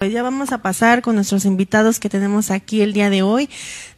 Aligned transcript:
Pues 0.00 0.14
ya 0.14 0.22
vamos 0.22 0.50
a 0.50 0.62
pasar 0.62 1.02
con 1.02 1.14
nuestros 1.14 1.44
invitados 1.44 2.00
que 2.00 2.08
tenemos 2.08 2.50
aquí 2.50 2.80
el 2.80 2.94
día 2.94 3.10
de 3.10 3.20
hoy. 3.20 3.50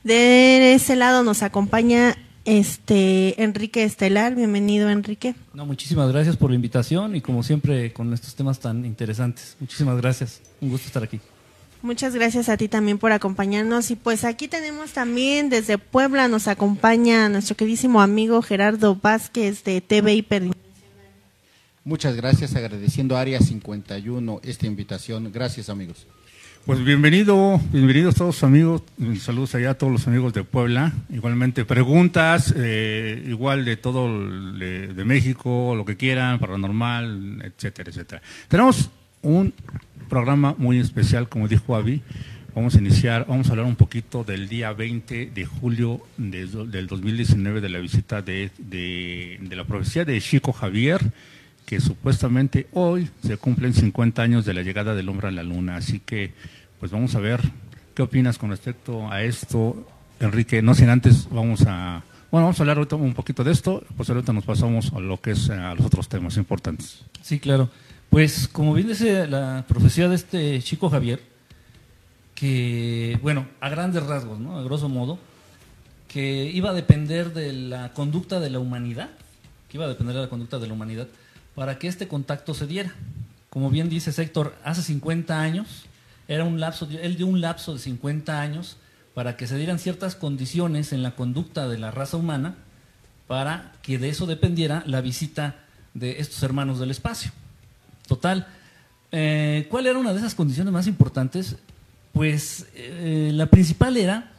De 0.02 0.74
ese 0.74 0.96
lado 0.96 1.22
nos 1.22 1.44
acompaña 1.44 2.16
este 2.44 3.40
Enrique 3.40 3.84
Estelar. 3.84 4.34
Bienvenido, 4.34 4.90
Enrique. 4.90 5.36
No, 5.54 5.64
muchísimas 5.64 6.10
gracias 6.10 6.36
por 6.36 6.50
la 6.50 6.56
invitación 6.56 7.14
y 7.14 7.20
como 7.20 7.44
siempre 7.44 7.92
con 7.92 8.12
estos 8.12 8.34
temas 8.34 8.58
tan 8.58 8.84
interesantes. 8.84 9.56
Muchísimas 9.60 9.96
gracias. 9.98 10.40
Un 10.60 10.70
gusto 10.70 10.88
estar 10.88 11.04
aquí. 11.04 11.20
Muchas 11.82 12.16
gracias 12.16 12.48
a 12.48 12.56
ti 12.56 12.66
también 12.66 12.98
por 12.98 13.12
acompañarnos. 13.12 13.92
Y 13.92 13.94
pues 13.94 14.24
aquí 14.24 14.48
tenemos 14.48 14.90
también 14.90 15.50
desde 15.50 15.78
Puebla, 15.78 16.26
nos 16.26 16.48
acompaña 16.48 17.28
nuestro 17.28 17.56
queridísimo 17.56 18.02
amigo 18.02 18.42
Gerardo 18.42 18.96
Vázquez 19.00 19.62
de 19.62 19.80
TV. 19.80 20.24
Muchas 21.84 22.14
gracias, 22.14 22.54
agradeciendo 22.54 23.16
a 23.16 23.20
Área 23.20 23.40
51 23.40 24.40
esta 24.44 24.66
invitación. 24.68 25.32
Gracias, 25.32 25.68
amigos. 25.68 26.06
Pues 26.64 26.84
bienvenido, 26.84 27.60
bienvenidos 27.72 28.14
todos 28.14 28.44
amigos, 28.44 28.84
saludos 29.18 29.56
allá 29.56 29.70
a 29.70 29.74
todos 29.74 29.92
los 29.92 30.06
amigos 30.06 30.32
de 30.32 30.44
Puebla, 30.44 30.92
igualmente 31.10 31.64
preguntas, 31.64 32.54
eh, 32.56 33.24
igual 33.26 33.64
de 33.64 33.76
todo 33.76 34.06
de, 34.06 35.04
México, 35.04 35.74
lo 35.74 35.84
que 35.84 35.96
quieran, 35.96 36.38
paranormal, 36.38 37.42
etcétera, 37.42 37.90
etcétera. 37.90 38.22
Tenemos 38.46 38.90
un 39.22 39.52
programa 40.08 40.54
muy 40.56 40.78
especial, 40.78 41.28
como 41.28 41.48
dijo 41.48 41.74
Avi, 41.74 42.00
vamos 42.54 42.76
a 42.76 42.78
iniciar, 42.78 43.26
vamos 43.28 43.48
a 43.48 43.50
hablar 43.50 43.66
un 43.66 43.74
poquito 43.74 44.22
del 44.22 44.48
día 44.48 44.72
20 44.72 45.32
de 45.34 45.44
julio 45.44 46.00
de, 46.16 46.46
del 46.46 46.86
2019 46.86 47.60
de 47.60 47.68
la 47.70 47.80
visita 47.80 48.22
de, 48.22 48.52
de, 48.58 49.38
de 49.40 49.56
la 49.56 49.64
profecía 49.64 50.04
de 50.04 50.20
Chico 50.20 50.52
Javier, 50.52 51.00
que 51.66 51.80
supuestamente 51.80 52.66
hoy 52.72 53.10
se 53.24 53.36
cumplen 53.36 53.74
50 53.74 54.22
años 54.22 54.44
de 54.44 54.54
la 54.54 54.62
llegada 54.62 54.94
del 54.94 55.08
hombre 55.08 55.28
a 55.28 55.30
la 55.30 55.42
luna. 55.42 55.76
Así 55.76 56.00
que, 56.00 56.32
pues 56.80 56.92
vamos 56.92 57.14
a 57.14 57.20
ver 57.20 57.40
qué 57.94 58.02
opinas 58.02 58.38
con 58.38 58.50
respecto 58.50 59.10
a 59.10 59.22
esto, 59.22 59.86
Enrique. 60.20 60.62
No 60.62 60.74
sin 60.74 60.88
antes, 60.88 61.28
vamos 61.30 61.62
a. 61.66 62.02
Bueno, 62.30 62.46
vamos 62.46 62.60
a 62.60 62.62
hablar 62.62 62.78
ahorita 62.78 62.96
un 62.96 63.14
poquito 63.14 63.44
de 63.44 63.52
esto, 63.52 63.84
pues 63.96 64.08
ahorita 64.08 64.32
nos 64.32 64.44
pasamos 64.44 64.92
a 64.94 65.00
lo 65.00 65.20
que 65.20 65.32
es 65.32 65.50
a 65.50 65.74
los 65.74 65.86
otros 65.86 66.08
temas 66.08 66.36
importantes. 66.38 67.04
Sí, 67.20 67.38
claro. 67.38 67.68
Pues 68.08 68.48
como 68.48 68.74
bien 68.74 68.88
dice 68.88 69.26
la 69.26 69.64
profecía 69.68 70.08
de 70.08 70.14
este 70.14 70.62
chico 70.62 70.88
Javier, 70.88 71.20
que, 72.34 73.18
bueno, 73.22 73.46
a 73.60 73.68
grandes 73.68 74.02
rasgos, 74.02 74.40
¿no? 74.40 74.58
A 74.58 74.62
grosso 74.62 74.88
modo, 74.88 75.18
que 76.08 76.50
iba 76.52 76.70
a 76.70 76.74
depender 76.74 77.32
de 77.32 77.52
la 77.52 77.92
conducta 77.92 78.40
de 78.40 78.50
la 78.50 78.58
humanidad, 78.58 79.10
que 79.68 79.76
iba 79.76 79.86
a 79.86 79.88
depender 79.88 80.14
de 80.14 80.22
la 80.22 80.28
conducta 80.28 80.58
de 80.58 80.66
la 80.66 80.72
humanidad, 80.72 81.08
para 81.54 81.78
que 81.78 81.88
este 81.88 82.08
contacto 82.08 82.54
se 82.54 82.66
diera. 82.66 82.94
Como 83.50 83.70
bien 83.70 83.88
dice 83.88 84.10
Héctor, 84.20 84.56
hace 84.64 84.82
50 84.82 85.40
años, 85.40 85.84
era 86.28 86.44
un 86.44 86.60
lapso, 86.60 86.88
él 86.90 87.16
dio 87.16 87.26
un 87.26 87.40
lapso 87.40 87.74
de 87.74 87.80
50 87.80 88.40
años 88.40 88.76
para 89.14 89.36
que 89.36 89.46
se 89.46 89.56
dieran 89.56 89.78
ciertas 89.78 90.14
condiciones 90.14 90.92
en 90.92 91.02
la 91.02 91.14
conducta 91.14 91.68
de 91.68 91.78
la 91.78 91.90
raza 91.90 92.16
humana 92.16 92.54
para 93.26 93.72
que 93.82 93.98
de 93.98 94.08
eso 94.08 94.26
dependiera 94.26 94.82
la 94.86 95.00
visita 95.00 95.56
de 95.94 96.20
estos 96.20 96.42
hermanos 96.42 96.78
del 96.78 96.90
espacio. 96.90 97.30
Total, 98.06 98.46
eh, 99.10 99.66
¿cuál 99.70 99.86
era 99.86 99.98
una 99.98 100.12
de 100.12 100.18
esas 100.18 100.34
condiciones 100.34 100.72
más 100.72 100.86
importantes? 100.86 101.56
Pues 102.12 102.66
eh, 102.74 103.30
la 103.32 103.46
principal 103.46 103.96
era 103.96 104.32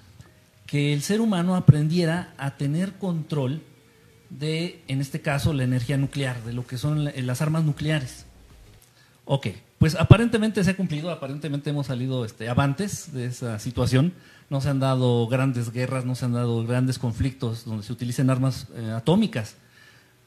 que 0.66 0.94
el 0.94 1.02
ser 1.02 1.22
humano 1.22 1.56
aprendiera 1.56 2.34
a 2.38 2.58
tener 2.58 2.94
control 2.94 3.61
de, 4.39 4.81
en 4.88 5.02
este 5.02 5.22
caso, 5.22 5.53
la 5.53 5.64
energía 5.64 5.98
nuclear, 5.98 6.44
de 6.44 6.53
lo 6.53 6.66
que 6.66 6.78
son 6.78 7.06
las 7.06 7.42
armas 7.42 7.64
nucleares. 7.64 8.26
Ok, 9.25 9.48
pues 9.78 9.95
aparentemente 9.95 10.64
se 10.64 10.72
ha 10.72 10.78
cumplido, 10.78 11.12
aparentemente 11.12 11.70
hemos 11.70 11.88
salido 11.88 12.25
este, 12.25 12.50
avantes 12.50 13.14
de 13.14 13.25
esa 13.25 13.59
situación. 13.59 14.14
No 14.50 14.62
se 14.62 14.70
han 14.70 14.80
dado 14.80 15.28
grandes 15.28 15.72
guerras, 15.72 16.06
no 16.06 16.16
se 16.16 16.25
han 16.25 16.34
dado 16.34 16.66
grandes 16.66 17.00
conflictos 17.00 17.66
donde 17.66 17.84
se 17.84 17.94
utilicen 17.94 18.30
armas 18.30 18.67
eh, 18.75 18.92
atómicas. 18.95 19.56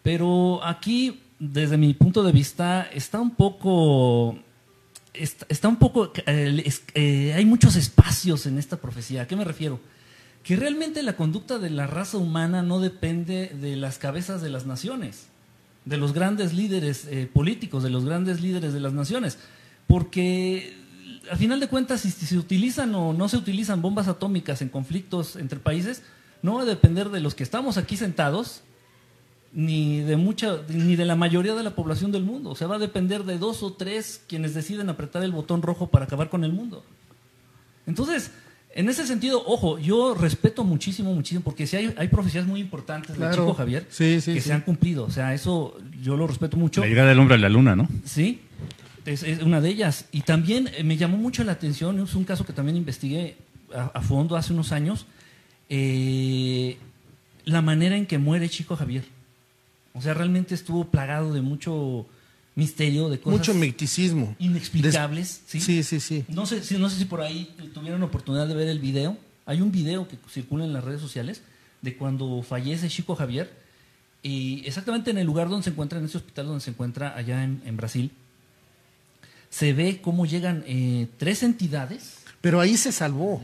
Pero 0.03 0.65
aquí, 0.65 1.23
desde 1.39 1.77
mi 1.77 1.95
punto 1.95 2.23
de 2.23 2.33
vista, 2.33 2.89
está 2.93 3.21
un 3.21 3.35
poco. 3.35 4.39
Está, 5.13 5.69
un 5.69 5.77
poco. 5.77 6.13
Eh, 6.27 6.71
eh, 6.95 7.33
hay 7.35 7.45
muchos 7.45 7.77
espacios 7.77 8.47
en 8.47 8.59
esta 8.59 8.77
profecía. 8.77 9.23
¿A 9.23 9.27
qué 9.27 9.37
me 9.37 9.45
refiero? 9.45 9.81
Que 10.47 10.55
realmente 10.55 11.03
la 11.03 11.17
conducta 11.17 11.59
de 11.59 11.71
la 11.71 11.89
raza 11.89 12.19
humana 12.19 12.63
no 12.63 12.79
depende 12.79 13.49
de 13.61 13.75
las 13.75 13.99
cabezas 13.99 14.41
de 14.41 14.49
las 14.49 14.65
naciones, 14.65 15.27
de 15.85 15.97
los 15.97 16.13
grandes 16.13 16.55
líderes 16.55 17.05
eh, 17.07 17.29
políticos, 17.31 17.83
de 17.83 17.91
los 17.91 18.05
grandes 18.05 18.41
líderes 18.41 18.73
de 18.73 18.79
las 18.79 18.93
naciones, 18.93 19.39
porque 19.89 20.77
al 21.29 21.37
final 21.37 21.59
de 21.59 21.67
cuentas 21.67 22.03
si 22.03 22.13
se 22.13 22.39
utilizan 22.39 22.95
o 22.95 23.13
no 23.13 23.29
se 23.29 23.39
utilizan 23.39 23.83
bombas 23.83 24.07
atómicas 24.07 24.63
en 24.63 24.69
conflictos 24.69 25.35
entre 25.35 25.59
países, 25.59 26.05
no 26.43 26.55
va 26.55 26.63
a 26.63 26.67
depender 26.67 27.09
de 27.09 27.19
los 27.19 27.35
que 27.35 27.43
estamos 27.43 27.77
aquí 27.77 27.97
sentados, 27.97 28.63
ni 29.53 29.99
de 29.99 30.17
mucha, 30.17 30.61
ni 30.69 30.95
de 30.95 31.07
la 31.07 31.17
mayoría 31.17 31.57
de 31.57 31.65
la 31.65 31.75
población 31.75 32.13
del 32.13 32.23
mundo. 32.23 32.51
O 32.51 32.55
sea, 32.55 32.69
va 32.69 32.77
a 32.77 32.79
depender 32.79 33.25
de 33.25 33.39
dos 33.39 33.65
o 33.65 33.73
tres 33.73 34.23
quienes 34.29 34.55
deciden 34.55 34.91
apretar 34.91 35.25
el 35.25 35.33
botón 35.33 35.63
rojo 35.63 35.89
para 35.89 36.05
acabar 36.05 36.31
con 36.31 36.45
el 36.45 36.53
mundo. 36.53 36.85
Entonces, 37.85 38.31
en 38.77 38.89
ese 38.89 39.07
sentido, 39.07 39.43
ojo, 39.45 39.79
yo 39.79 40.15
respeto 40.15 40.63
muchísimo, 40.63 41.13
muchísimo, 41.15 41.43
porque 41.43 41.67
si 41.67 41.77
hay, 41.77 41.95
hay 41.97 42.09
profecías 42.09 42.47
muy 42.47 42.61
importantes 42.61 43.17
Claro. 43.17 43.31
del 43.33 43.41
chico 43.41 43.55
Javier 43.55 43.87
Sí, 43.91 44.21
sí, 44.21 44.35
que 44.35 44.41
sí. 44.41 44.49
se 44.49 44.53
han 44.55 44.61
cumplido. 44.61 45.05
O 45.05 45.11
sea, 45.11 45.35
eso 45.35 45.77
yo 46.03 46.17
lo 46.17 46.27
respeto 46.27 46.57
mucho. 46.57 46.83
La 46.83 46.87
llegada 46.87 47.09
del 47.09 47.19
hombre 47.19 47.35
a 47.35 47.39
la 47.39 47.49
luna, 47.49 47.75
¿no? 47.75 47.89
Sí, 48.05 48.41
es, 49.05 49.23
es 49.23 49.43
una 49.43 49.61
de 49.61 49.71
ellas. 49.71 50.07
Y 50.13 50.21
también 50.21 50.69
eh, 50.77 50.85
me 50.85 50.97
llamó 50.97 51.17
mucho 51.17 51.43
la 51.43 51.53
atención, 51.53 51.99
es 52.01 52.15
un 52.15 52.25
caso 52.25 52.45
que 52.45 52.53
también 52.53 52.77
investigué 52.77 53.37
a, 53.75 53.91
a 53.95 54.01
fondo 54.03 54.37
hace 54.37 54.53
unos 54.53 54.71
años, 54.73 55.07
eh, 55.69 56.77
la 57.45 57.63
manera 57.63 57.97
en 57.97 58.07
que 58.07 58.19
muere 58.19 58.49
Chico 58.49 58.77
Javier. 58.77 59.05
O 59.95 60.03
sea, 60.03 60.15
realmente 60.15 60.55
estuvo 60.55 60.85
plagado 60.85 61.33
de 61.33 61.41
mucho 61.41 62.07
misterio, 62.57 63.09
de 63.09 63.21
cosas 63.21 63.39
Mucho 63.39 63.55
misticismo. 63.55 64.35
inexplicables. 64.41 65.43
¿sí? 65.47 65.61
Sí, 65.61 65.83
sí, 65.85 66.01
sí. 66.01 66.25
No 66.29 66.47
sé, 66.47 66.63
si, 66.65 66.77
no 66.79 66.91
sé 66.91 66.99
si 66.99 67.05
por 67.05 67.21
ahí 67.21 67.55
tu- 67.57 67.69
tuvieron 67.69 68.03
oportunidad 68.03 68.49
de 68.49 68.55
ver 68.55 68.67
el 68.69 68.81
video. 68.81 69.17
Hay 69.45 69.61
un 69.61 69.71
video 69.71 70.09
que 70.09 70.17
circula 70.31 70.65
en 70.65 70.73
las 70.73 70.83
redes 70.83 71.01
sociales 71.01 71.43
de 71.83 71.97
cuando 71.97 72.43
fallece 72.43 72.89
Chico 72.89 73.15
Javier 73.15 73.53
y 74.23 74.63
exactamente 74.67 75.11
en 75.13 75.19
el 75.19 75.27
lugar 75.27 75.49
donde 75.49 75.63
se 75.63 75.71
encuentra, 75.71 75.99
en 76.01 76.07
ese 76.07 76.17
hospital 76.17 76.47
donde 76.47 76.61
se 76.63 76.71
encuentra 76.71 77.15
allá 77.17 77.45
en, 77.45 77.63
en 77.65 77.77
Brasil, 77.77 78.11
se 79.51 79.73
ve 79.73 80.01
cómo 80.03 80.27
llegan 80.27 80.65
eh, 80.67 81.07
tres 81.19 81.43
entidades 81.43 82.19
Pero 82.41 82.61
ahí 82.61 82.77
se 82.77 82.93
salvó. 82.93 83.43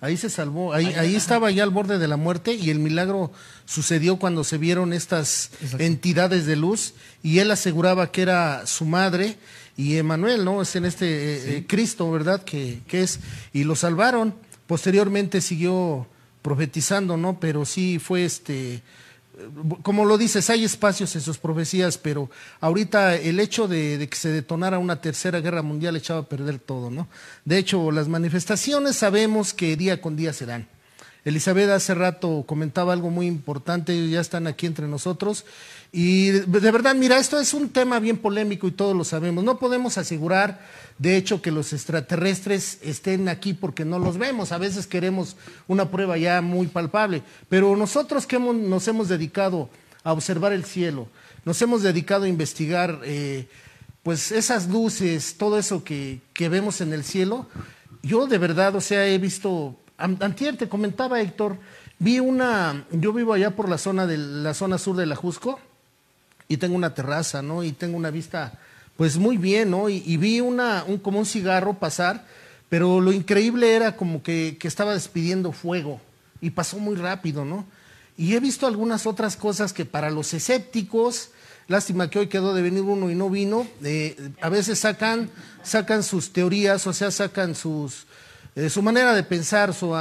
Ahí 0.00 0.16
se 0.16 0.30
salvó. 0.30 0.72
Ahí, 0.72 0.86
Ahí- 0.94 1.16
estaba 1.16 1.50
ya 1.50 1.62
al 1.64 1.70
borde 1.70 1.98
de 1.98 2.06
la 2.06 2.16
muerte 2.16 2.54
y 2.54 2.70
el 2.70 2.78
milagro 2.78 3.32
sucedió 3.64 4.18
cuando 4.18 4.44
se 4.44 4.58
vieron 4.58 4.92
estas 4.92 5.50
Exacto. 5.60 5.82
entidades 5.84 6.46
de 6.46 6.54
luz 6.56 6.94
y 7.22 7.38
él 7.40 7.50
aseguraba 7.50 8.12
que 8.12 8.22
era 8.22 8.66
su 8.66 8.84
madre 8.84 9.36
y 9.76 9.96
Emanuel, 9.96 10.44
¿no? 10.44 10.62
Es 10.62 10.76
en 10.76 10.84
este 10.84 11.06
eh, 11.06 11.56
eh, 11.58 11.64
Cristo, 11.66 12.08
¿verdad? 12.12 12.44
Que, 12.44 12.80
que 12.86 13.02
es. 13.02 13.18
Y 13.52 13.64
lo 13.64 13.74
salvaron. 13.74 14.34
Posteriormente 14.68 15.40
siguió 15.40 16.06
profetizando, 16.42 17.16
¿no? 17.16 17.40
Pero 17.40 17.64
sí 17.64 17.98
fue 17.98 18.24
este. 18.24 18.82
Como 19.82 20.04
lo 20.04 20.16
dices, 20.16 20.48
hay 20.50 20.64
espacios 20.64 21.14
en 21.16 21.20
sus 21.20 21.38
profecías, 21.38 21.98
pero 21.98 22.30
ahorita 22.60 23.16
el 23.16 23.40
hecho 23.40 23.66
de, 23.66 24.06
que 24.08 24.16
se 24.16 24.28
detonara 24.28 24.78
una 24.78 25.00
tercera 25.00 25.40
guerra 25.40 25.62
mundial 25.62 25.96
echaba 25.96 26.20
a 26.20 26.28
perder 26.28 26.58
todo, 26.58 26.90
¿no? 26.90 27.08
De 27.44 27.58
hecho, 27.58 27.90
las 27.90 28.06
manifestaciones 28.06 28.96
sabemos 28.96 29.52
que 29.52 29.76
día 29.76 30.00
con 30.00 30.16
día 30.16 30.32
se 30.32 30.46
dan. 30.46 30.68
Elizabeth 31.24 31.70
hace 31.70 31.94
rato 31.94 32.44
comentaba 32.46 32.92
algo 32.92 33.10
muy 33.10 33.26
importante, 33.26 34.08
ya 34.10 34.20
están 34.20 34.46
aquí 34.46 34.66
entre 34.66 34.86
nosotros. 34.86 35.44
Y 35.90 36.30
de, 36.30 36.70
verdad, 36.72 36.94
mira, 36.96 37.18
esto 37.18 37.38
es 37.40 37.54
un 37.54 37.68
tema 37.70 38.00
bien 38.00 38.16
polémico 38.18 38.66
y 38.66 38.72
todos 38.72 38.96
lo 38.96 39.04
sabemos. 39.04 39.44
No 39.44 39.58
podemos 39.58 39.96
asegurar, 39.96 40.60
de 40.98 41.16
hecho, 41.16 41.40
que 41.40 41.50
los 41.52 41.72
extraterrestres 41.72 42.78
estén 42.82 43.28
aquí 43.28 43.54
porque 43.54 43.84
no 43.84 43.98
los 43.98 44.18
vemos. 44.18 44.52
A 44.52 44.58
veces 44.58 44.86
queremos 44.86 45.36
una 45.68 45.90
prueba 45.90 46.18
ya 46.18 46.42
muy 46.42 46.66
palpable. 46.66 47.22
Pero 47.48 47.76
nosotros 47.76 48.26
que 48.26 48.36
hemos- 48.36 48.56
nos 48.56 48.86
hemos 48.88 49.08
dedicado 49.08 49.70
a 50.02 50.12
observar 50.12 50.52
el 50.52 50.64
cielo, 50.64 51.08
nos 51.44 51.62
hemos 51.62 51.82
dedicado 51.82 52.24
a 52.24 52.28
investigar 52.28 53.00
eh, 53.04 53.46
pues 54.02 54.32
esas 54.32 54.68
luces, 54.68 55.36
todo 55.38 55.58
eso 55.58 55.84
que, 55.84 56.20
que 56.34 56.48
vemos 56.50 56.80
en 56.82 56.92
el 56.92 57.04
cielo, 57.04 57.46
yo 58.02 58.26
de 58.26 58.36
verdad, 58.38 58.74
o 58.76 58.80
sea, 58.82 59.06
he 59.06 59.16
visto, 59.18 59.78
antier 59.98 60.56
te 60.56 60.68
comentaba 60.68 61.20
Héctor, 61.20 61.56
vi 61.98 62.20
una, 62.20 62.84
yo 62.90 63.12
vivo 63.12 63.32
allá 63.32 63.50
por 63.56 63.68
la 63.68 63.78
zona 63.78 64.06
de 64.06 64.18
la 64.18 64.54
zona 64.54 64.78
sur 64.78 64.96
de 64.96 65.06
la 65.06 65.16
Jusco 65.16 65.60
y 66.48 66.56
tengo 66.56 66.76
una 66.76 66.94
terraza, 66.94 67.42
¿no? 67.42 67.62
Y 67.62 67.72
tengo 67.72 67.96
una 67.96 68.10
vista, 68.10 68.58
pues 68.96 69.16
muy 69.16 69.36
bien, 69.36 69.70
¿no? 69.70 69.88
Y, 69.88 70.16
vi 70.16 70.40
una, 70.40 70.84
un, 70.86 70.98
como 70.98 71.18
un 71.18 71.26
cigarro 71.26 71.74
pasar, 71.74 72.26
pero 72.68 73.00
lo 73.00 73.12
increíble 73.12 73.74
era 73.74 73.96
como 73.96 74.22
que, 74.22 74.56
que 74.58 74.68
estaba 74.68 74.94
despidiendo 74.94 75.52
fuego 75.52 76.00
y 76.40 76.50
pasó 76.50 76.78
muy 76.78 76.96
rápido, 76.96 77.44
¿no? 77.44 77.66
Y 78.16 78.34
he 78.34 78.40
visto 78.40 78.66
algunas 78.66 79.06
otras 79.06 79.36
cosas 79.36 79.72
que 79.72 79.84
para 79.84 80.10
los 80.10 80.34
escépticos 80.34 81.30
Lástima 81.66 82.10
que 82.10 82.18
hoy 82.18 82.26
quedó 82.26 82.54
de 82.54 82.60
venir 82.60 82.82
uno 82.82 83.10
y 83.10 83.14
no 83.14 83.30
vino. 83.30 83.66
Eh, 83.82 84.32
a 84.40 84.48
veces 84.50 84.78
sacan, 84.78 85.30
sacan 85.62 86.02
sus 86.02 86.32
teorías, 86.32 86.86
o 86.86 86.92
sea, 86.92 87.10
sacan 87.10 87.54
sus, 87.54 88.06
eh, 88.56 88.70
su 88.70 88.82
manera 88.82 89.14
de 89.14 89.24
pensar, 89.24 89.74
su, 89.74 89.96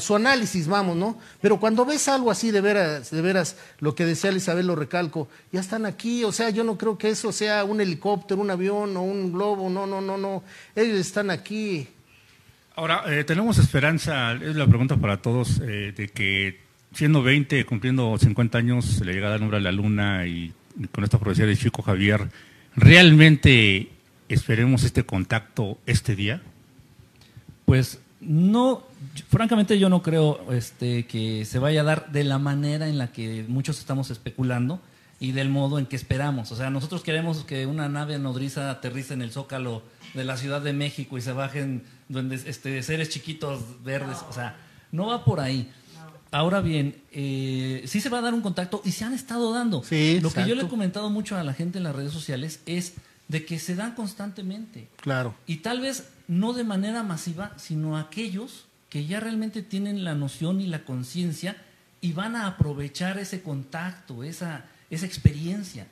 su 0.00 0.16
análisis, 0.16 0.68
vamos, 0.68 0.96
¿no? 0.96 1.18
Pero 1.40 1.58
cuando 1.58 1.84
ves 1.84 2.08
algo 2.08 2.30
así, 2.30 2.50
de 2.50 2.60
veras, 2.60 3.10
de 3.10 3.22
veras, 3.22 3.56
lo 3.80 3.94
que 3.94 4.04
decía 4.04 4.30
Elizabeth, 4.30 4.64
lo 4.64 4.76
recalco, 4.76 5.28
ya 5.50 5.60
están 5.60 5.86
aquí, 5.86 6.22
o 6.24 6.32
sea, 6.32 6.50
yo 6.50 6.62
no 6.62 6.76
creo 6.76 6.98
que 6.98 7.10
eso 7.10 7.32
sea 7.32 7.64
un 7.64 7.80
helicóptero, 7.80 8.40
un 8.40 8.50
avión 8.50 8.96
o 8.96 9.02
un 9.02 9.32
globo, 9.32 9.70
no, 9.70 9.86
no, 9.86 10.00
no, 10.00 10.18
no, 10.18 10.42
ellos 10.74 10.98
están 10.98 11.30
aquí. 11.30 11.88
Ahora, 12.74 13.04
eh, 13.06 13.24
tenemos 13.24 13.56
esperanza, 13.56 14.32
es 14.32 14.54
la 14.56 14.66
pregunta 14.66 14.96
para 14.98 15.22
todos, 15.22 15.58
de 15.58 16.10
que 16.14 16.60
siendo 16.92 17.22
20, 17.22 17.64
cumpliendo 17.64 18.16
50 18.18 18.58
años, 18.58 18.84
se 18.84 19.04
le 19.04 19.12
llega 19.12 19.34
a 19.34 19.38
nombre 19.38 19.58
a 19.58 19.60
la 19.60 19.72
luna 19.72 20.26
y 20.26 20.52
con 20.92 21.04
esta 21.04 21.18
profecía 21.18 21.46
de 21.46 21.56
Chico 21.56 21.82
Javier, 21.82 22.28
¿realmente 22.74 23.90
esperemos 24.28 24.84
este 24.84 25.04
contacto 25.04 25.78
este 25.86 26.16
día? 26.16 26.42
Pues 27.66 27.98
no, 28.20 28.82
francamente 29.28 29.78
yo 29.78 29.90
no 29.90 30.02
creo 30.02 30.40
este, 30.52 31.06
que 31.06 31.44
se 31.44 31.58
vaya 31.58 31.82
a 31.82 31.84
dar 31.84 32.10
de 32.12 32.24
la 32.24 32.38
manera 32.38 32.88
en 32.88 32.96
la 32.96 33.12
que 33.12 33.44
muchos 33.46 33.78
estamos 33.78 34.10
especulando 34.10 34.80
y 35.20 35.32
del 35.32 35.48
modo 35.48 35.78
en 35.78 35.86
que 35.86 35.96
esperamos. 35.96 36.52
O 36.52 36.56
sea, 36.56 36.70
nosotros 36.70 37.02
queremos 37.02 37.44
que 37.44 37.66
una 37.66 37.88
nave 37.88 38.18
nodriza 38.18 38.70
aterrice 38.70 39.14
en 39.14 39.22
el 39.22 39.32
zócalo 39.32 39.82
de 40.14 40.24
la 40.24 40.36
Ciudad 40.36 40.62
de 40.62 40.72
México 40.72 41.18
y 41.18 41.20
se 41.20 41.32
bajen 41.32 41.82
donde, 42.08 42.36
este, 42.36 42.82
seres 42.82 43.08
chiquitos 43.08 43.60
verdes. 43.84 44.18
O 44.30 44.32
sea, 44.32 44.56
no 44.92 45.06
va 45.06 45.24
por 45.24 45.40
ahí. 45.40 45.70
Ahora 46.30 46.60
bien, 46.60 46.96
eh, 47.12 47.84
sí 47.86 48.00
se 48.00 48.08
va 48.08 48.18
a 48.18 48.20
dar 48.20 48.34
un 48.34 48.42
contacto 48.42 48.82
y 48.84 48.92
se 48.92 49.04
han 49.04 49.14
estado 49.14 49.52
dando. 49.52 49.78
Lo 49.78 50.30
que 50.30 50.46
yo 50.46 50.54
le 50.54 50.62
he 50.62 50.68
comentado 50.68 51.08
mucho 51.10 51.36
a 51.36 51.42
la 51.42 51.54
gente 51.54 51.78
en 51.78 51.84
las 51.84 51.96
redes 51.96 52.12
sociales 52.12 52.60
es 52.66 52.94
de 53.28 53.44
que 53.44 53.58
se 53.58 53.74
dan 53.74 53.94
constantemente. 53.94 54.88
Claro. 55.00 55.34
Y 55.46 55.56
tal 55.56 55.80
vez 55.80 56.08
no 56.28 56.52
de 56.52 56.64
manera 56.64 57.02
masiva, 57.02 57.52
sino 57.56 57.96
aquellos 57.96 58.66
que 58.88 59.06
ya 59.06 59.20
realmente 59.20 59.62
tienen 59.62 60.04
la 60.04 60.14
noción 60.14 60.60
y 60.60 60.66
la 60.66 60.84
conciencia 60.84 61.56
y 62.00 62.12
van 62.12 62.36
a 62.36 62.46
aprovechar 62.46 63.18
ese 63.18 63.42
contacto, 63.42 64.22
esa, 64.22 64.66
esa 64.90 65.06
experiencia. 65.06 65.88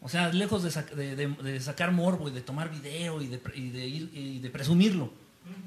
O 0.00 0.08
sea, 0.08 0.32
lejos 0.32 0.62
de, 0.62 1.60
sacar 1.60 1.90
morbo 1.90 2.28
y 2.28 2.32
de 2.32 2.40
tomar 2.40 2.70
video 2.70 3.20
y 3.20 3.26
de, 3.26 3.86
ir, 3.86 4.10
y 4.14 4.38
de 4.38 4.50
presumirlo. 4.50 5.10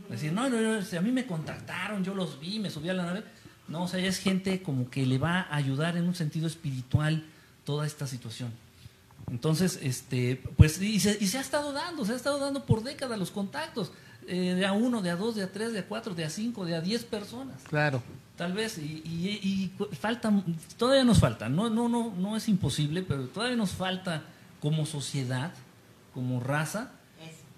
Decir, 0.10 0.32
no, 0.32 0.50
no, 0.50 0.62
no, 0.62 0.82
si 0.82 0.96
a 0.96 1.02
mí 1.02 1.12
me 1.12 1.26
contactaron, 1.26 2.04
yo 2.04 2.14
los 2.14 2.40
vi, 2.40 2.60
me 2.60 2.70
subí 2.70 2.90
a 2.90 2.94
la 2.94 3.06
nave. 3.06 3.24
No, 3.68 3.84
o 3.84 3.88
sea, 3.88 4.00
es 4.00 4.18
gente 4.18 4.62
como 4.62 4.90
que 4.90 5.06
le 5.06 5.18
va 5.18 5.42
a 5.42 5.56
ayudar 5.56 5.98
en 5.98 6.08
un 6.08 6.16
sentido 6.16 6.48
espiritual 6.48 7.26
toda 7.66 7.86
esta 7.86 8.08
situación. 8.08 8.52
Entonces, 9.32 9.80
este, 9.82 10.42
pues, 10.58 10.82
y 10.82 11.00
se, 11.00 11.38
ha 11.38 11.42
estado 11.42 11.72
dando, 11.74 12.06
se 12.06 12.14
ha 12.14 12.16
estado 12.16 12.40
dando 12.40 12.66
por 12.66 12.84
décadas 12.84 13.18
los 13.20 13.32
contactos, 13.32 13.92
eh, 14.28 14.56
de 14.56 14.66
a 14.66 14.74
uno, 14.74 15.02
de 15.02 15.10
a 15.10 15.16
dos, 15.16 15.36
de 15.36 15.44
a 15.44 15.52
tres, 15.52 15.74
de 15.74 15.80
a 15.80 15.86
cuatro, 15.88 16.14
de 16.14 16.26
a 16.26 16.30
cinco, 16.30 16.66
de 16.66 16.76
a 16.76 16.82
diez 16.82 17.04
personas. 17.04 17.62
Claro. 17.70 18.02
Tal 18.36 18.54
vez, 18.54 18.78
y, 18.78 19.02
y, 19.06 19.72
falta, 20.00 20.32
todavía 20.78 21.04
nos 21.04 21.20
falta, 21.20 21.50
no, 21.50 21.70
no, 21.70 21.90
no, 21.90 22.14
no 22.18 22.38
es 22.38 22.48
imposible, 22.48 23.04
pero 23.04 23.28
todavía 23.28 23.58
nos 23.58 23.72
falta 23.72 24.24
como 24.62 24.86
sociedad, 24.86 25.52
como 26.14 26.40
raza, 26.40 26.92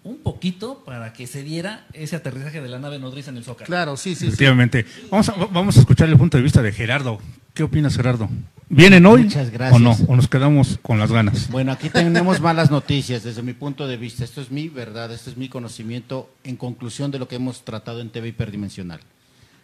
un 0.03 0.18
poquito 0.18 0.83
para 0.83 1.13
que 1.13 1.27
se 1.27 1.44
diera 1.44 1.85
ese 1.94 2.15
aterrizaje 2.15 2.62
de 2.62 2.69
la 2.69 2.79
nave 2.79 2.97
nodriza 2.97 3.29
en 3.29 3.38
el 3.38 3.44
Zócalo. 3.44 3.68
Claro, 3.68 3.97
sí, 3.97 4.15
sí. 4.15 4.27
Efectivamente. 4.27 4.85
Vamos, 5.12 5.29
a, 5.29 5.33
vamos 5.33 5.77
a 5.77 5.79
escuchar 5.81 6.09
el 6.09 6.18
punto 6.18 6.38
de 6.38 6.44
vista 6.44 6.62
de 6.62 6.71
Gerardo. 6.71 7.19
¿Qué 7.53 7.63
opinas, 7.63 7.95
Gerardo? 7.95 8.27
¿Vienen 8.73 9.06
hoy 9.06 9.23
Muchas 9.23 9.50
gracias. 9.50 9.75
o 9.75 9.79
no? 9.79 9.97
¿O 10.07 10.15
nos 10.15 10.27
quedamos 10.27 10.79
con 10.81 10.97
las 10.97 11.12
ganas? 11.12 11.50
Bueno, 11.50 11.71
aquí 11.71 11.89
tenemos 11.89 12.39
malas 12.39 12.71
noticias 12.71 13.21
desde 13.23 13.44
mi 13.44 13.53
punto 13.53 13.88
de 13.88 13.97
vista. 13.97 14.23
Esto 14.23 14.41
es 14.41 14.50
mi 14.50 14.69
verdad, 14.69 15.12
esto 15.12 15.29
es 15.29 15.38
mi 15.38 15.50
conocimiento 15.50 16.29
en 16.44 16.56
conclusión 16.56 17.12
de 17.12 17.19
lo 17.19 17.27
que 17.27 17.35
hemos 17.35 17.65
tratado 17.65 18.00
en 18.00 18.09
TV 18.09 18.29
Hiperdimensional. 18.29 19.01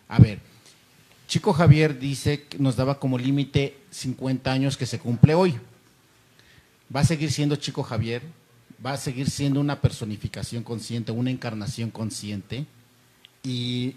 A 0.09 0.19
ver, 0.19 0.39
Chico 1.27 1.54
Javier 1.54 1.98
dice 1.98 2.44
que 2.44 2.59
nos 2.59 2.75
daba 2.75 3.00
como 3.00 3.18
límite 3.18 3.77
50 3.92 4.51
años 4.51 4.75
que 4.75 4.86
se 4.86 5.00
cumple 5.00 5.33
hoy. 5.33 5.56
¿Va 6.94 7.00
a 7.00 7.06
seguir 7.06 7.31
siendo 7.31 7.56
Chico 7.56 7.83
Javier? 7.83 8.21
va 8.86 8.94
a 8.94 8.98
seguir 8.98 9.30
siendo 9.30 9.59
una 9.59 9.81
personificación 9.81 10.63
consciente, 10.63 11.12
una 11.12 11.31
encarnación 11.31 11.89
consciente, 11.89 12.65
y 13.44 13.95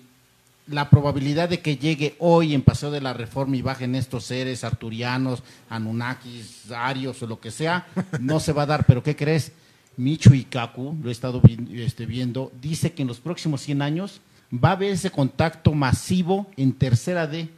la 0.70 0.88
probabilidad 0.88 1.48
de 1.48 1.60
que 1.60 1.76
llegue 1.76 2.14
hoy 2.18 2.54
en 2.54 2.62
Paseo 2.62 2.90
de 2.90 3.00
la 3.00 3.12
Reforma 3.12 3.56
y 3.56 3.62
bajen 3.62 3.94
estos 3.94 4.24
seres 4.24 4.62
arturianos, 4.62 5.42
anunnakis, 5.68 6.70
arios 6.70 7.22
o 7.22 7.26
lo 7.26 7.40
que 7.40 7.50
sea, 7.50 7.86
no 8.20 8.38
se 8.40 8.52
va 8.52 8.62
a 8.62 8.66
dar. 8.66 8.86
Pero 8.86 9.02
¿qué 9.02 9.16
crees? 9.16 9.52
Micho 9.96 10.30
Kaku, 10.48 10.96
lo 11.02 11.08
he 11.08 11.12
estado 11.12 11.42
este, 11.72 12.06
viendo, 12.06 12.52
dice 12.60 12.92
que 12.92 13.02
en 13.02 13.08
los 13.08 13.18
próximos 13.18 13.60
100 13.62 13.82
años 13.82 14.20
va 14.52 14.70
a 14.70 14.72
haber 14.72 14.92
ese 14.92 15.10
contacto 15.10 15.72
masivo 15.72 16.46
en 16.56 16.72
tercera 16.72 17.26
D, 17.26 17.48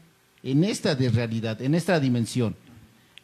en 0.42 0.64
esta 0.64 0.94
de 0.94 1.10
realidad, 1.10 1.60
en 1.62 1.74
esta 1.74 2.00
dimensión. 2.00 2.56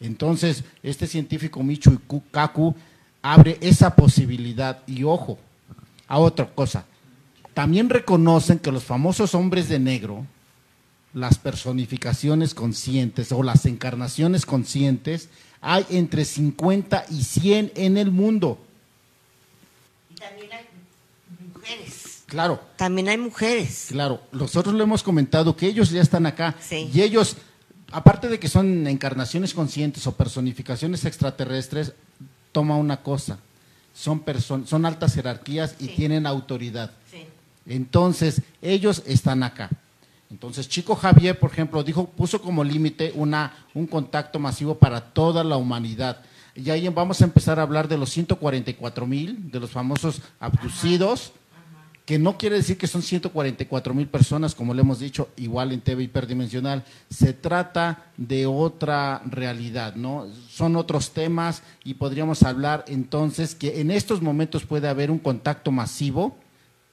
Entonces, 0.01 0.65
este 0.83 1.07
científico 1.07 1.63
Micho 1.63 2.01
Kaku 2.31 2.75
abre 3.23 3.59
esa 3.61 3.97
posibilidad. 3.97 4.83
Y 4.87 5.03
ojo, 5.03 5.39
a 6.07 6.19
otra 6.19 6.47
cosa, 6.47 6.85
también 7.59 7.91
reconocen 7.91 8.61
que 8.61 8.71
los 8.71 8.85
famosos 8.85 9.35
hombres 9.35 9.69
de 9.69 9.81
negro, 9.81 10.25
las 11.13 11.39
personificaciones 11.39 12.55
conscientes 12.55 13.33
o 13.33 13.43
las 13.43 13.67
encarnaciones 13.67 14.47
conscientes, 14.47 15.29
hay 15.61 15.85
entre 15.91 16.25
50 16.25 17.07
y 17.11 17.25
100 17.25 17.73
en 17.75 17.97
el 17.97 18.13
mundo. 18.13 18.65
Y 20.09 20.15
también 20.21 20.53
hay 20.53 20.67
mujeres. 21.53 22.23
Claro. 22.27 22.61
También 22.77 23.09
hay 23.09 23.19
mujeres. 23.19 23.87
Claro, 23.89 24.23
nosotros 24.31 24.73
lo 24.77 24.85
hemos 24.85 25.03
comentado 25.03 25.57
que 25.57 25.67
ellos 25.67 25.91
ya 25.91 26.01
están 26.01 26.27
acá. 26.27 26.55
Y 26.71 27.03
ellos, 27.03 27.39
aparte 27.91 28.29
de 28.29 28.39
que 28.39 28.49
son 28.49 28.87
encarnaciones 28.87 29.53
conscientes 29.53 30.07
o 30.07 30.13
personificaciones 30.13 31.05
extraterrestres, 31.05 31.93
toma 32.53 32.77
una 32.77 33.03
cosa, 33.03 33.41
son, 33.93 34.23
son 34.65 34.87
altas 34.87 35.13
jerarquías 35.13 35.75
y 35.81 35.89
tienen 35.89 36.25
autoridad. 36.25 36.93
Entonces, 37.69 38.43
ellos 38.61 39.03
están 39.07 39.43
acá. 39.43 39.71
Entonces, 40.31 40.69
Chico 40.69 40.95
Javier, 40.95 41.39
por 41.39 41.51
ejemplo, 41.51 41.83
dijo, 41.83 42.07
puso 42.09 42.43
como 42.43 42.65
límite 42.65 43.13
una, 43.15 43.67
un 43.75 43.87
contacto 43.87 44.39
masivo 44.39 44.79
para 44.79 45.01
toda 45.01 45.45
la 45.45 45.57
humanidad. 45.57 46.23
Y 46.55 46.71
ahí 46.71 46.89
vamos 46.89 47.21
a 47.21 47.25
empezar 47.25 47.59
a 47.59 47.63
hablar 47.63 47.89
de 47.89 47.97
los 47.97 48.11
144 48.11 49.07
mil, 49.07 49.51
de 49.51 49.61
los 49.61 49.71
famosos 49.71 50.21
abducidos, 50.41 51.33
que 52.05 52.19
no 52.19 52.39
quiere 52.39 52.57
decir 52.57 52.79
que 52.79 52.87
son 52.87 53.03
144 53.03 53.93
mil 53.95 54.09
personas, 54.09 54.55
como 54.55 54.73
le 54.73 54.81
hemos 54.81 54.99
dicho, 54.99 55.29
igual 55.37 55.73
en 55.73 55.83
TV 55.83 56.05
hiperdimensional. 56.05 56.85
Se 57.11 57.35
trata 57.35 58.07
de 58.17 58.47
otra 58.47 59.23
realidad, 59.27 59.95
¿no? 59.95 60.27
Son 60.49 60.77
otros 60.77 61.13
temas 61.13 61.63
y 61.85 61.95
podríamos 61.95 62.43
hablar 62.43 62.85
entonces 62.89 63.55
que 63.55 63.81
en 63.81 63.91
estos 63.91 64.23
momentos 64.23 64.65
puede 64.65 64.89
haber 64.89 65.11
un 65.11 65.19
contacto 65.19 65.71
masivo, 65.71 66.39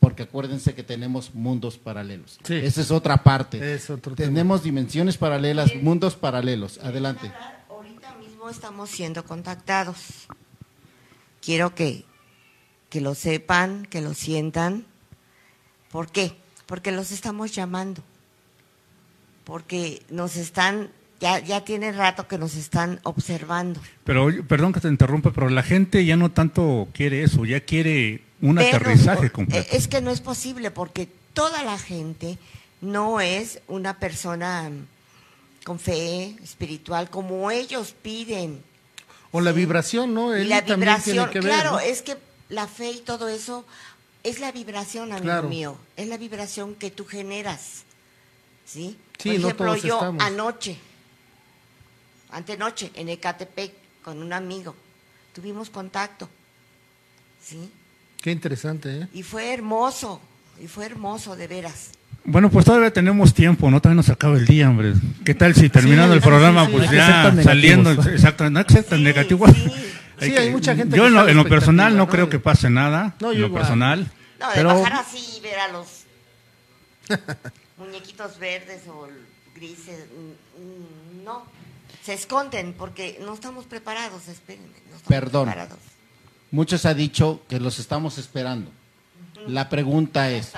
porque 0.05 0.21
acuérdense 0.21 0.75
que 0.75 0.83
tenemos 0.83 1.33
mundos 1.33 1.79
paralelos. 1.79 2.37
Esa 2.47 2.81
es 2.81 2.91
otra 2.91 3.23
parte. 3.23 3.79
tenemos 4.15 4.61
dimensiones 4.61 5.17
paralelas, 5.17 5.73
mundos 5.81 6.15
paralelos. 6.15 6.77
Adelante. 6.77 7.31
Ahorita 7.67 8.13
mismo 8.19 8.47
estamos 8.47 8.91
siendo 8.91 9.25
contactados. 9.25 10.27
Quiero 11.41 11.73
que, 11.73 12.05
que 12.91 13.01
lo 13.01 13.15
sepan, 13.15 13.87
que 13.87 14.01
lo 14.01 14.13
sientan 14.13 14.85
¿Por 15.95 16.11
qué? 16.11 16.33
Porque 16.65 16.91
los 16.91 17.11
estamos 17.11 17.55
llamando. 17.55 18.03
Porque 19.45 20.03
nos 20.09 20.35
están, 20.35 20.89
ya, 21.21 21.39
ya 21.39 21.63
tiene 21.63 21.93
rato 21.93 22.27
que 22.27 22.37
nos 22.37 22.55
están 22.57 22.99
observando. 23.03 23.79
Pero, 24.03 24.27
perdón 24.45 24.73
que 24.73 24.81
te 24.81 24.89
interrumpa, 24.89 25.31
pero 25.31 25.49
la 25.49 25.63
gente 25.63 26.03
ya 26.03 26.17
no 26.17 26.31
tanto 26.31 26.89
quiere 26.93 27.23
eso, 27.23 27.45
ya 27.45 27.61
quiere 27.61 28.24
un 28.41 28.59
aterrizaje 28.59 29.31
completo. 29.31 29.67
Es 29.71 29.87
que 29.87 30.01
no 30.01 30.11
es 30.11 30.21
posible 30.21 30.71
porque 30.71 31.07
toda 31.33 31.63
la 31.63 31.77
gente 31.77 32.37
no 32.81 33.19
es 33.21 33.59
una 33.67 33.99
persona 33.99 34.71
con 35.63 35.79
fe 35.79 36.35
espiritual 36.43 37.09
como 37.09 37.49
ellos 37.51 37.95
piden. 38.01 38.63
O 39.31 39.41
la 39.41 39.51
vibración, 39.51 40.13
¿no? 40.13 40.31
la 40.31 40.61
vibración, 40.61 41.29
claro, 41.29 41.79
es 41.79 42.01
que 42.01 42.17
la 42.49 42.67
fe 42.67 42.91
y 42.91 42.99
todo 42.99 43.27
eso 43.27 43.65
es 44.23 44.39
la 44.39 44.51
vibración, 44.51 45.11
amigo 45.11 45.43
mío, 45.43 45.77
es 45.97 46.07
la 46.07 46.17
vibración 46.17 46.75
que 46.75 46.91
tú 46.91 47.05
generas. 47.05 47.83
¿Sí? 48.65 48.97
Por 49.21 49.33
ejemplo, 49.33 49.75
yo 49.75 50.15
anoche, 50.19 50.77
antenoche, 52.31 52.91
en 52.95 53.09
Ecatepec, 53.09 53.73
con 54.03 54.21
un 54.21 54.33
amigo, 54.33 54.75
tuvimos 55.33 55.69
contacto. 55.69 56.29
¿Sí? 57.43 57.71
Qué 58.25 58.31
interesante, 58.31 59.01
¿eh? 59.01 59.07
Y 59.13 59.21
fue 59.21 59.53
hermoso, 59.53 60.19
y 60.59 60.65
fue 60.65 60.87
hermoso, 60.87 61.35
de 61.35 61.45
veras. 61.45 61.91
Bueno, 62.23 62.49
pues 62.49 62.65
todavía 62.65 62.91
tenemos 62.91 63.35
tiempo, 63.35 63.69
¿no? 63.69 63.79
Todavía 63.79 63.97
nos 63.97 64.09
acaba 64.09 64.35
el 64.35 64.47
día, 64.47 64.67
hombre. 64.67 64.95
¿Qué 65.23 65.35
tal 65.35 65.53
si 65.53 65.69
terminando 65.69 66.15
el 66.15 66.21
programa, 66.21 66.67
pues 66.67 66.89
ya 66.89 67.31
saliendo, 67.43 67.91
exacto, 68.09 68.49
no 68.49 68.65
tan 68.65 69.03
negativo. 69.03 69.45
Sí, 70.19 70.35
hay 70.37 70.49
mucha 70.49 70.75
gente 70.75 70.97
Yo 70.97 71.03
que 71.03 71.09
en 71.09 71.13
lo, 71.13 71.27
en 71.27 71.37
lo 71.37 71.47
personal 71.47 71.95
no 71.95 72.05
¿no? 72.05 72.09
creo 72.09 72.27
que 72.27 72.39
pase 72.39 72.71
nada. 72.71 73.13
No, 73.19 73.29
en 73.31 73.35
yo 73.35 73.41
lo 73.41 73.47
igual. 73.49 73.61
personal. 73.61 74.11
No, 74.39 74.47
de 74.49 74.55
pero 74.55 74.69
bajar 74.69 74.93
así 74.93 75.23
y 75.37 75.41
ver 75.41 75.59
a 75.59 75.67
los 75.67 75.87
muñequitos 77.77 78.39
verdes 78.39 78.87
o 78.87 79.07
grises, 79.53 80.07
mm, 80.09 81.21
mm, 81.21 81.25
no. 81.25 81.43
Se 82.03 82.15
esconden 82.15 82.73
porque 82.73 83.19
no 83.23 83.35
estamos 83.35 83.65
preparados, 83.65 84.27
espérenme. 84.29 84.69
No 84.89 84.97
estamos 84.97 85.07
Perdón. 85.07 85.45
preparados. 85.45 85.94
Muchos 86.55 86.85
ha 86.85 86.93
dicho 86.93 87.41
que 87.49 87.59
los 87.59 87.79
estamos 87.79 88.17
esperando. 88.17 88.71
La 89.45 89.67
pregunta 89.67 90.31
es, 90.31 90.53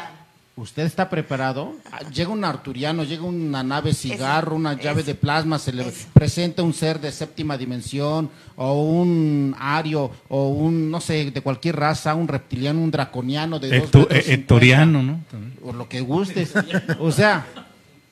¿usted 0.56 0.84
está 0.84 1.10
preparado? 1.10 1.74
Llega 2.14 2.30
un 2.30 2.46
arturiano, 2.46 3.04
llega 3.04 3.24
una 3.24 3.64
nave 3.64 3.96
cigarro, 3.96 4.56
una 4.56 4.76
llave 4.76 5.02
de 5.02 5.16
plasma, 5.16 5.58
se 5.58 5.74
le 5.74 5.92
presenta 6.14 6.62
un 6.62 6.76
ser 6.76 7.02
de 7.02 7.12
séptima 7.12 7.58
dimensión 7.58 8.30
o 8.58 8.80
un 8.80 9.56
ario 9.58 10.12
o 10.30 10.50
un, 10.50 10.92
no 10.92 11.02
sé, 11.02 11.32
de 11.32 11.42
cualquier 11.42 11.78
raza, 11.78 12.14
un 12.14 12.28
reptiliano, 12.28 12.80
un 12.80 12.92
draconiano 12.92 13.58
de 13.58 13.80
dos 13.80 14.08
hectoriano, 14.12 15.02
¿no? 15.02 15.22
O 15.64 15.74
lo 15.74 15.90
que 15.90 16.02
gustes. 16.02 16.54
O 17.00 17.12
sea, 17.12 17.44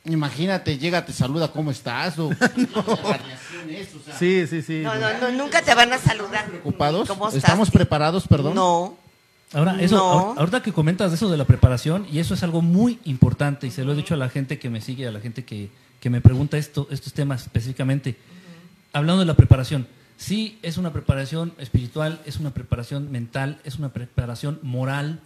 imagínate, 0.05 0.77
llega, 0.77 1.05
te 1.05 1.13
saluda, 1.13 1.51
¿cómo 1.51 1.71
estás? 1.71 2.17
O, 2.19 2.29
radiación 2.39 3.69
es, 3.69 3.95
o 3.95 3.99
sea, 4.03 4.17
Sí, 4.17 4.45
sí, 4.47 4.61
sí. 4.61 4.81
No, 4.83 4.95
no, 4.95 5.07
no, 5.19 5.31
nunca 5.31 5.61
te 5.61 5.73
van 5.73 5.91
a 5.93 5.97
saludar. 5.97 6.45
¿Preocupados? 6.47 7.07
¿Cómo 7.07 7.27
estás? 7.27 7.43
¿Estamos 7.43 7.71
preparados, 7.71 8.27
perdón? 8.27 8.55
No. 8.55 8.97
Ahora, 9.53 9.81
eso, 9.81 9.95
No. 9.95 10.35
ahorita 10.39 10.61
que 10.63 10.73
comentas 10.73 11.11
de 11.11 11.15
eso 11.15 11.29
de 11.29 11.37
la 11.37 11.45
preparación, 11.45 12.07
y 12.11 12.19
eso 12.19 12.33
es 12.33 12.43
algo 12.43 12.61
muy 12.61 12.99
importante, 13.05 13.67
y 13.67 13.71
se 13.71 13.83
lo 13.83 13.93
he 13.93 13.95
dicho 13.95 14.13
a 14.13 14.17
la 14.17 14.29
gente 14.29 14.59
que 14.59 14.69
me 14.69 14.81
sigue, 14.81 15.07
a 15.07 15.11
la 15.11 15.19
gente 15.19 15.45
que, 15.45 15.69
que 15.99 16.09
me 16.09 16.19
pregunta 16.21 16.57
esto, 16.57 16.87
estos 16.91 17.13
temas 17.13 17.43
específicamente, 17.43 18.17
hablando 18.91 19.19
de 19.21 19.25
la 19.25 19.35
preparación, 19.35 19.87
sí 20.17 20.57
es 20.61 20.77
una 20.77 20.91
preparación 20.91 21.53
espiritual, 21.57 22.19
es 22.25 22.37
una 22.37 22.51
preparación 22.51 23.11
mental, 23.11 23.59
es 23.63 23.77
una 23.77 23.89
preparación 23.89 24.59
moral, 24.61 25.19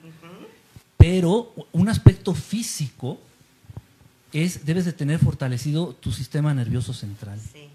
pero 0.98 1.53
un 1.71 1.89
aspecto 1.89 2.33
físico 2.33 3.19
es, 4.33 4.65
debes 4.65 4.86
de 4.86 4.93
tener 4.93 5.19
fortalecido 5.19 5.95
tu 6.00 6.12
sistema 6.12 6.53
nervioso 6.53 6.93
central. 6.93 7.39
Sí. 7.39 7.69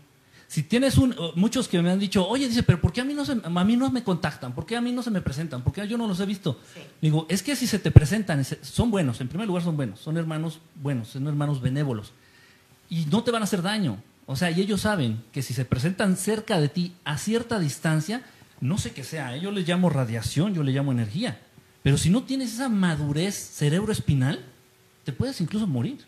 Si 0.46 0.62
tienes 0.62 0.98
un, 0.98 1.14
muchos 1.34 1.66
que 1.66 1.82
me 1.82 1.90
han 1.90 1.98
dicho, 1.98 2.28
oye, 2.28 2.46
dice, 2.46 2.62
pero 2.62 2.80
¿por 2.80 2.92
qué 2.92 3.00
a 3.00 3.04
mí 3.04 3.12
no 3.14 3.24
se, 3.24 3.36
a 3.42 3.64
mí 3.64 3.76
no 3.76 3.90
me 3.90 4.04
contactan? 4.04 4.54
¿Por 4.54 4.64
qué 4.66 4.76
a 4.76 4.80
mí 4.80 4.92
no 4.92 5.02
se 5.02 5.10
me 5.10 5.20
presentan? 5.20 5.62
¿Por 5.62 5.72
qué 5.72 5.88
yo 5.88 5.98
no 5.98 6.06
los 6.06 6.20
he 6.20 6.26
visto? 6.26 6.60
Sí. 6.74 6.80
Digo, 7.02 7.26
es 7.28 7.42
que 7.42 7.56
si 7.56 7.66
se 7.66 7.78
te 7.80 7.90
presentan, 7.90 8.38
es- 8.40 8.58
son 8.62 8.90
buenos, 8.90 9.20
en 9.20 9.26
primer 9.28 9.48
lugar 9.48 9.64
son 9.64 9.76
buenos, 9.76 9.98
son 9.98 10.16
hermanos 10.16 10.60
buenos, 10.80 11.08
son 11.08 11.26
hermanos 11.26 11.60
benévolos 11.60 12.12
y 12.88 13.06
no 13.06 13.24
te 13.24 13.30
van 13.32 13.42
a 13.42 13.44
hacer 13.44 13.62
daño. 13.62 14.00
O 14.26 14.36
sea, 14.36 14.50
y 14.50 14.60
ellos 14.60 14.82
saben 14.82 15.22
que 15.32 15.42
si 15.42 15.54
se 15.54 15.64
presentan 15.64 16.16
cerca 16.16 16.60
de 16.60 16.68
ti 16.68 16.92
a 17.04 17.18
cierta 17.18 17.58
distancia, 17.58 18.22
no 18.60 18.78
sé 18.78 18.92
qué 18.92 19.02
sea, 19.02 19.34
¿eh? 19.36 19.40
yo 19.40 19.50
le 19.50 19.62
llamo 19.62 19.90
radiación, 19.90 20.54
yo 20.54 20.62
le 20.62 20.72
llamo 20.72 20.92
energía. 20.92 21.40
Pero 21.82 21.98
si 21.98 22.08
no 22.10 22.22
tienes 22.22 22.54
esa 22.54 22.68
madurez 22.68 23.34
cerebroespinal, 23.34 24.40
te 25.04 25.12
puedes 25.12 25.40
incluso 25.40 25.66
morir. 25.66 25.98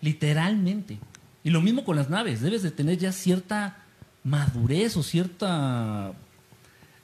Literalmente. 0.00 0.98
Y 1.42 1.50
lo 1.50 1.60
mismo 1.60 1.84
con 1.84 1.96
las 1.96 2.10
naves, 2.10 2.40
debes 2.40 2.62
de 2.62 2.70
tener 2.70 2.98
ya 2.98 3.12
cierta 3.12 3.78
madurez 4.24 4.96
o 4.96 5.02
cierta, 5.02 6.12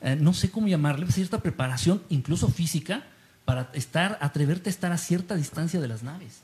eh, 0.03 0.17
no 0.21 0.35
sé 0.35 0.51
cómo 0.51 0.69
llamarle, 0.69 1.11
cierta 1.11 1.41
preparación, 1.41 2.03
incluso 2.09 2.49
física, 2.49 3.05
para 3.45 3.71
estar, 3.75 4.19
atreverte 4.21 4.69
a 4.69 4.73
estar 4.73 4.93
a 4.93 4.99
cierta 4.99 5.37
distancia 5.37 5.81
de 5.81 5.89
las 5.89 6.03
naves. 6.03 6.41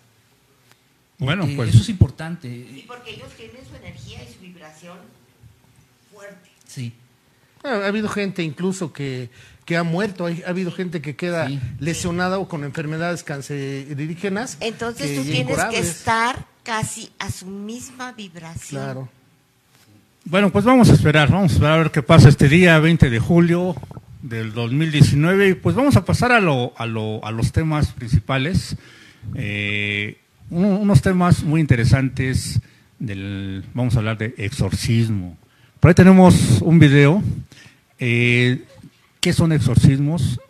Bueno, 1.18 1.42
Porque 1.42 1.56
pues 1.56 1.68
Eso 1.70 1.82
es 1.82 1.88
importante. 1.88 2.48
Sí, 2.48 2.84
porque 2.86 3.10
ellos 3.14 3.28
tienen 3.36 3.64
su 3.68 3.76
energía 3.76 4.22
y 4.24 4.32
su 4.32 4.40
vibración 4.40 4.98
fuerte. 6.12 6.50
Sí. 6.66 6.92
Ha, 7.62 7.68
ha 7.68 7.86
habido 7.86 8.08
gente 8.08 8.42
incluso 8.42 8.92
que, 8.92 9.30
que 9.64 9.76
ha 9.76 9.82
muerto, 9.82 10.26
hay- 10.26 10.42
ha 10.46 10.50
habido 10.50 10.72
gente 10.72 11.00
que 11.00 11.14
queda 11.16 11.46
Sí. 11.48 11.60
lesionada 11.78 12.38
o 12.38 12.48
con 12.48 12.64
enfermedades 12.64 13.22
cancerígenas. 13.22 14.56
Entonces 14.60 15.10
que- 15.10 15.16
tú 15.16 15.24
tienes 15.24 15.64
que 15.70 15.78
estar 15.78 16.44
casi 16.62 17.10
a 17.18 17.30
su 17.30 17.46
misma 17.46 18.12
vibración. 18.12 18.82
Claro. 18.82 19.08
Bueno, 20.24 20.50
pues 20.50 20.64
vamos 20.64 20.88
a 20.90 20.92
esperar, 20.94 21.30
vamos 21.30 21.50
a 21.52 21.54
esperar 21.54 21.72
a 21.74 21.82
ver 21.82 21.90
qué 21.90 22.02
pasa 22.02 22.28
este 22.28 22.48
día 22.48 22.78
20 22.78 23.10
de 23.10 23.18
julio 23.18 23.74
del 24.22 24.52
2019 24.52 25.48
y 25.48 25.54
pues 25.54 25.74
vamos 25.74 25.96
a 25.96 26.04
pasar 26.04 26.30
a, 26.30 26.38
lo, 26.40 26.72
a, 26.76 26.86
lo, 26.86 27.24
a 27.24 27.30
los 27.32 27.52
temas 27.52 27.88
principales, 27.92 28.76
Eh, 29.36 30.16
uno- 30.50 30.78
unos 30.78 31.00
temas 31.00 31.44
muy 31.44 31.60
interesantes, 31.60 32.60
del, 32.98 33.64
vamos 33.74 33.94
a 33.94 33.98
hablar 34.00 34.18
de 34.18 34.34
exorcismo. 34.36 35.36
Por 35.78 35.88
ahí 35.90 35.94
tenemos 35.94 36.60
un 36.60 36.78
video, 36.80 37.22
eh, 38.00 38.64
¿qué 39.22 39.32
son 39.32 39.52
exorcismos? 39.52 40.40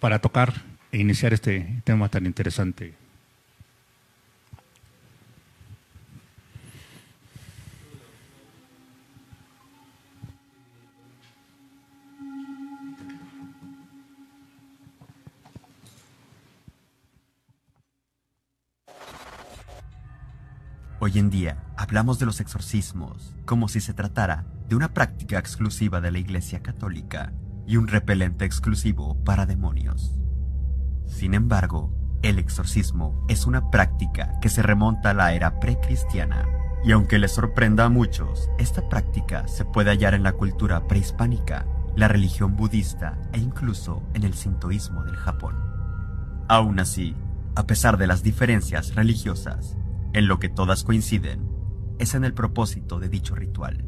Para 0.00 0.18
tocar 0.18 0.54
e 0.90 0.98
iniciar 0.98 1.34
este 1.34 1.82
tema 1.84 2.08
tan 2.08 2.24
interesante. 2.24 2.94
Hoy 21.00 21.18
en 21.18 21.28
día 21.28 21.58
hablamos 21.76 22.18
de 22.18 22.24
los 22.24 22.40
exorcismos 22.40 23.34
como 23.44 23.68
si 23.68 23.80
se 23.80 23.92
tratara 23.92 24.46
de 24.66 24.76
una 24.76 24.94
práctica 24.94 25.38
exclusiva 25.38 26.00
de 26.00 26.10
la 26.10 26.18
Iglesia 26.18 26.60
Católica 26.62 27.32
y 27.68 27.76
un 27.76 27.86
repelente 27.86 28.46
exclusivo 28.46 29.22
para 29.24 29.44
demonios. 29.46 30.18
Sin 31.06 31.34
embargo, 31.34 31.92
el 32.22 32.38
exorcismo 32.38 33.24
es 33.28 33.46
una 33.46 33.70
práctica 33.70 34.40
que 34.40 34.48
se 34.48 34.62
remonta 34.62 35.10
a 35.10 35.14
la 35.14 35.34
era 35.34 35.60
precristiana. 35.60 36.48
Y 36.82 36.92
aunque 36.92 37.18
les 37.18 37.32
sorprenda 37.32 37.84
a 37.84 37.88
muchos, 37.90 38.48
esta 38.58 38.88
práctica 38.88 39.46
se 39.48 39.64
puede 39.64 39.90
hallar 39.90 40.14
en 40.14 40.22
la 40.22 40.32
cultura 40.32 40.88
prehispánica, 40.88 41.66
la 41.94 42.08
religión 42.08 42.56
budista 42.56 43.18
e 43.32 43.38
incluso 43.38 44.02
en 44.14 44.24
el 44.24 44.34
sintoísmo 44.34 45.04
del 45.04 45.16
Japón. 45.16 45.56
Aún 46.48 46.80
así, 46.80 47.14
a 47.54 47.66
pesar 47.66 47.98
de 47.98 48.06
las 48.06 48.22
diferencias 48.22 48.94
religiosas, 48.94 49.76
en 50.14 50.26
lo 50.26 50.38
que 50.38 50.48
todas 50.48 50.84
coinciden 50.84 51.46
es 51.98 52.14
en 52.14 52.24
el 52.24 52.32
propósito 52.32 52.98
de 52.98 53.08
dicho 53.08 53.34
ritual, 53.34 53.84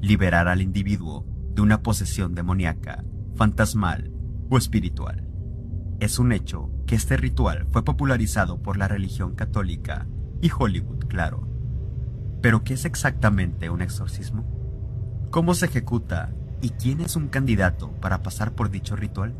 liberar 0.00 0.48
al 0.48 0.60
individuo 0.60 1.26
de 1.54 1.62
una 1.62 1.82
posesión 1.82 2.34
demoníaca, 2.34 3.04
fantasmal 3.36 4.12
o 4.50 4.58
espiritual. 4.58 5.28
Es 6.00 6.18
un 6.18 6.32
hecho 6.32 6.70
que 6.86 6.96
este 6.96 7.16
ritual 7.16 7.66
fue 7.70 7.84
popularizado 7.84 8.60
por 8.60 8.76
la 8.76 8.88
religión 8.88 9.34
católica 9.34 10.06
y 10.40 10.50
Hollywood, 10.56 11.06
claro. 11.06 11.48
Pero 12.42 12.64
¿qué 12.64 12.74
es 12.74 12.84
exactamente 12.84 13.70
un 13.70 13.82
exorcismo? 13.82 14.44
¿Cómo 15.30 15.54
se 15.54 15.66
ejecuta 15.66 16.34
y 16.60 16.70
quién 16.70 17.00
es 17.00 17.16
un 17.16 17.28
candidato 17.28 17.92
para 18.00 18.22
pasar 18.22 18.54
por 18.54 18.70
dicho 18.70 18.96
ritual? 18.96 19.34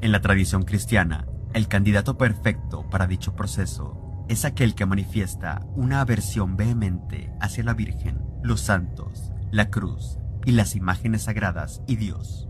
En 0.00 0.12
la 0.12 0.20
tradición 0.20 0.64
cristiana, 0.64 1.26
el 1.54 1.68
candidato 1.68 2.16
perfecto 2.18 2.88
para 2.90 3.06
dicho 3.06 3.34
proceso 3.34 4.24
es 4.28 4.44
aquel 4.44 4.74
que 4.74 4.86
manifiesta 4.86 5.66
una 5.74 6.00
aversión 6.00 6.56
vehemente 6.56 7.32
hacia 7.40 7.64
la 7.64 7.74
Virgen, 7.74 8.22
los 8.42 8.60
santos, 8.60 9.32
la 9.50 9.68
cruz 9.68 10.18
y 10.44 10.52
las 10.52 10.76
imágenes 10.76 11.22
sagradas 11.22 11.82
y 11.86 11.96
Dios. 11.96 12.48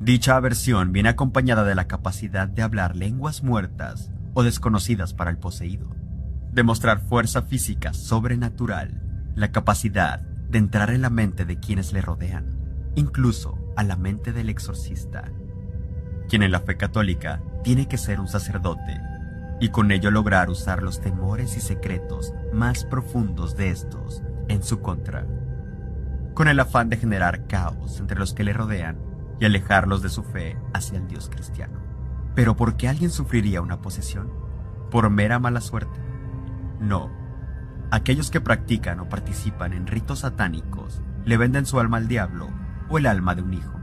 Dicha 0.00 0.36
aversión 0.36 0.92
viene 0.92 1.08
acompañada 1.08 1.64
de 1.64 1.74
la 1.74 1.88
capacidad 1.88 2.48
de 2.48 2.62
hablar 2.62 2.94
lenguas 2.94 3.42
muertas 3.42 4.10
o 4.34 4.42
desconocidas 4.42 5.12
para 5.12 5.30
el 5.30 5.38
poseído, 5.38 5.94
demostrar 6.52 7.00
fuerza 7.00 7.42
física 7.42 7.92
sobrenatural, 7.92 9.02
la 9.34 9.50
capacidad 9.50 10.20
de 10.20 10.58
entrar 10.58 10.90
en 10.90 11.02
la 11.02 11.10
mente 11.10 11.44
de 11.44 11.58
quienes 11.58 11.92
le 11.92 12.00
rodean, 12.00 12.58
incluso 12.94 13.58
a 13.76 13.82
la 13.82 13.96
mente 13.96 14.32
del 14.32 14.48
exorcista, 14.48 15.30
quien 16.28 16.42
en 16.42 16.52
la 16.52 16.60
fe 16.60 16.76
católica 16.76 17.42
tiene 17.64 17.88
que 17.88 17.98
ser 17.98 18.20
un 18.20 18.28
sacerdote 18.28 19.00
y 19.60 19.70
con 19.70 19.90
ello 19.90 20.10
lograr 20.10 20.50
usar 20.50 20.82
los 20.82 21.00
temores 21.00 21.56
y 21.56 21.60
secretos 21.60 22.32
más 22.52 22.84
profundos 22.84 23.56
de 23.56 23.70
estos 23.70 24.22
en 24.48 24.62
su 24.62 24.80
contra, 24.80 25.26
con 26.38 26.46
el 26.46 26.60
afán 26.60 26.88
de 26.88 26.96
generar 26.96 27.48
caos 27.48 27.98
entre 27.98 28.16
los 28.16 28.32
que 28.32 28.44
le 28.44 28.52
rodean 28.52 28.96
y 29.40 29.44
alejarlos 29.44 30.02
de 30.02 30.08
su 30.08 30.22
fe 30.22 30.56
hacia 30.72 30.96
el 30.96 31.08
Dios 31.08 31.28
cristiano. 31.28 31.80
Pero 32.36 32.54
¿por 32.54 32.76
qué 32.76 32.88
alguien 32.88 33.10
sufriría 33.10 33.60
una 33.60 33.80
posesión? 33.80 34.30
¿Por 34.88 35.10
mera 35.10 35.40
mala 35.40 35.60
suerte? 35.60 35.98
No. 36.78 37.10
Aquellos 37.90 38.30
que 38.30 38.40
practican 38.40 39.00
o 39.00 39.08
participan 39.08 39.72
en 39.72 39.88
ritos 39.88 40.20
satánicos 40.20 41.02
le 41.24 41.36
venden 41.36 41.66
su 41.66 41.80
alma 41.80 41.96
al 41.96 42.06
diablo 42.06 42.46
o 42.88 42.98
el 42.98 43.06
alma 43.06 43.34
de 43.34 43.42
un 43.42 43.54
hijo. 43.54 43.80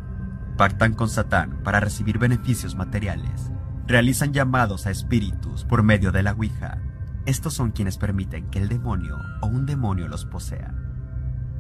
Pactan 0.55 0.93
con 0.93 1.09
Satán 1.09 1.61
para 1.61 1.81
recibir 1.81 2.19
beneficios 2.19 2.73
materiales. 2.75 3.51
Realizan 3.85 4.31
llamados 4.31 4.87
a 4.87 4.91
espíritus 4.91 5.65
por 5.65 5.83
medio 5.83 6.13
de 6.13 6.23
la 6.23 6.31
Ouija. 6.31 6.77
Estos 7.25 7.53
son 7.53 7.71
quienes 7.71 7.97
permiten 7.97 8.49
que 8.49 8.59
el 8.59 8.69
demonio 8.69 9.17
o 9.41 9.47
un 9.47 9.65
demonio 9.65 10.07
los 10.07 10.23
posea. 10.23 10.84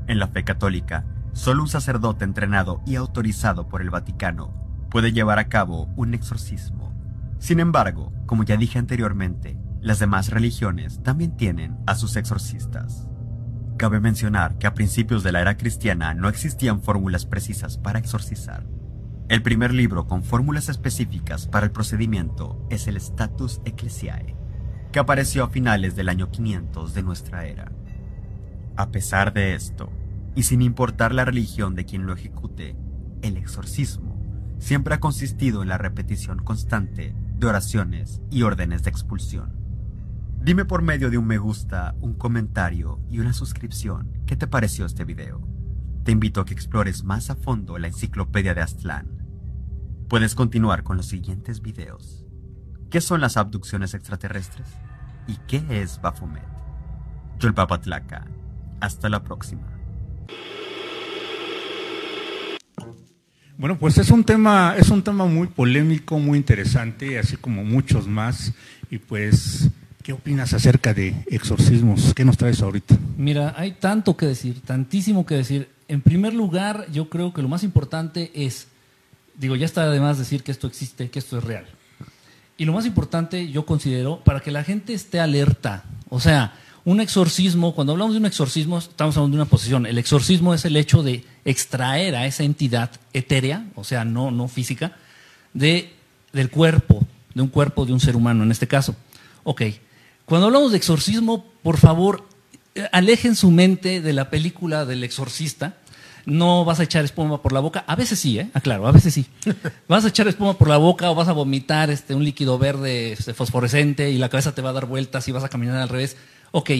En 0.07 0.19
la 0.19 0.27
fe 0.27 0.43
católica, 0.43 1.05
Solo 1.35 1.63
un 1.63 1.67
sacerdote 1.67 2.23
entrenado 2.23 2.81
y 2.85 2.95
autorizado 2.95 3.67
por 3.67 3.81
el 3.81 3.89
Vaticano 3.89 4.53
puede 4.89 5.11
llevar 5.11 5.37
a 5.37 5.49
cabo 5.49 5.89
un 5.97 6.13
exorcismo. 6.13 6.93
Sin 7.39 7.59
embargo, 7.59 8.13
como 8.25 8.43
ya 8.43 8.55
dije 8.55 8.79
anteriormente, 8.79 9.57
las 9.81 9.99
demás 9.99 10.29
religiones 10.29 11.03
también 11.03 11.35
tienen 11.35 11.77
a 11.87 11.95
sus 11.95 12.15
exorcistas. 12.15 13.09
Cabe 13.75 13.99
mencionar 13.99 14.57
que 14.57 14.65
a 14.65 14.73
principios 14.73 15.23
de 15.23 15.33
la 15.33 15.41
era 15.41 15.57
cristiana 15.57 16.13
no 16.13 16.29
existían 16.29 16.81
fórmulas 16.81 17.25
precisas 17.25 17.77
para 17.77 17.99
exorcizar. 17.99 18.65
El 19.27 19.41
primer 19.41 19.73
libro 19.73 20.07
con 20.07 20.23
fórmulas 20.23 20.69
específicas 20.69 21.47
para 21.47 21.65
el 21.65 21.73
procedimiento 21.73 22.65
es 22.69 22.87
el 22.87 22.95
Status 22.95 23.59
Ecclesiae, 23.65 24.37
que 24.93 24.99
apareció 24.99 25.43
a 25.43 25.49
finales 25.49 25.97
del 25.97 26.07
año 26.07 26.31
500 26.31 26.93
de 26.93 27.03
nuestra 27.03 27.45
era. 27.45 27.73
A 28.77 28.91
pesar 28.91 29.33
de 29.33 29.55
esto, 29.55 29.89
y 30.35 30.43
sin 30.43 30.61
importar 30.61 31.13
la 31.13 31.23
religión 31.23 31.75
de 31.75 31.85
quien 31.85 32.05
lo 32.05 32.13
ejecute, 32.13 32.75
el 33.21 33.37
exorcismo 33.37 34.21
siempre 34.59 34.95
ha 34.95 34.99
consistido 34.99 35.61
en 35.61 35.69
la 35.69 35.77
repetición 35.77 36.39
constante 36.39 37.15
de 37.37 37.47
oraciones 37.47 38.21
y 38.29 38.43
órdenes 38.43 38.83
de 38.83 38.89
expulsión. 38.89 39.53
Dime 40.41 40.65
por 40.65 40.81
medio 40.81 41.09
de 41.09 41.17
un 41.17 41.25
me 41.25 41.37
gusta, 41.37 41.95
un 42.01 42.13
comentario 42.13 42.99
y 43.09 43.19
una 43.19 43.33
suscripción 43.33 44.11
qué 44.25 44.35
te 44.35 44.47
pareció 44.47 44.85
este 44.85 45.05
video. 45.05 45.41
Te 46.03 46.11
invito 46.11 46.41
a 46.41 46.45
que 46.45 46.53
explores 46.53 47.03
más 47.03 47.29
a 47.29 47.35
fondo 47.35 47.77
la 47.77 47.87
enciclopedia 47.87 48.53
de 48.53 48.61
Aztlán. 48.61 49.07
Puedes 50.07 50.35
continuar 50.35 50.83
con 50.83 50.97
los 50.97 51.07
siguientes 51.07 51.61
videos. 51.61 52.25
¿Qué 52.91 53.01
son 53.01 53.21
las 53.21 53.37
abducciones 53.37 53.93
extraterrestres? 53.93 54.67
¿Y 55.27 55.37
qué 55.47 55.65
es 55.81 55.99
Baphomet? 56.01 56.45
Yo 57.39 57.47
el 57.47 57.55
Papatlaca. 57.55 58.27
Hasta 58.79 59.09
la 59.09 59.23
próxima. 59.23 59.75
Bueno, 63.57 63.77
pues 63.79 63.97
es 63.97 64.11
un 64.11 64.23
tema, 64.25 64.75
es 64.77 64.89
un 64.89 65.01
tema 65.01 65.25
muy 65.25 65.47
polémico, 65.47 66.19
muy 66.19 66.37
interesante, 66.37 67.17
así 67.17 67.37
como 67.37 67.63
muchos 67.63 68.05
más. 68.05 68.53
Y 68.91 68.97
pues, 68.97 69.69
¿qué 70.03 70.11
opinas 70.11 70.53
acerca 70.53 70.93
de 70.93 71.15
exorcismos? 71.27 72.13
¿Qué 72.13 72.25
nos 72.25 72.37
traes 72.37 72.61
ahorita? 72.61 72.97
Mira, 73.17 73.53
hay 73.57 73.71
tanto 73.71 74.17
que 74.17 74.25
decir, 74.25 74.61
tantísimo 74.61 75.25
que 75.25 75.35
decir. 75.35 75.69
En 75.87 76.01
primer 76.01 76.33
lugar, 76.33 76.85
yo 76.91 77.09
creo 77.09 77.33
que 77.33 77.41
lo 77.41 77.47
más 77.47 77.63
importante 77.63 78.31
es, 78.35 78.67
digo, 79.37 79.55
ya 79.55 79.65
está 79.65 79.83
además 79.83 80.17
decir 80.17 80.43
que 80.43 80.51
esto 80.51 80.67
existe, 80.67 81.09
que 81.09 81.19
esto 81.19 81.37
es 81.37 81.43
real. 81.43 81.65
Y 82.57 82.65
lo 82.65 82.73
más 82.73 82.85
importante, 82.85 83.49
yo 83.51 83.65
considero, 83.65 84.19
para 84.23 84.41
que 84.41 84.51
la 84.51 84.63
gente 84.63 84.93
esté 84.93 85.19
alerta, 85.19 85.83
o 86.09 86.19
sea, 86.19 86.53
un 86.85 87.01
exorcismo, 87.01 87.73
cuando 87.73 87.93
hablamos 87.93 88.13
de 88.13 88.19
un 88.19 88.27
exorcismo, 88.27 88.77
estamos 88.77 89.17
hablando 89.17 89.37
de 89.37 89.41
una 89.41 89.49
posesión. 89.49 89.87
El 89.87 89.97
exorcismo 89.97 90.53
es 90.53 90.65
el 90.65 90.77
hecho 90.77 91.01
de 91.01 91.25
extraer 91.43 92.15
a 92.15 92.27
esa 92.27 92.43
entidad 92.43 92.91
etérea, 93.11 93.65
o 93.73 93.83
sea, 93.83 94.05
no, 94.05 94.29
no 94.29 94.47
física, 94.47 94.95
de, 95.53 95.93
del 96.31 96.51
cuerpo, 96.51 97.05
de 97.33 97.41
un 97.41 97.47
cuerpo 97.47 97.87
de 97.87 97.93
un 97.93 97.99
ser 97.99 98.15
humano 98.15 98.43
en 98.43 98.51
este 98.51 98.67
caso. 98.67 98.95
Ok, 99.43 99.63
cuando 100.25 100.45
hablamos 100.45 100.71
de 100.71 100.77
exorcismo, 100.77 101.45
por 101.63 101.77
favor, 101.77 102.27
eh, 102.75 102.87
alejen 102.91 103.35
su 103.35 103.49
mente 103.49 103.99
de 103.99 104.13
la 104.13 104.29
película 104.29 104.85
del 104.85 105.03
exorcista. 105.03 105.77
No 106.25 106.65
vas 106.65 106.79
a 106.79 106.83
echar 106.83 107.05
espuma 107.05 107.41
por 107.41 107.53
la 107.53 107.59
boca. 107.59 107.83
A 107.87 107.95
veces 107.95 108.19
sí, 108.19 108.39
¿eh? 108.39 108.49
Aclaro, 108.53 108.87
a 108.87 108.91
veces 108.91 109.13
sí. 109.13 109.25
Vas 109.87 110.05
a 110.05 110.07
echar 110.07 110.27
espuma 110.27 110.57
por 110.57 110.67
la 110.67 110.77
boca 110.77 111.11
o 111.11 111.15
vas 111.15 111.27
a 111.27 111.33
vomitar 111.33 111.91
este, 111.91 112.15
un 112.15 112.23
líquido 112.23 112.57
verde 112.57 113.13
este, 113.13 113.33
fosforescente 113.33 114.09
y 114.09 114.17
la 114.17 114.29
cabeza 114.29 114.55
te 114.55 114.61
va 114.63 114.71
a 114.71 114.73
dar 114.73 114.87
vueltas 114.87 115.27
y 115.27 115.31
vas 115.31 115.43
a 115.43 115.49
caminar 115.49 115.77
al 115.77 115.89
revés 115.89 116.17
Ok, 116.55 116.71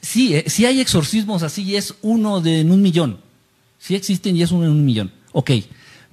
sí, 0.00 0.34
eh, 0.34 0.44
sí 0.46 0.64
hay 0.64 0.80
exorcismos 0.80 1.42
así 1.42 1.62
y 1.62 1.76
es 1.76 1.94
uno 2.00 2.40
de, 2.40 2.60
en 2.60 2.70
un 2.70 2.80
millón. 2.80 3.18
Sí 3.78 3.94
existen 3.94 4.34
y 4.34 4.42
es 4.42 4.50
uno 4.50 4.64
en 4.64 4.70
un 4.70 4.84
millón. 4.86 5.12
Ok, 5.32 5.50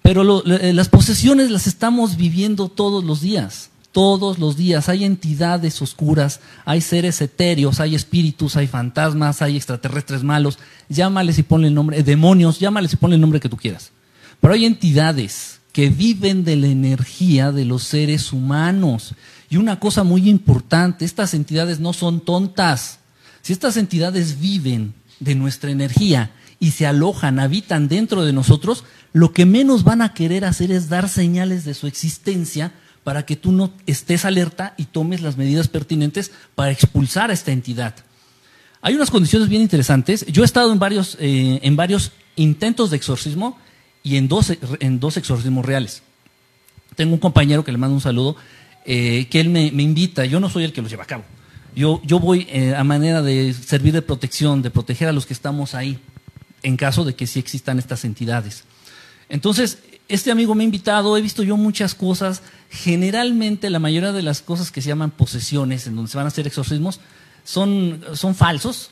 pero 0.02 0.44
eh, 0.46 0.74
las 0.74 0.90
posesiones 0.90 1.52
las 1.52 1.68
estamos 1.68 2.18
viviendo 2.18 2.68
todos 2.68 3.06
los 3.06 3.22
días. 3.22 3.70
Todos 3.92 4.40
los 4.40 4.56
días 4.56 4.88
hay 4.88 5.04
entidades 5.04 5.82
oscuras, 5.82 6.40
hay 6.64 6.80
seres 6.80 7.20
etéreos, 7.22 7.82
hay 7.82 7.94
espíritus, 7.96 8.56
hay 8.56 8.68
fantasmas, 8.68 9.42
hay 9.42 9.58
extraterrestres 9.58 10.24
malos. 10.24 10.60
Llámales 10.88 11.38
y 11.40 11.44
ponle 11.44 11.68
el 11.68 11.74
nombre, 11.74 12.02
demonios, 12.02 12.60
llámales 12.60 12.94
y 12.94 12.96
ponle 12.96 13.16
el 13.16 13.22
nombre 13.22 13.42
que 13.42 13.50
tú 13.50 13.58
quieras. 13.58 13.92
Pero 14.40 14.54
hay 14.54 14.66
entidades 14.66 15.60
que 15.74 15.90
viven 15.90 16.44
de 16.44 16.56
la 16.56 16.68
energía 16.68 17.52
de 17.52 17.66
los 17.66 17.84
seres 17.84 18.32
humanos 18.32 19.14
y 19.50 19.58
una 19.58 19.80
cosa 19.80 20.04
muy 20.04 20.30
importante, 20.30 21.04
estas 21.04 21.34
entidades 21.34 21.82
no 21.82 21.92
son 21.92 22.22
tontas. 22.22 23.00
Si 23.42 23.52
estas 23.52 23.76
entidades 23.76 24.40
viven 24.40 24.94
de 25.20 25.36
nuestra 25.36 25.72
energía 25.72 26.32
y 26.60 26.72
se 26.72 26.86
alojan, 26.86 27.40
habitan 27.40 27.90
dentro 27.90 28.24
de 28.24 28.32
nosotros, 28.32 28.86
lo 29.12 29.34
que 29.34 29.46
menos 29.46 29.84
van 29.84 30.02
a 30.02 30.14
querer 30.14 30.46
hacer 30.46 30.72
es 30.72 30.88
dar 30.88 31.10
señales 31.10 31.66
de 31.66 31.74
su 31.74 31.88
existencia 31.88 32.72
para 33.04 33.26
que 33.26 33.36
tú 33.36 33.52
no 33.52 33.74
estés 33.86 34.26
alerta 34.26 34.74
y 34.78 34.86
tomes 34.86 35.22
las 35.22 35.38
medidas 35.38 35.68
pertinentes 35.68 36.32
para 36.56 36.72
expulsar 36.72 37.32
a 37.32 37.34
esta 37.34 37.52
entidad. 37.52 37.96
Hay 38.82 38.96
unas 38.96 39.12
condiciones 39.12 39.50
bien 39.50 39.62
interesantes. 39.62 40.26
Yo 40.28 40.44
he 40.44 40.46
estado 40.46 40.72
en 40.72 40.80
varios, 40.80 41.18
eh, 41.20 41.60
en 41.62 41.76
varios 41.76 42.12
intentos 42.36 42.90
de 42.90 42.98
exorcismo 42.98 43.58
y 44.04 44.18
en 44.18 44.28
dos, 44.28 44.54
en 44.80 45.00
dos 45.00 45.18
exorcismos 45.18 45.66
reales. 45.66 46.04
Tengo 46.96 47.14
un 47.14 47.20
compañero 47.20 47.64
que 47.64 47.72
le 47.72 47.78
mando 47.78 47.96
un 47.96 48.02
saludo 48.02 48.36
eh, 48.86 49.28
que 49.30 49.40
él 49.40 49.50
me, 49.50 49.68
invita, 49.68 50.26
yo 50.26 50.40
no 50.40 50.50
soy 50.50 50.64
el 50.64 50.74
que 50.74 50.82
los 50.82 50.90
lleva 50.90 51.04
a 51.04 51.08
cabo. 51.08 51.24
Yo, 51.76 52.02
yo 52.04 52.20
voy 52.20 52.48
eh, 52.50 52.76
a 52.76 52.84
manera 52.84 53.22
de 53.22 53.54
servir 53.54 53.94
de 53.94 54.02
protección, 54.02 54.62
de 54.62 54.72
proteger 54.72 55.08
a 55.08 55.12
los 55.14 55.26
que 55.26 55.34
estamos 55.34 55.76
ahí, 55.76 56.00
en 56.64 56.78
caso 56.78 57.06
de 57.06 57.16
que 57.16 57.28
sí 57.28 57.40
existan 57.40 57.80
estas 57.80 58.04
entidades. 58.04 58.66
Entonces, 59.30 59.80
este 60.10 60.32
amigo 60.32 60.56
me 60.56 60.64
ha 60.64 60.66
invitado, 60.66 61.16
he 61.16 61.22
visto 61.22 61.44
yo 61.44 61.56
muchas 61.56 61.96
cosas. 61.96 62.42
Generalmente, 62.72 63.70
la 63.70 63.80
mayoría 63.80 64.14
de 64.14 64.22
las 64.22 64.42
cosas 64.42 64.72
que 64.72 64.82
se 64.82 64.88
llaman 64.88 65.12
posesiones, 65.12 65.88
en 65.88 65.96
donde 65.96 66.10
se 66.10 66.18
van 66.18 66.26
a 66.26 66.30
hacer 66.30 66.48
exorcismos, 66.48 67.02
son, 67.44 68.02
son 68.14 68.34
falsos. 68.34 68.92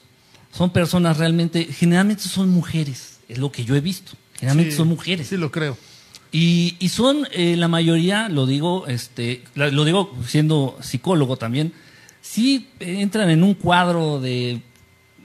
Son 0.52 0.72
personas 0.72 1.18
realmente, 1.18 1.66
generalmente 1.66 2.24
son 2.24 2.50
mujeres, 2.50 3.20
es 3.30 3.38
lo 3.38 3.52
que 3.52 3.64
yo 3.64 3.76
he 3.76 3.82
visto. 3.82 4.14
Generalmente 4.36 4.76
son 4.76 4.88
mujeres. 4.88 5.28
Sí, 5.28 5.38
lo 5.38 5.52
creo. 5.52 5.78
Y, 6.32 6.76
son 6.90 7.28
eh, 7.32 7.56
la 7.56 7.68
mayoría, 7.68 8.30
lo 8.30 8.46
digo, 8.46 8.86
este, 8.88 9.44
lo 9.56 9.86
digo 9.86 10.16
siendo 10.28 10.78
psicólogo 10.82 11.38
también, 11.38 11.74
sí 12.22 12.68
entran 12.80 13.30
en 13.30 13.44
un 13.44 13.54
cuadro 13.54 14.20
de 14.20 14.62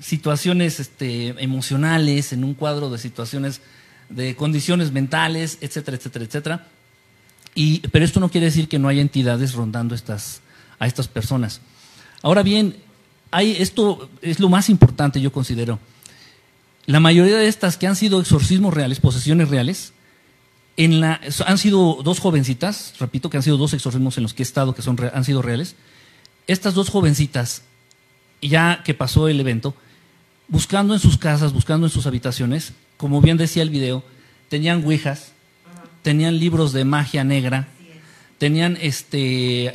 situaciones 0.01 0.81
este, 0.81 1.35
emocionales, 1.43 2.33
en 2.33 2.45
un 2.45 2.55
cuadro 2.55 2.91
de 2.91 2.99
situaciones 2.99 3.61
de 4.09 4.37
condiciones 4.37 4.93
mentales, 4.93 5.59
etcétera, 5.61 5.97
etcétera, 5.97 6.25
etcétera. 6.25 6.69
Y, 7.55 7.81
pero 7.89 8.05
esto 8.05 8.21
no 8.21 8.31
quiere 8.31 8.47
decir 8.47 8.69
que 8.69 8.79
no 8.79 8.89
haya 8.89 9.01
entidades 9.01 9.55
rondando 9.55 9.95
estas, 9.95 10.41
a 10.79 10.87
estas 10.87 11.09
personas. 11.09 11.61
Ahora 12.23 12.43
bien, 12.43 12.77
hay, 13.31 13.57
esto 13.59 14.09
es 14.23 14.41
lo 14.41 14.49
más 14.49 14.69
importante, 14.69 15.21
yo 15.21 15.33
considero. 15.33 15.79
La 16.87 17.01
mayoría 17.01 17.37
de 17.37 17.49
estas 17.49 17.77
que 17.77 17.87
han 17.87 17.97
sido 17.97 18.21
exorcismos 18.21 18.75
reales, 18.75 19.01
posesiones 19.01 19.49
reales, 19.49 19.93
la, 20.77 21.21
han 21.47 21.59
sido 21.59 22.01
dos 22.03 22.19
jovencitas, 22.19 22.95
repito 22.99 23.31
que 23.31 23.37
han 23.37 23.43
sido 23.43 23.57
dos 23.57 23.75
exorcismos 23.75 24.17
en 24.17 24.25
los 24.25 24.35
que 24.35 24.43
he 24.43 24.47
estado 24.47 24.75
que 24.75 24.83
son, 24.83 24.99
han 25.13 25.25
sido 25.25 25.41
reales. 25.41 25.77
Estas 26.47 26.75
dos 26.75 26.91
jovencitas, 26.91 27.63
ya 28.43 28.83
que 28.85 28.95
pasó 28.95 29.29
el 29.29 29.41
evento, 29.41 29.75
buscando 30.49 30.95
en 30.95 31.01
sus 31.01 31.17
casas, 31.17 31.53
buscando 31.53 31.87
en 31.87 31.91
sus 31.91 32.07
habitaciones, 32.07 32.73
como 32.97 33.21
bien 33.21 33.37
decía 33.37 33.63
el 33.63 33.71
video, 33.71 34.05
tenían 34.49 34.85
ouijas, 34.85 35.33
tenían 36.05 36.39
libros 36.39 36.75
de 36.75 36.85
magia 36.85 37.25
negra, 37.25 37.67
tenían 38.37 38.77
este 38.81 39.69
eh, 39.69 39.73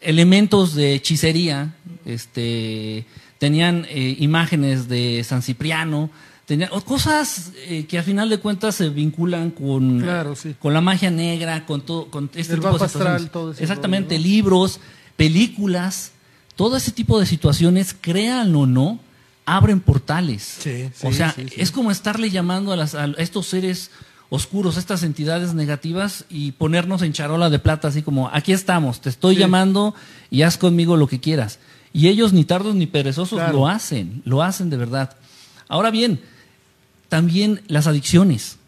elementos 0.00 0.74
de 0.74 0.94
hechicería, 0.94 1.76
este, 2.04 3.06
tenían 3.38 3.86
eh, 3.88 4.16
imágenes 4.18 4.88
de 4.88 5.24
San 5.24 5.40
Cipriano, 5.42 6.10
Tenía, 6.44 6.70
cosas 6.70 7.52
eh, 7.66 7.84
que 7.84 7.98
a 7.98 8.02
final 8.02 8.30
de 8.30 8.38
cuentas 8.38 8.74
se 8.74 8.88
vinculan 8.88 9.50
con, 9.50 10.02
con 10.58 10.72
la 10.72 10.80
magia 10.80 11.10
negra, 11.10 11.66
con 11.66 11.82
todo, 11.82 12.06
con 12.10 12.30
este 12.34 12.54
tipo 12.54 12.78
de 12.78 12.84
astral, 12.86 13.30
todo 13.30 13.52
Exactamente, 13.52 14.18
libros, 14.18 14.80
películas, 15.18 16.12
todo 16.56 16.78
ese 16.78 16.90
tipo 16.90 17.20
de 17.20 17.26
situaciones, 17.26 17.92
créanlo 17.92 18.60
o 18.60 18.66
no, 18.66 18.98
abren 19.44 19.80
portales. 19.80 20.58
o 21.02 21.12
sea, 21.12 21.34
es 21.54 21.70
como 21.70 21.90
estarle 21.90 22.30
llamando 22.30 22.72
a, 22.72 22.76
las, 22.76 22.94
a 22.94 23.04
estos 23.18 23.46
seres 23.46 23.90
oscuros, 24.30 24.76
estas 24.76 25.02
entidades 25.02 25.54
negativas 25.54 26.24
y 26.28 26.52
ponernos 26.52 27.02
en 27.02 27.12
charola 27.12 27.50
de 27.50 27.58
plata, 27.58 27.88
así 27.88 28.02
como, 28.02 28.28
aquí 28.32 28.52
estamos, 28.52 29.00
te 29.00 29.08
estoy 29.08 29.36
llamando 29.36 29.94
y 30.30 30.42
haz 30.42 30.58
conmigo 30.58 30.96
lo 30.96 31.06
que 31.06 31.20
quieras. 31.20 31.58
Y 31.92 32.08
ellos 32.08 32.32
ni 32.32 32.44
tardos 32.44 32.74
ni 32.74 32.86
perezosos 32.86 33.40
lo 33.52 33.68
hacen, 33.68 34.22
lo 34.24 34.42
hacen 34.42 34.70
de 34.70 34.76
verdad. 34.76 35.16
Ahora 35.68 35.90
bien, 35.90 36.20
también 37.08 37.62
las 37.68 37.86
adicciones. 37.86 38.58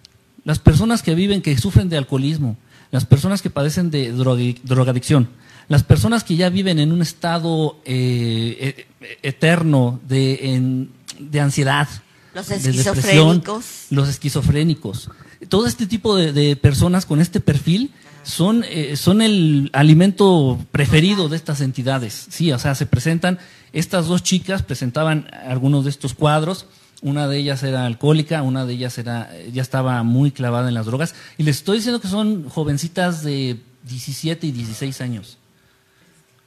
Las 0.44 0.58
personas 0.58 1.02
que 1.02 1.14
viven, 1.14 1.42
que 1.42 1.56
sufren 1.58 1.90
de 1.90 1.98
alcoholismo, 1.98 2.56
las 2.90 3.04
personas 3.04 3.42
que 3.42 3.50
padecen 3.50 3.90
de 3.90 4.12
drogadicción, 4.12 5.28
las 5.68 5.84
personas 5.84 6.24
que 6.24 6.36
ya 6.36 6.48
viven 6.48 6.78
en 6.78 6.92
un 6.92 7.02
estado 7.02 7.78
eh, 7.84 8.86
e-, 9.00 9.18
eterno 9.22 10.00
de, 10.08 10.88
de, 11.18 11.40
ansiedad, 11.40 11.88
Los 12.34 12.48
de 12.48 12.56
esquizofrénicos. 12.56 13.86
los 13.90 14.08
esquizofrénicos. 14.08 15.10
Todo 15.50 15.66
este 15.66 15.86
tipo 15.86 16.16
de, 16.16 16.54
personas 16.54 17.04
con 17.06 17.20
este 17.20 17.40
perfil 17.40 17.90
son, 18.22 18.64
eh, 18.68 18.96
son 18.96 19.20
el 19.20 19.68
alimento 19.72 20.58
preferido 20.70 21.28
de 21.28 21.36
estas 21.36 21.60
entidades. 21.60 22.28
Sí, 22.30 22.52
o 22.52 22.58
sea, 22.58 22.76
se 22.76 22.86
presentan, 22.86 23.38
estas 23.72 24.06
dos 24.06 24.22
chicas 24.22 24.62
presentaban 24.62 25.28
algunos 25.46 25.84
de 25.84 25.90
estos 25.90 26.14
cuadros. 26.14 26.66
Una 27.02 27.26
de 27.26 27.38
ellas 27.38 27.64
era 27.64 27.84
alcohólica, 27.84 28.42
una 28.42 28.64
de 28.64 28.74
ellas 28.74 28.96
era, 28.98 29.28
ya 29.52 29.60
estaba 29.60 30.02
muy 30.04 30.30
clavada 30.30 30.68
en 30.68 30.74
las 30.74 30.86
drogas. 30.86 31.16
Y 31.36 31.42
les 31.42 31.56
estoy 31.56 31.78
diciendo 31.78 32.00
que 32.00 32.08
son 32.08 32.48
jovencitas 32.48 33.24
de 33.24 33.58
17 33.88 34.46
y 34.46 34.52
16 34.52 35.00
años. 35.00 35.38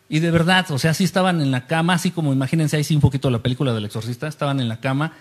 Y 0.08 0.20
de 0.20 0.32
verdad, 0.32 0.72
o 0.72 0.80
sea, 0.80 0.94
sí 0.94 1.04
estaban 1.04 1.42
en 1.42 1.52
la 1.52 1.68
cama, 1.68 1.96
así 1.96 2.10
como 2.10 2.32
imagínense 2.32 2.78
ahí 2.78 2.86
sí 2.86 2.96
un 2.96 3.02
poquito 3.02 3.30
la 3.30 3.40
película 3.40 3.74
del 3.74 3.84
exorcista, 3.84 4.28
estaban 4.28 4.62
en 4.62 4.70
la 4.70 4.80
cama, 4.80 5.14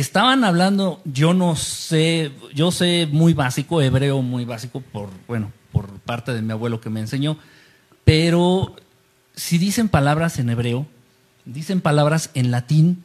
estaban 0.00 0.44
hablando, 0.44 1.00
yo 1.06 1.32
no 1.32 1.56
sé, 1.56 2.30
yo 2.54 2.70
sé 2.70 3.08
muy 3.10 3.32
básico, 3.32 3.80
hebreo 3.80 4.20
muy 4.20 4.44
básico, 4.44 4.80
por, 4.80 5.08
bueno, 5.26 5.52
por 5.72 5.88
parte 6.00 6.34
de 6.34 6.42
mi 6.42 6.52
abuelo 6.52 6.82
que 6.82 6.90
me 6.90 7.00
enseñó, 7.00 7.38
pero 8.04 8.76
si 9.34 9.56
dicen 9.56 9.88
palabras 9.88 10.38
en 10.38 10.50
hebreo, 10.50 10.86
dicen 11.46 11.80
palabras 11.80 12.30
en 12.34 12.50
latín, 12.50 13.04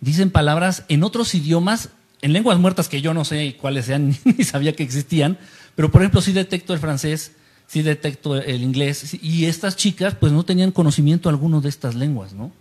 dicen 0.00 0.30
palabras 0.30 0.84
en 0.88 1.02
otros 1.02 1.34
idiomas, 1.34 1.90
en 2.22 2.32
lenguas 2.32 2.58
muertas 2.60 2.88
que 2.88 3.02
yo 3.02 3.14
no 3.14 3.24
sé 3.24 3.56
cuáles 3.60 3.86
sean, 3.86 4.16
ni 4.24 4.44
sabía 4.44 4.74
que 4.74 4.84
existían, 4.84 5.38
pero 5.74 5.90
por 5.90 6.02
ejemplo 6.02 6.20
sí 6.20 6.32
detecto 6.32 6.72
el 6.72 6.78
francés, 6.78 7.32
sí 7.66 7.82
detecto 7.82 8.36
el 8.36 8.62
inglés, 8.62 9.16
y 9.20 9.46
estas 9.46 9.74
chicas 9.74 10.14
pues 10.14 10.32
no 10.32 10.44
tenían 10.44 10.70
conocimiento 10.70 11.28
alguno 11.28 11.60
de 11.60 11.68
estas 11.68 11.96
lenguas, 11.96 12.32
¿no? 12.32 12.52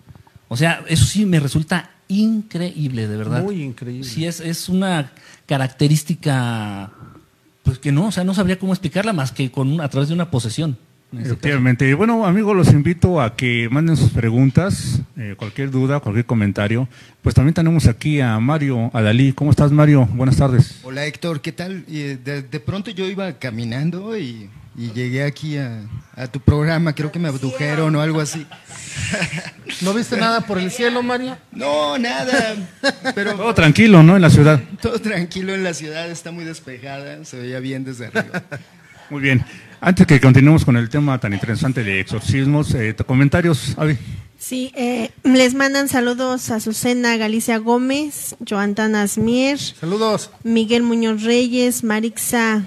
O 0.48 0.58
sea, 0.58 0.84
eso 0.88 1.06
sí 1.06 1.28
me 1.28 1.40
resulta 1.40 1.92
increíble, 2.08 3.08
de 3.08 3.18
verdad. 3.18 3.44
Muy 3.44 3.64
increíble. 3.64 4.04
Sí, 4.04 4.26
es, 4.26 4.40
es 4.40 4.70
una 4.70 5.12
característica, 5.46 6.92
pues 7.64 7.80
que 7.80 7.92
no, 7.92 8.08
o 8.08 8.12
sea, 8.12 8.24
no 8.24 8.34
sabría 8.34 8.60
cómo 8.60 8.74
explicarla 8.74 9.14
más 9.14 9.32
que 9.32 9.52
con 9.52 9.72
un- 9.72 9.82
a 9.82 9.90
través 9.90 10.10
de 10.10 10.16
una 10.16 10.30
posesión. 10.32 10.78
este 11.12 11.20
caso. 11.24 11.34
Efectivamente. 11.36 11.90
Y 11.90 11.94
Bueno, 11.94 12.26
amigos, 12.26 12.54
los 12.56 12.72
invito 12.74 13.22
a 13.22 13.36
que 13.38 13.70
manden 13.72 13.96
sus 13.96 14.10
preguntas, 14.12 15.00
eh, 15.16 15.36
cualquier 15.38 15.72
duda, 15.72 16.02
cualquier 16.02 16.26
comentario. 16.26 16.90
Pues 17.22 17.34
también 17.34 17.54
tenemos 17.54 17.88
aquí 17.88 18.20
a 18.20 18.38
Mario 18.42 18.90
Adalí. 18.94 19.32
¿Cómo 19.32 19.52
estás, 19.52 19.72
Mario? 19.72 20.06
Buenas 20.14 20.36
tardes. 20.36 20.80
Hola 20.84 21.06
Héctor, 21.06 21.40
¿qué 21.40 21.54
tal? 21.54 21.86
Eh, 21.90 22.18
De, 22.24 22.42
de 22.42 22.60
pronto 22.60 22.92
yo 22.92 23.06
iba 23.08 23.32
caminando 23.40 24.18
y, 24.18 24.50
y 24.78 24.92
llegué 24.92 25.24
aquí 25.24 25.58
a, 25.58 25.82
a 26.16 26.28
tu 26.28 26.40
programa, 26.40 26.94
creo 26.94 27.12
que 27.12 27.18
me 27.18 27.28
abdujeron 27.28 27.96
o 27.96 28.02
algo 28.02 28.22
así. 28.22 28.46
¿No 29.82 29.94
viste 29.94 30.18
nada 30.18 30.42
por 30.42 30.60
el 30.60 30.70
cielo, 30.70 31.02
Mario? 31.02 31.36
No, 31.52 31.98
nada, 31.98 32.56
pero 33.16 33.34
Todo 33.34 33.54
tranquilo, 33.56 34.04
¿no? 34.04 34.16
En 34.16 34.22
la 34.22 34.30
ciudad. 34.30 34.62
todo 34.82 35.00
tranquilo 35.00 35.56
en 35.56 35.64
la 35.64 35.74
ciudad, 35.74 36.10
está 36.10 36.32
muy 36.32 36.46
despejada, 36.46 37.26
se 37.26 37.40
veía 37.40 37.60
bien 37.60 37.84
desde 37.84 38.08
arriba. 38.08 38.44
Muy 39.10 39.22
bien. 39.22 39.46
Antes 39.80 40.06
que 40.06 40.20
continuemos 40.20 40.66
con 40.66 40.76
el 40.76 40.90
tema 40.90 41.18
tan 41.18 41.32
interesante 41.32 41.82
de 41.82 42.02
exorcismos, 42.02 42.74
eh, 42.74 42.94
comentarios, 43.06 43.74
Avi. 43.78 43.98
Sí, 44.38 44.74
eh, 44.76 45.12
les 45.24 45.54
mandan 45.54 45.88
saludos 45.88 46.52
a 46.52 46.56
Azucena 46.56 47.16
Galicia 47.16 47.58
Gómez, 47.58 48.36
Joantana 48.46 49.04
Asmier, 49.04 49.58
Saludos. 49.58 50.30
Miguel 50.44 50.84
Muñoz 50.84 51.24
Reyes, 51.24 51.86
Marixa 51.86 52.66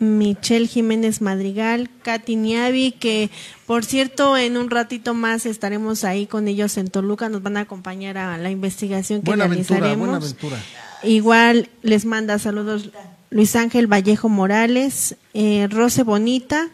Michelle 0.00 0.66
Jiménez 0.66 1.20
Madrigal, 1.20 1.90
Katy 2.02 2.34
Niavi, 2.34 2.92
que 2.92 3.30
por 3.66 3.84
cierto 3.84 4.36
en 4.36 4.56
un 4.56 4.70
ratito 4.70 5.12
más 5.12 5.44
estaremos 5.44 6.04
ahí 6.04 6.26
con 6.26 6.48
ellos 6.48 6.76
en 6.78 6.88
Toluca, 6.88 7.28
nos 7.28 7.42
van 7.42 7.58
a 7.58 7.60
acompañar 7.60 8.16
a 8.16 8.38
la 8.38 8.50
investigación 8.50 9.20
que 9.20 9.26
Buena 9.26 9.44
aventura, 9.44 9.80
realizaremos. 9.80 10.08
buena 10.08 10.24
aventura. 10.24 10.56
Igual 11.02 11.68
les 11.82 12.06
manda 12.06 12.38
saludos 12.38 12.90
Luis 13.28 13.54
Ángel 13.56 13.86
Vallejo 13.86 14.28
Morales, 14.30 15.16
eh, 15.34 15.68
Rose 15.70 16.02
Bonita, 16.02 16.68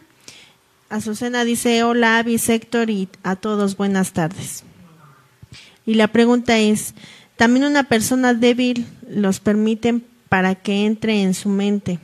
Azucena 0.89 1.43
dice 1.43 1.83
hola 1.83 2.19
Avi, 2.19 2.39
Héctor 2.47 2.89
y 2.89 3.09
a 3.23 3.35
todos 3.35 3.75
buenas 3.75 4.13
tardes. 4.13 4.63
Y 5.85 5.95
la 5.95 6.07
pregunta 6.07 6.57
es, 6.59 6.93
¿también 7.35 7.65
una 7.65 7.83
persona 7.83 8.33
débil 8.33 8.85
los 9.09 9.41
permiten 9.41 10.03
para 10.29 10.55
que 10.55 10.85
entre 10.85 11.23
en 11.23 11.33
su 11.33 11.49
mente? 11.49 11.99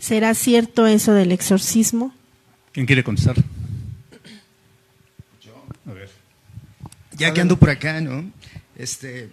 ¿Será 0.00 0.34
cierto 0.34 0.86
eso 0.86 1.12
del 1.12 1.32
exorcismo? 1.32 2.14
¿Quién 2.72 2.86
quiere 2.86 3.02
contestar? 3.02 3.36
A 5.86 5.92
ver. 5.92 6.10
Ya 7.16 7.32
que 7.32 7.40
ando 7.40 7.58
por 7.58 7.70
acá, 7.70 8.00
¿no? 8.00 8.30
Este, 8.76 9.30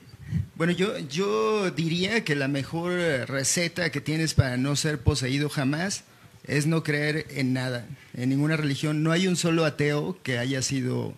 bueno, 0.56 0.74
yo, 0.74 0.98
yo 1.00 1.70
diría 1.72 2.24
que 2.24 2.36
la 2.36 2.48
mejor 2.48 2.94
eh, 2.94 3.26
receta 3.26 3.92
que 3.92 4.02
tienes 4.02 4.34
para 4.34 4.58
no 4.58 4.76
ser 4.76 5.00
poseído 5.00 5.50
jamás 5.50 6.04
es 6.48 6.66
no 6.66 6.84
creer 6.84 7.26
en 7.30 7.54
nada, 7.54 7.86
en 8.14 8.30
ninguna 8.30 8.58
religión. 8.58 9.04
No 9.04 9.12
hay 9.12 9.28
un 9.28 9.36
solo 9.36 9.66
ateo 9.66 10.18
que 10.24 10.38
haya 10.38 10.62
sido 10.62 11.14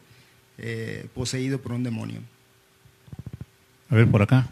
eh, 0.57 1.07
poseído 1.13 1.61
por 1.61 1.73
un 1.73 1.83
demonio. 1.83 2.21
A 3.89 3.95
ver, 3.95 4.09
por 4.09 4.21
acá. 4.21 4.47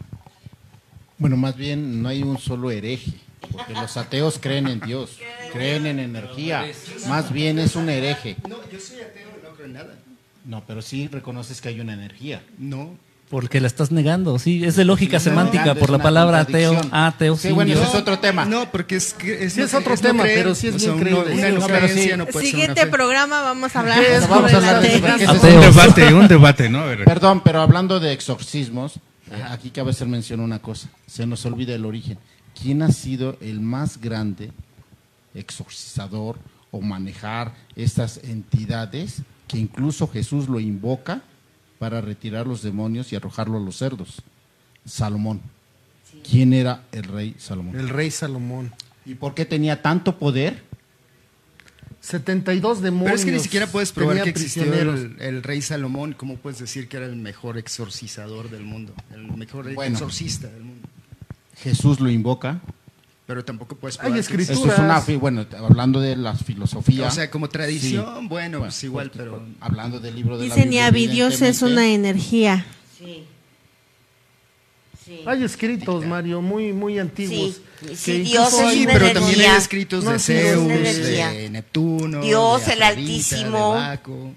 Bueno, 1.18 1.36
más 1.36 1.56
bien 1.56 2.02
no 2.02 2.08
hay 2.08 2.22
un 2.22 2.38
solo 2.38 2.70
hereje, 2.70 3.12
porque 3.52 3.72
los 3.74 3.96
ateos 3.96 4.38
creen 4.40 4.66
en 4.68 4.80
Dios, 4.80 5.18
creen 5.52 5.86
en 5.86 5.98
energía. 5.98 6.66
Más 7.08 7.32
bien 7.32 7.58
es 7.58 7.76
un 7.76 7.88
hereje. 7.88 8.36
No, 8.48 8.56
yo 8.72 8.80
soy 8.80 9.00
ateo, 9.00 9.28
no 9.42 9.50
creo 9.54 9.66
en 9.66 9.72
nada. 9.74 9.94
No, 10.44 10.62
pero 10.66 10.80
sí 10.82 11.08
reconoces 11.10 11.60
que 11.60 11.68
hay 11.68 11.80
una 11.80 11.92
energía. 11.94 12.42
No. 12.58 12.96
Porque 13.28 13.60
la 13.60 13.66
estás 13.66 13.90
negando, 13.90 14.38
sí, 14.38 14.64
es 14.64 14.76
de 14.76 14.84
lógica 14.84 15.18
semántica 15.18 15.74
por 15.74 15.84
es 15.84 15.90
la 15.90 15.98
palabra 15.98 16.38
ateo, 16.38 16.80
ateo, 16.92 17.34
Sí, 17.36 17.48
sin 17.48 17.56
bueno, 17.56 17.72
Dios. 17.72 17.80
ese 17.82 17.88
es 17.96 18.00
otro 18.02 18.20
tema. 18.20 18.44
No, 18.44 18.70
porque 18.70 18.94
es, 18.94 19.14
que- 19.14 19.42
es, 19.44 19.52
Sí, 19.54 19.62
es 19.62 19.72
no- 19.72 19.80
otro 19.80 19.96
no 19.96 20.00
tema, 20.00 20.22
creer. 20.22 20.38
pero 20.38 20.54
sí 20.54 20.68
es 20.68 20.76
bien 20.76 20.96
creíble. 21.00 21.34
No 21.34 21.34
no, 21.34 21.34
sí. 21.34 21.52
no 21.58 21.66
puede 21.66 21.88
ser 21.88 22.20
una 22.20 22.40
Siguiente 22.40 22.80
fe. 22.82 22.86
programa 22.86 23.42
vamos 23.42 23.74
a 23.74 23.80
hablar 23.80 23.96
sobre 24.04 24.20
vamos 24.28 24.52
a 24.52 24.56
hablar 24.58 24.80
de 24.80 24.94
es 24.94 25.28
Un 25.28 25.60
debate, 25.60 26.14
un 26.14 26.28
debate, 26.28 26.68
¿no? 26.70 26.78
A 26.82 26.86
ver. 26.86 27.04
Perdón, 27.04 27.40
pero 27.42 27.60
hablando 27.62 27.98
de 27.98 28.12
exorcismos, 28.12 28.94
eh, 29.32 29.42
aquí 29.50 29.70
cabe 29.70 29.90
hacer 29.90 30.06
mención 30.06 30.38
una 30.38 30.60
cosa. 30.60 30.88
Se 31.08 31.26
nos 31.26 31.44
olvida 31.46 31.74
el 31.74 31.84
origen. 31.84 32.18
¿Quién 32.60 32.82
ha 32.82 32.90
sido 32.92 33.36
el 33.40 33.60
más 33.60 34.00
grande 34.00 34.52
exorcizador 35.34 36.38
o 36.70 36.80
manejar 36.80 37.54
estas 37.74 38.18
entidades 38.24 39.22
que 39.48 39.58
incluso 39.58 40.08
Jesús 40.08 40.48
lo 40.48 40.58
invoca 40.60 41.22
para 41.78 42.00
retirar 42.00 42.46
los 42.46 42.62
demonios 42.62 43.12
y 43.12 43.16
arrojarlo 43.16 43.58
a 43.58 43.60
los 43.60 43.76
cerdos? 43.76 44.22
Salomón. 44.84 45.40
¿Quién 46.28 46.52
era 46.52 46.84
el 46.92 47.04
rey 47.04 47.34
Salomón? 47.38 47.76
El 47.78 47.88
rey 47.88 48.10
Salomón. 48.10 48.72
¿Y 49.04 49.14
por 49.14 49.34
qué 49.34 49.44
tenía 49.44 49.82
tanto 49.82 50.18
poder? 50.18 50.64
72 52.00 52.82
demonios. 52.82 53.04
Pero 53.06 53.16
es 53.16 53.24
que 53.24 53.32
ni 53.32 53.40
siquiera 53.40 53.66
puedes 53.66 53.90
probar 53.92 54.22
que 54.22 54.30
existió 54.30 54.64
el 54.72 55.42
rey 55.42 55.60
Salomón. 55.60 56.12
¿Cómo 56.12 56.36
puedes 56.36 56.58
decir 56.60 56.88
que 56.88 56.98
era 56.98 57.06
el 57.06 57.16
mejor 57.16 57.58
exorcizador 57.58 58.48
del 58.48 58.62
mundo? 58.62 58.94
El 59.12 59.32
mejor 59.36 59.72
Bueno. 59.74 59.94
exorcista 59.96 60.48
del 60.48 60.62
mundo. 60.62 60.75
Jesús 61.62 62.00
lo 62.00 62.10
invoca. 62.10 62.60
Pero 63.26 63.44
tampoco 63.44 63.74
puedes 63.74 63.96
Hay 63.96 64.02
probar 64.02 64.20
escrituras. 64.20 64.50
Esto 64.50 64.72
es 64.72 64.78
una, 64.78 65.00
bueno, 65.18 65.44
hablando 65.58 66.00
de 66.00 66.14
la 66.14 66.34
filosofía. 66.36 67.08
O 67.08 67.10
sea, 67.10 67.28
como 67.28 67.48
tradición, 67.48 68.20
Sí. 68.20 68.26
bueno, 68.28 68.60
pues 68.60 68.84
igual, 68.84 69.08
porque, 69.10 69.18
pero- 69.18 69.38
pues, 69.40 69.50
hablando 69.60 69.98
del 69.98 70.14
libro 70.14 70.38
de 70.38 70.46
la 70.46 70.54
Dice 70.54 70.64
Biblia, 70.66 70.82
Niavi, 70.82 71.06
Dios 71.08 71.34
es 71.34 71.40
evidentemente, 71.62 71.72
una 71.74 71.88
energía. 71.88 72.66
Sí. 72.96 73.24
Sí. 75.04 75.20
Hay 75.26 75.42
escritos, 75.44 76.04
Mario, 76.04 76.40
muy, 76.42 76.72
muy 76.72 76.98
antiguos. 76.98 77.60
Sí, 77.80 77.96
sí, 77.96 78.18
Dios 78.22 78.52
es 78.52 78.60
hay- 78.60 78.86
pero 78.86 79.12
también 79.12 79.40
hay 79.50 79.56
escritos 79.56 80.04
No, 80.04 80.10
de 80.10 80.16
es 80.16 80.24
Zeus, 80.24 80.68
de. 80.68 81.48
Neptuno, 81.50 82.22
Dios, 82.22 82.66
de 82.66 82.72
el 82.72 82.82
Afrodita, 82.82 83.08
Altísimo. 83.10 83.74
de 83.74 83.80
Baco. 83.80 84.34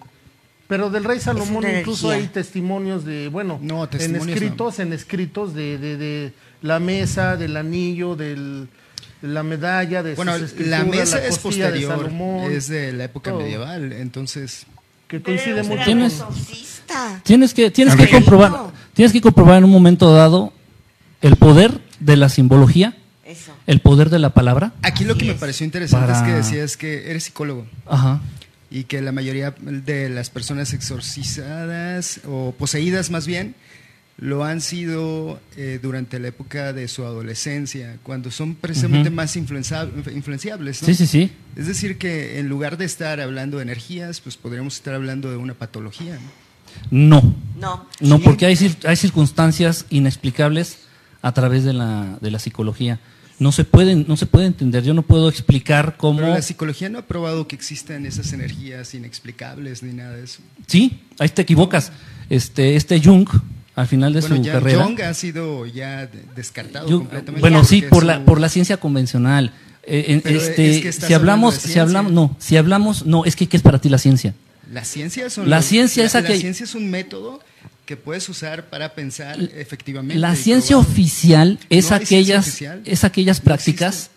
Pero 0.70 0.92
del 0.92 1.04
rey 1.04 1.20
Salomón 1.20 1.66
incluso 1.80 2.12
hay 2.12 2.28
testimonios 2.28 3.04
de, 3.04 3.28
bueno, 3.28 3.58
No, 3.62 3.90
en 3.92 4.16
escritos, 4.16 4.78
en 4.78 4.94
escritos 4.94 5.56
de, 5.56 5.80
de, 5.80 5.98
de 5.98 6.34
la 6.62 6.80
mesa, 6.80 7.36
del 7.38 7.58
anillo, 7.58 8.16
del, 8.16 8.70
de 9.24 9.28
la 9.28 9.42
medalla, 9.42 10.04
de 10.04 10.14
Bueno, 10.14 10.38
sus 10.38 10.54
la 10.60 10.84
mesa 10.84 11.18
es 11.26 11.36
de 11.38 11.42
posterior, 11.42 11.98
Salomón, 11.98 12.52
es 12.52 12.68
de 12.68 12.94
la 12.94 13.06
época 13.06 13.32
todo. 13.32 13.42
medieval, 13.42 13.92
entonces 13.94 14.68
que 15.08 15.20
coincide 15.24 15.54
era 15.54 15.64
mucho. 15.64 15.84
¿Tienes? 15.86 16.24
Tienes 17.24 17.54
que, 17.56 17.72
tienes 17.72 17.96
que 17.96 18.08
comprobar, 18.08 18.72
tienes 18.94 19.12
que 19.12 19.22
comprobar 19.22 19.58
en 19.58 19.64
un 19.64 19.72
momento 19.72 20.14
dado 20.14 20.54
el 21.22 21.36
poder 21.36 21.82
de 22.00 22.16
la 22.16 22.30
simbología, 22.30 22.96
Eso. 23.26 23.54
el 23.66 23.80
poder 23.80 24.12
de 24.12 24.20
la 24.20 24.30
palabra. 24.36 24.74
aquí 24.84 25.04
lo 25.04 25.16
que 25.18 25.26
me 25.26 25.34
pareció 25.34 25.66
interesante 25.66 26.12
es 26.12 26.20
que 26.20 26.32
decías 26.32 26.78
que 26.78 27.10
eres 27.10 27.24
psicólogo 27.24 27.66
Ajá. 27.88 28.22
Y 28.72 28.84
que 28.86 29.02
la 29.02 29.12
mayoría 29.12 29.54
de 29.62 30.10
las 30.10 30.30
personas 30.30 30.74
exorcizadas 30.74 32.22
o 32.28 32.54
poseídas 32.58 33.10
más 33.10 33.26
bien 33.28 33.56
lo 34.18 34.44
han 34.44 34.60
sido 34.60 35.40
eh, 35.56 35.80
durante 35.82 36.20
la 36.20 36.28
época 36.28 36.74
de 36.74 36.90
su 36.90 37.06
adolescencia, 37.06 37.98
cuando 38.04 38.32
son 38.32 38.56
precisamente 38.56 39.10
más 39.10 39.38
influenciables. 39.38 40.82
¿no? 40.82 40.86
Sí, 40.86 40.94
sí, 40.94 41.08
sí. 41.08 41.32
Es 41.56 41.68
decir, 41.68 41.98
que 41.98 42.38
en 42.38 42.50
lugar 42.50 42.78
de 42.78 42.84
estar 42.84 43.22
hablando 43.22 43.58
de 43.58 43.64
energías, 43.64 44.20
pues 44.20 44.36
podríamos 44.36 44.76
estar 44.76 44.94
hablando 44.94 45.32
de 45.32 45.38
una 45.38 45.54
patología. 45.54 46.20
¿no? 46.92 47.36
No. 47.58 47.88
No. 48.02 48.20
Porque 48.20 48.46
hay, 48.46 48.56
cir- 48.56 48.86
hay 48.86 48.98
circunstancias 48.98 49.86
inexplicables 49.90 50.80
a 51.22 51.34
través 51.34 51.64
de 51.64 51.72
la, 51.72 52.18
de 52.20 52.30
la 52.32 52.40
psicología. 52.40 53.00
No 53.40 53.52
se, 53.54 53.64
pueden, 53.64 54.06
no 54.08 54.18
se 54.18 54.26
puede 54.26 54.48
entender, 54.48 54.84
yo 54.84 54.94
no 54.94 55.02
puedo 55.02 55.30
explicar 55.30 55.96
cómo... 55.98 56.20
Pero 56.20 56.34
la 56.34 56.42
psicología 56.42 56.90
no 56.90 57.00
ha 57.00 57.04
probado 57.08 57.48
que 57.48 57.56
existan 57.56 58.06
esas 58.06 58.34
energías 58.34 58.94
inexplicables 58.94 59.82
ni 59.82 59.94
nada 59.94 60.16
de 60.18 60.26
eso. 60.26 60.42
Sí, 60.68 61.00
ahí 61.20 61.30
te 61.30 61.42
equivocas. 61.44 61.94
Este, 62.30 62.76
este 62.76 63.02
Jung, 63.02 63.28
al 63.76 63.88
final 63.88 64.12
de 64.12 64.20
bueno, 64.20 64.36
su 64.36 64.42
ya 64.44 64.54
carrera... 64.54 64.84
Jung 64.84 65.02
ha 65.02 65.14
sido 65.14 65.66
ya 65.66 66.08
de- 66.08 66.26
descartado 66.36 66.88
Jung- 66.90 67.00
completamente. 67.00 67.40
bueno, 67.40 67.64
sí, 67.64 67.82
por 67.82 68.04
la, 68.04 68.26
por 68.26 68.42
la 68.42 68.50
ciencia 68.50 68.76
convencional. 68.78 69.54
Eh, 69.84 70.20
Pero 70.22 70.38
este, 70.38 70.70
es 70.76 70.82
que 70.82 70.90
estás 70.90 71.08
si 71.08 71.14
hablamos, 71.14 71.56
si 71.56 71.80
hablamos, 71.80 72.12
no, 72.12 72.36
si 72.40 72.58
hablamos, 72.58 73.06
no, 73.06 73.24
es 73.26 73.36
que 73.38 73.48
¿qué 73.48 73.56
es 73.58 73.64
para 73.64 73.80
ti 73.80 73.88
la 73.90 73.98
ciencia? 73.98 74.36
La 74.72 74.84
ciencia, 74.84 75.26
la 75.46 75.62
ciencia 75.64 76.04
es 76.64 76.76
un 76.76 76.92
método 76.92 77.40
que 77.90 77.98
puedes 77.98 78.30
usar 78.30 78.70
para 78.70 78.94
pensar 78.94 79.36
efectivamente. 79.58 80.20
La 80.20 80.36
ciencia 80.36 80.76
probar. 80.76 80.92
oficial 80.92 81.58
es 81.72 81.90
No 81.90 81.96
hay 81.96 82.06
ciencia 82.06 82.18
aquellas, 82.38 82.48
oficial. 82.48 82.82
es 82.86 83.04
aquellas 83.04 83.40
No 83.40 83.44
prácticas 83.46 84.12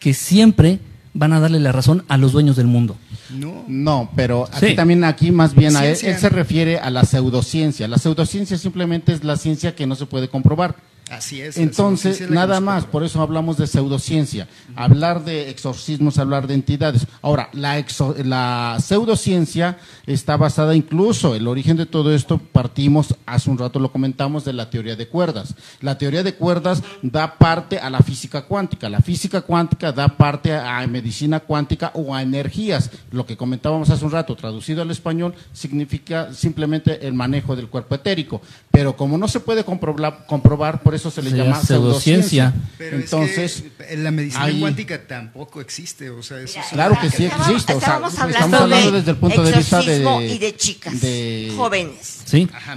que 0.00 0.12
siempre 0.12 0.80
van 1.14 1.32
a 1.32 1.38
darle 1.38 1.60
la 1.60 1.70
razón 1.70 2.04
a 2.08 2.16
los 2.16 2.32
dueños 2.32 2.56
del 2.56 2.66
mundo. 2.66 2.96
No, 3.30 3.64
No, 3.68 4.10
pero 4.16 4.48
aquí 4.52 4.70
Sí. 4.70 4.74
también, 4.74 5.04
aquí 5.04 5.30
más 5.30 5.54
bien, 5.54 5.76
a 5.76 5.86
él 5.86 5.94
se 5.96 6.28
refiere 6.30 6.80
a 6.80 6.90
la 6.90 7.04
pseudociencia. 7.04 7.86
La 7.86 7.98
pseudociencia 7.98 8.58
simplemente 8.58 9.12
es 9.12 9.22
la 9.22 9.36
ciencia 9.36 9.76
que 9.76 9.86
no 9.86 9.94
se 9.94 10.06
puede 10.06 10.28
comprobar. 10.28 10.74
Así 11.10 11.40
es. 11.40 11.56
Entonces, 11.58 12.30
nada 12.30 12.60
más, 12.60 12.84
por 12.84 13.04
eso 13.04 13.20
hablamos 13.20 13.56
de 13.56 13.66
pseudociencia. 13.66 14.48
Hablar 14.76 15.24
de 15.24 15.50
exorcismos, 15.50 16.18
hablar 16.18 16.46
de 16.46 16.54
entidades. 16.54 17.06
Ahora, 17.20 17.48
la, 17.52 17.78
exo- 17.78 18.16
la 18.24 18.78
pseudociencia 18.80 19.78
está 20.06 20.36
basada 20.36 20.74
incluso, 20.74 21.34
el 21.34 21.46
origen 21.48 21.76
de 21.76 21.86
todo 21.86 22.14
esto, 22.14 22.38
partimos, 22.38 23.14
hace 23.26 23.50
un 23.50 23.58
rato 23.58 23.78
lo 23.78 23.92
comentamos, 23.92 24.44
de 24.44 24.52
la 24.52 24.70
teoría 24.70 24.96
de 24.96 25.08
cuerdas. 25.08 25.54
La 25.80 25.98
teoría 25.98 26.22
de 26.22 26.34
cuerdas 26.34 26.82
da 27.02 27.38
parte 27.38 27.78
a 27.78 27.90
la 27.90 28.00
física 28.00 28.42
cuántica. 28.42 28.88
La 28.88 29.00
física 29.00 29.42
cuántica 29.42 29.92
da 29.92 30.08
parte 30.08 30.54
a 30.54 30.86
medicina 30.86 31.40
cuántica 31.40 31.90
o 31.94 32.14
a 32.14 32.22
energías. 32.22 32.90
Lo 33.10 33.26
que 33.26 33.36
comentábamos 33.36 33.90
hace 33.90 34.04
un 34.04 34.10
rato, 34.10 34.34
traducido 34.36 34.82
al 34.82 34.90
español, 34.90 35.34
significa 35.52 36.32
simplemente 36.32 37.06
el 37.06 37.14
manejo 37.14 37.56
del 37.56 37.68
cuerpo 37.68 37.94
etérico. 37.94 38.40
Pero 38.72 38.96
como 38.96 39.18
no 39.18 39.28
se 39.28 39.38
puede 39.38 39.64
comprobar, 39.64 40.24
comprobar 40.26 40.82
por 40.82 40.94
eso 40.94 41.10
se 41.10 41.22
le 41.22 41.30
llama 41.30 41.62
pseudociencia. 41.62 42.54
Pero 42.78 42.96
Entonces, 42.96 43.64
es 43.78 43.86
que 43.86 43.96
la 43.98 44.10
medicina 44.10 44.44
ahí- 44.44 44.60
cuántica 44.60 45.06
tampoco 45.06 45.60
existe. 45.60 46.08
O 46.10 46.22
sea, 46.22 46.40
eso 46.40 46.58
es 46.58 46.66
Claro 46.68 46.96
que 46.98 47.10
sí 47.10 47.26
existe, 47.26 47.74
o 47.74 47.78
sea, 47.80 47.96
estábamos 47.98 48.12
estamos 48.14 48.34
hablando 48.34 48.56
hablando 48.56 48.90
de 48.92 48.98
desde 48.98 49.10
el 49.10 49.16
punto 49.18 49.42
de 49.44 49.52
vista 49.52 49.76
de- 49.82 49.82
exorcismo 49.98 50.20
y 50.22 50.38
de 50.38 50.56
chicas, 50.56 51.00
de- 51.02 51.52
jóvenes. 51.54 52.24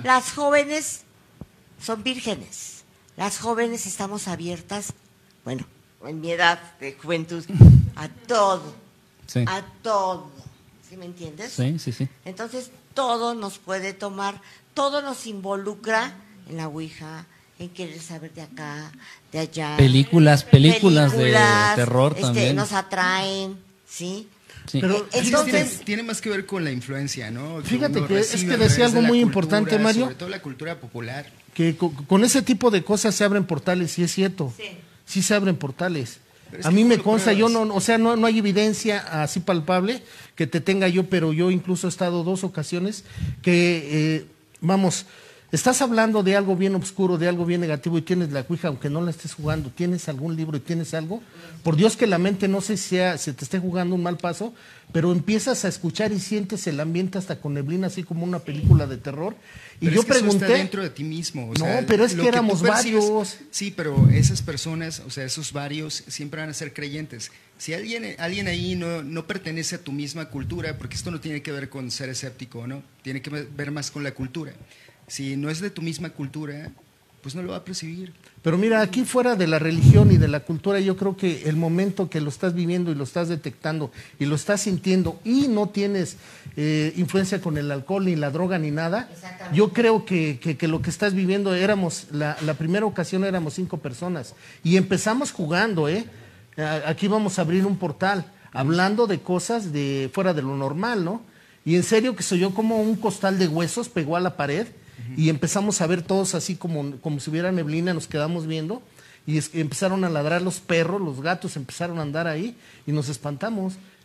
Las 0.03 0.31
jóvenes 0.34 1.01
son 1.81 2.03
vírgenes. 2.03 2.84
Las 3.15 3.38
jóvenes 3.39 3.86
estamos 3.86 4.27
abiertas, 4.27 4.91
bueno, 5.45 5.65
en 6.05 6.19
mi 6.19 6.31
edad 6.31 6.60
de 6.81 6.93
juventud, 7.01 7.43
a 7.95 8.10
todo, 8.27 8.75
Sí. 9.27 9.45
a 9.47 9.63
todo. 9.81 10.29
¿Sí 10.89 10.97
me 10.97 11.05
entiendes? 11.05 11.53
Sí, 11.53 11.79
sí, 11.79 11.93
sí. 11.93 12.10
Entonces, 12.25 12.69
todo 12.93 13.34
nos 13.34 13.58
puede 13.60 13.93
tomar, 13.93 14.41
todo 14.75 15.01
nos 15.01 15.25
involucra 15.25 16.13
en 16.47 16.57
la 16.57 16.67
Ouija, 16.67 17.25
en 17.57 17.69
querer 17.69 17.99
saber 17.99 18.31
de 18.33 18.43
acá, 18.43 18.91
de 19.31 19.39
allá. 19.39 19.77
Películas, 19.77 20.43
películas, 20.43 21.13
Películas, 21.13 21.69
de 21.71 21.75
terror 21.83 22.11
este, 22.11 22.21
también. 22.21 22.55
Nos 22.55 22.71
atraen, 22.73 23.57
¿sí? 23.89 24.27
Sí. 24.67 24.79
Pero 24.81 24.97
Eh, 24.97 24.99
Sí, 24.99 25.09
tiene, 25.11 25.27
Entonces, 25.27 25.81
tiene 25.85 26.03
más 26.03 26.21
que 26.21 26.29
ver 26.29 26.45
con 26.45 26.63
la 26.63 26.71
influencia, 26.71 27.31
¿no? 27.31 27.61
Fíjate 27.63 28.03
que 28.05 28.19
es 28.19 28.43
que 28.43 28.57
decía 28.57 28.85
de 28.89 28.97
algo 28.97 29.01
muy 29.01 29.21
cultura, 29.21 29.21
importante, 29.21 29.79
Mario. 29.79 30.03
Sobre 30.03 30.15
todo 30.15 30.29
la 30.29 30.41
cultura 30.41 30.79
popular. 30.79 31.25
que 31.53 31.77
co- 31.77 31.93
con 32.07 32.23
ese 32.25 32.41
tipo 32.41 32.69
de 32.69 32.83
cosas 32.83 33.15
se 33.15 33.23
abren 33.23 33.45
portales, 33.45 33.91
sí 33.91 34.03
es 34.03 34.11
cierto. 34.11 34.53
Sí, 35.05 35.21
se 35.21 35.33
abren 35.33 35.55
portales. 35.55 36.19
A 36.63 36.71
mí 36.71 36.81
¿cómo 36.83 36.95
me 36.95 36.97
consta, 37.01 37.31
yo 37.33 37.47
no, 37.49 37.61
o 37.73 37.79
sea, 37.81 37.97
no, 37.97 38.15
no 38.17 38.27
hay 38.27 38.39
evidencia 38.39 39.23
así 39.23 39.39
palpable 39.39 40.03
que 40.35 40.47
te 40.47 40.59
tenga 40.61 40.88
yo, 40.89 41.09
pero 41.09 41.31
yo 41.33 41.51
incluso 41.51 41.88
he 41.88 41.89
estado 41.89 42.23
dos 42.23 42.43
ocasiones 42.43 43.03
que, 43.41 43.88
eh, 44.17 44.25
vamos, 44.65 45.06
estás 45.51 45.81
hablando 45.81 46.23
de 46.23 46.36
algo 46.36 46.55
bien 46.55 46.75
oscuro, 46.75 47.17
de 47.17 47.27
algo 47.27 47.45
bien 47.45 47.62
negativo 47.62 47.97
y 47.97 48.01
tienes 48.01 48.31
la 48.31 48.43
cuija, 48.43 48.67
aunque 48.67 48.89
no 48.89 49.01
la 49.01 49.12
estés 49.12 49.34
jugando, 49.34 49.69
tienes 49.69 50.08
algún 50.10 50.36
libro 50.36 50.58
y 50.58 50.60
tienes 50.60 50.93
algo, 50.93 51.21
por 51.63 51.75
Dios 51.75 51.95
que 51.95 52.08
la 52.08 52.17
mente 52.17 52.47
no 52.47 52.62
sé 52.62 52.77
si 52.77 52.89
sea, 52.89 53.17
se 53.17 53.34
te 53.34 53.43
esté 53.43 53.60
jugando 53.60 53.95
un 53.95 54.03
mal 54.03 54.17
paso, 54.17 54.53
pero 54.91 55.12
empiezas 55.12 55.65
a 55.65 55.67
escuchar 55.67 56.12
y 56.12 56.19
sientes 56.19 56.67
el 56.67 56.79
ambiente 56.79 57.17
hasta 57.17 57.39
con 57.39 57.53
neblina, 57.53 57.88
así 57.88 58.03
como 58.03 58.23
una 58.23 58.39
película 58.39 58.88
de 58.88 58.97
terror. 58.97 59.36
Y 59.81 59.86
Pero 59.86 59.91
yo 59.95 60.01
es 60.01 60.05
que 60.05 60.12
eso 60.12 60.21
pregunté, 60.21 60.45
está 60.45 60.58
dentro 60.58 60.84
de 60.84 60.89
ti 60.89 61.03
mismo. 61.03 61.49
o 61.49 61.53
No, 61.53 61.86
pero 61.88 62.05
es 62.05 62.13
que 62.13 62.21
tú 62.21 62.27
éramos 62.27 62.62
varios. 62.62 63.38
Sí, 63.51 63.73
pero 63.75 64.10
esas 64.10 64.41
personas, 64.41 65.01
o 65.05 65.10
sea, 65.10 65.25
esos 65.25 65.51
varios, 65.51 66.03
siempre 66.08 66.39
van 66.39 66.49
a 66.49 66.53
ser 66.53 66.73
creyentes. 66.73 67.31
Si 67.58 67.73
alguien, 67.73 68.15
alguien 68.19 68.47
ahí 68.47 68.75
no, 68.75 69.03
no 69.03 69.27
pertenece 69.27 69.75
a 69.75 69.79
tu 69.79 69.91
misma 69.91 70.29
cultura, 70.29 70.77
porque 70.77 70.95
esto 70.95 71.12
no 71.12 71.19
tiene 71.19 71.41
que 71.41 71.51
ver 71.51 71.69
con 71.69 71.91
ser 71.91 72.10
escéptico, 72.10 72.67
¿no? 72.67 72.84
Tiene 73.01 73.21
que 73.21 73.29
ver 73.29 73.71
más 73.71 73.91
con 73.91 74.03
la 74.03 74.13
cultura. 74.13 74.53
Si 75.08 75.36
no 75.38 75.50
es 75.50 75.60
de 75.62 75.70
tu 75.70 75.82
misma 75.82 76.10
cultura, 76.10 76.72
pues 77.22 77.36
no 77.36 77.41
lo 77.41 77.52
va 77.52 77.58
a 77.58 77.63
percibir. 77.63 78.13
Pero 78.44 78.58
mira, 78.60 78.82
aquí 78.82 79.04
fuera 79.06 79.36
de 79.36 79.48
la 79.48 79.58
religión 79.58 80.12
y 80.12 80.18
de 80.18 80.28
la 80.28 80.41
cultura, 80.41 80.80
yo 80.80 80.96
creo 80.96 81.18
que 81.18 81.50
el 81.50 81.56
momento 81.56 82.08
que 82.10 82.22
lo 82.22 82.30
estás 82.30 82.54
viviendo 82.54 82.91
y 82.91 82.96
lo 82.96 83.04
estás 83.04 83.28
detectando 83.28 83.89
y 84.20 84.26
lo 84.26 84.36
estás 84.36 84.62
sintiendo 84.62 85.20
y 85.24 85.48
no 85.48 85.70
tienes 85.70 86.18
eh, 86.56 86.94
influencia 86.98 87.41
con 87.41 87.58
el 87.58 87.72
alcohol 87.72 88.06
ni 88.06 88.15
la 88.15 88.30
droga 88.30 88.60
ni 88.60 88.70
nada, 88.70 89.10
yo 89.54 89.74
creo 89.74 90.06
que, 90.06 90.38
que- 90.39 90.58
que 90.58 90.68
lo 90.68 90.82
que 90.84 90.91
estás 90.91 91.15
viviendo 91.15 91.56
éramos, 91.56 92.06
la, 92.12 92.38
la 92.46 92.54
primera 92.54 92.86
ocasión 92.86 93.24
éramos 93.24 93.56
cinco 93.56 93.78
personas 93.80 94.36
y 94.63 94.78
empezamos 94.78 95.32
jugando, 95.32 95.89
¿eh? 95.89 96.06
Aquí 96.86 97.08
vamos 97.08 97.38
a 97.38 97.41
abrir 97.41 97.65
un 97.65 97.78
portal, 97.78 98.32
hablando 98.54 99.08
de 99.08 99.20
cosas 99.20 99.74
de 99.74 100.10
fuera 100.13 100.34
de 100.36 100.41
lo 100.44 100.56
normal, 100.56 101.04
¿no? 101.04 101.22
Y 101.65 101.76
en 101.76 101.84
serio 101.84 102.15
que 102.15 102.22
soy 102.24 102.39
yo 102.39 102.54
como 102.54 102.80
un 102.80 102.96
costal 102.96 103.39
de 103.39 103.48
huesos 103.48 103.89
pegó 103.89 104.15
a 104.15 104.20
la 104.20 104.38
pared 104.38 104.68
y 105.17 105.29
empezamos 105.29 105.81
a 105.81 105.88
ver 105.88 106.01
todos 106.01 106.36
así 106.36 106.55
como, 106.55 106.99
como 107.01 107.19
si 107.19 107.29
hubiera 107.29 107.51
neblina, 107.51 107.93
nos 107.93 108.08
quedamos 108.08 108.47
viendo 108.47 108.81
y 109.27 109.39
empezaron 109.60 110.03
a 110.03 110.10
ladrar 110.10 110.41
los 110.41 110.60
perros, 110.60 111.01
los 111.01 111.21
gatos 111.21 111.55
empezaron 111.55 111.99
a 111.99 112.03
andar 112.03 112.27
ahí 112.27 112.55
y 112.86 112.91
nos 112.91 113.10
espantamos. 113.10 113.73
Y 113.73 113.95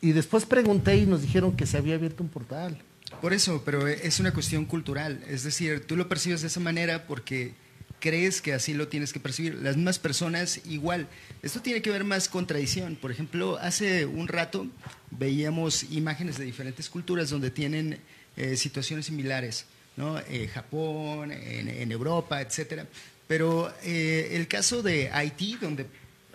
y 0.00 0.12
después 0.12 0.46
pregunté 0.46 0.96
y 0.96 1.06
nos 1.06 1.22
dijeron 1.22 1.56
que 1.56 1.66
se 1.66 1.76
había 1.76 1.94
abierto 1.94 2.22
un 2.22 2.28
portal. 2.28 2.80
Por 3.20 3.32
eso, 3.32 3.62
pero 3.64 3.86
es 3.86 4.18
una 4.20 4.32
cuestión 4.32 4.64
cultural. 4.64 5.22
Es 5.28 5.44
decir, 5.44 5.86
tú 5.86 5.96
lo 5.96 6.08
percibes 6.08 6.40
de 6.40 6.48
esa 6.48 6.60
manera 6.60 7.06
porque 7.06 7.54
crees 8.00 8.40
que 8.40 8.52
así 8.52 8.74
lo 8.74 8.88
tienes 8.88 9.12
que 9.12 9.20
percibir. 9.20 9.54
Las 9.56 9.76
mismas 9.76 9.98
personas 9.98 10.60
igual. 10.66 11.08
Esto 11.42 11.60
tiene 11.60 11.82
que 11.82 11.90
ver 11.90 12.04
más 12.04 12.28
con 12.28 12.46
tradición. 12.46 12.96
Por 12.96 13.10
ejemplo, 13.10 13.58
hace 13.58 14.06
un 14.06 14.28
rato 14.28 14.66
veíamos 15.10 15.84
imágenes 15.84 16.38
de 16.38 16.44
diferentes 16.44 16.88
culturas 16.88 17.30
donde 17.30 17.50
tienen 17.50 17.98
eh, 18.36 18.56
situaciones 18.56 19.06
similares, 19.06 19.66
¿no? 19.96 20.18
Eh, 20.28 20.48
Japón, 20.52 21.32
en, 21.32 21.68
en 21.68 21.92
Europa, 21.92 22.40
etcétera. 22.40 22.86
Pero 23.26 23.72
eh, 23.84 24.30
el 24.32 24.48
caso 24.48 24.82
de 24.82 25.10
Haití, 25.10 25.56
donde 25.60 25.86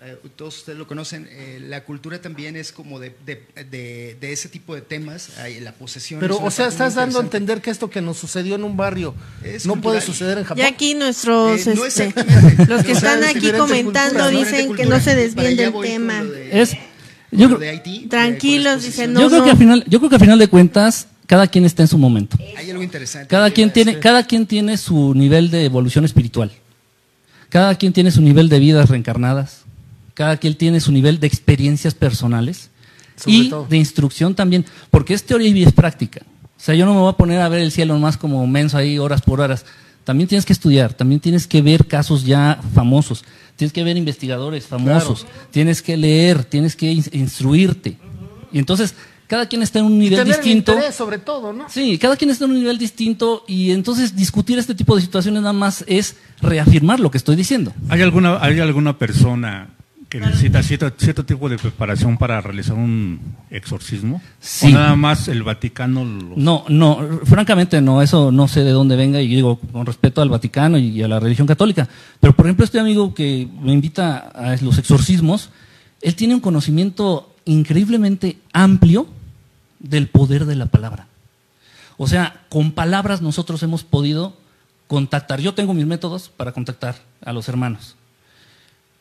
eh, 0.01 0.15
todos 0.37 0.59
ustedes 0.59 0.79
lo 0.79 0.87
conocen, 0.87 1.27
eh, 1.29 1.59
la 1.67 1.83
cultura 1.83 2.21
también 2.21 2.55
es 2.55 2.71
como 2.71 2.99
de, 2.99 3.13
de, 3.25 3.43
de- 3.69 4.17
de 4.19 4.31
ese 4.31 4.47
tipo 4.49 4.73
de 4.73 4.81
temas, 4.81 5.37
hay 5.39 5.59
la 5.59 5.73
posesión. 5.73 6.19
Pero, 6.21 6.37
o 6.37 6.49
sea, 6.49 6.67
estás 6.67 6.95
dando 6.95 7.19
a 7.19 7.21
entender 7.21 7.61
que 7.61 7.69
esto 7.69 7.89
que 7.89 8.01
nos 8.01 8.17
sucedió 8.17 8.55
en 8.55 8.63
un 8.63 8.77
barrio 8.77 9.13
Es 9.43 9.65
no 9.65 9.79
puede 9.81 9.99
suceder 10.01 10.37
en 10.37 10.45
Japón. 10.45 10.57
Ya 10.63 10.69
aquí 10.69 10.95
nuestros, 10.95 11.67
Eh, 11.67 11.75
no 11.75 11.85
este, 11.85 12.13
los 12.67 12.83
que 12.83 12.93
están 12.93 13.23
es 13.23 13.35
aquí 13.35 13.51
comentando 13.51 14.23
cultura, 14.23 14.29
dicen 14.51 14.73
que 14.75 14.85
no 14.85 14.99
se 15.01 15.15
desvíen 15.15 15.57
del 15.57 15.73
tema. 15.81 16.23
Es, 16.49 16.71
yo, 17.31 17.47
creo- 17.47 17.59
de 17.59 17.69
Haití, 17.69 18.07
Tranquilos, 18.07 18.81
dicen, 18.83 19.13
no, 19.13 19.19
yo 19.19 19.29
creo 19.29 19.43
que 19.43 19.51
al 19.51 19.57
final, 19.57 19.83
yo 19.87 19.99
creo 19.99 20.09
que 20.09 20.15
al 20.15 20.21
final 20.21 20.39
de 20.39 20.47
cuentas, 20.47 21.07
cada 21.29 21.45
quien 21.45 21.63
está 21.63 21.83
en 21.83 21.87
su 21.87 21.99
momento. 21.99 22.39
Hay 22.57 22.71
algo 22.71 22.81
interesante. 22.81 23.27
Cada 23.27 23.51
quien 23.51 23.71
tiene, 23.71 23.99
cada 23.99 24.23
quien 24.23 24.47
tiene 24.47 24.77
su 24.77 25.13
nivel 25.13 25.51
de 25.51 25.63
evolución 25.63 26.03
espiritual. 26.03 26.51
Cada 27.49 27.75
quien 27.75 27.93
tiene 27.93 28.09
su 28.09 28.19
nivel 28.23 28.49
de 28.49 28.57
vidas 28.57 28.89
reencarnadas. 28.89 29.61
Cada 30.15 30.37
quien 30.37 30.55
tiene 30.55 30.79
su 30.79 30.91
nivel 30.91 31.19
de 31.19 31.27
experiencias 31.27 31.93
personales 31.93 32.71
Sobre 33.15 33.33
y 33.37 33.49
todo. 33.51 33.67
de 33.69 33.77
instrucción 33.77 34.33
también, 34.33 34.65
porque 34.89 35.13
es 35.13 35.23
teoría 35.23 35.49
y 35.49 35.61
es 35.61 35.71
práctica. 35.71 36.21
O 36.57 36.61
sea, 36.61 36.73
yo 36.73 36.87
no 36.87 36.95
me 36.95 36.99
voy 36.99 37.09
a 37.11 37.15
poner 37.17 37.41
a 37.41 37.47
ver 37.47 37.61
el 37.61 37.71
cielo 37.71 37.95
más 37.99 38.17
como 38.17 38.45
menso 38.47 38.75
ahí 38.77 38.97
horas 38.97 39.21
por 39.21 39.39
horas. 39.39 39.65
También 40.05 40.27
tienes 40.27 40.45
que 40.47 40.53
estudiar, 40.53 40.95
también 40.95 41.21
tienes 41.21 41.45
que 41.45 41.61
ver 41.61 41.85
casos 41.85 42.25
ya 42.25 42.59
famosos, 42.73 43.23
tienes 43.55 43.71
que 43.71 43.83
ver 43.83 43.97
investigadores 43.97 44.65
famosos, 44.65 45.27
tienes 45.51 45.83
que 45.83 45.95
leer, 45.95 46.43
tienes 46.43 46.75
que 46.75 46.91
in- 46.91 47.05
instruirte. 47.11 47.97
Y 48.51 48.57
entonces, 48.57 48.95
cada 49.29 49.45
quien 49.47 49.61
está 49.61 49.79
en 49.79 49.85
un 49.85 49.93
Y 49.93 49.97
nivel 50.09 50.19
tener 50.19 50.35
distinto. 50.35 50.73
interés 50.73 50.95
sobre 50.95 51.19
todo, 51.19 51.53
¿no? 51.53 51.69
Sí, 51.69 51.97
cada 51.97 52.17
quien 52.17 52.31
está 52.31 52.43
en 52.45 52.51
un 52.51 52.57
nivel 52.57 52.77
distinto 52.77 53.43
y 53.47 53.71
entonces 53.71 54.15
discutir 54.15 54.57
este 54.59 54.75
tipo 54.75 54.95
de 54.95 55.01
situaciones 55.01 55.41
nada 55.41 55.53
más 55.53 55.85
es 55.87 56.17
reafirmar 56.41 56.99
lo 56.99 57.11
que 57.11 57.17
estoy 57.19 57.35
diciendo. 57.37 57.71
¿Hay 57.89 58.01
alguna, 58.01 58.43
¿Hay 58.43 58.59
alguna 58.59 58.97
persona 58.97 59.69
que 60.09 60.19
necesita 60.19 60.63
cierto, 60.63 60.91
cierto 60.97 61.23
tipo 61.23 61.47
de 61.47 61.59
preparación 61.59 62.17
para 62.17 62.41
realizar 62.41 62.75
un 62.75 63.19
exorcismo? 63.51 64.19
Sí. 64.39 64.65
¿O 64.65 64.69
nada 64.71 64.95
más 64.95 65.27
el 65.27 65.43
Vaticano? 65.43 66.03
lo- 66.03 66.33
No, 66.35 66.65
no, 66.67 67.19
francamente 67.25 67.79
no, 67.79 68.01
eso 68.01 68.31
no 68.31 68.47
sé 68.47 68.63
de 68.63 68.71
dónde 68.71 68.95
venga 68.95 69.21
y 69.21 69.27
digo 69.27 69.59
con 69.71 69.85
respeto 69.85 70.23
al 70.23 70.29
Vaticano 70.29 70.79
y 70.79 71.03
a 71.03 71.07
la 71.07 71.19
religión 71.19 71.45
católica. 71.45 71.87
Pero 72.19 72.33
por 72.35 72.47
ejemplo 72.47 72.65
este 72.65 72.79
amigo 72.79 73.13
que 73.13 73.47
me 73.61 73.71
invita 73.73 74.17
a 74.33 74.55
los 74.63 74.79
exorcismos, 74.79 75.51
él 76.01 76.15
tiene 76.15 76.33
un 76.33 76.39
conocimiento 76.41 77.35
increíblemente 77.45 78.37
amplio 78.53 79.05
del 79.79 80.07
poder 80.07 80.45
de 80.45 80.55
la 80.55 80.67
palabra. 80.67 81.07
O 81.97 82.07
sea, 82.07 82.45
con 82.49 82.71
palabras 82.71 83.21
nosotros 83.21 83.61
hemos 83.63 83.83
podido 83.83 84.37
contactar. 84.87 85.41
Yo 85.41 85.53
tengo 85.53 85.73
mis 85.73 85.85
métodos 85.85 86.29
para 86.29 86.51
contactar 86.51 86.95
a 87.23 87.33
los 87.33 87.49
hermanos. 87.49 87.95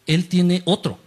Él 0.06 0.28
tiene 0.28 0.62
otro. 0.64 0.98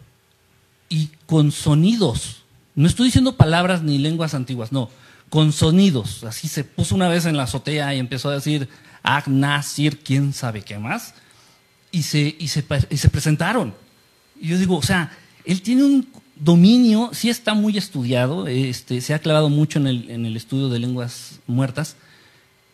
Y 0.89 1.09
con 1.25 1.51
sonidos. 1.51 2.43
No 2.75 2.87
estoy 2.87 3.05
diciendo 3.07 3.35
palabras 3.35 3.83
ni 3.83 3.97
lenguas 3.97 4.33
antiguas, 4.33 4.71
no. 4.71 4.89
Con 5.29 5.51
sonidos. 5.51 6.23
Así 6.23 6.47
se 6.47 6.63
puso 6.63 6.95
una 6.95 7.09
vez 7.09 7.25
en 7.25 7.37
la 7.37 7.43
azotea 7.43 7.93
y 7.93 7.99
empezó 7.99 8.29
a 8.29 8.35
decir 8.35 8.69
Ag, 9.03 9.27
Nasir, 9.27 9.99
quién 9.99 10.33
sabe 10.33 10.61
qué 10.61 10.77
más. 10.77 11.13
Y 11.91 12.03
se, 12.03 12.35
y 12.39 12.47
se, 12.47 12.65
y 12.89 12.97
se 12.97 13.09
presentaron. 13.09 13.73
Y 14.39 14.47
yo 14.47 14.57
digo, 14.57 14.77
o 14.77 14.83
sea, 14.83 15.11
él 15.45 15.61
tiene 15.61 15.83
un 15.83 16.07
dominio, 16.43 17.11
sí 17.13 17.29
está 17.29 17.53
muy 17.53 17.77
estudiado, 17.77 18.47
este, 18.47 18.99
se 19.01 19.13
ha 19.13 19.19
clavado 19.19 19.49
mucho 19.49 19.77
en 19.79 19.87
el, 19.87 20.09
en 20.09 20.25
el 20.25 20.35
estudio 20.35 20.69
de 20.69 20.79
lenguas 20.79 21.39
muertas, 21.45 21.95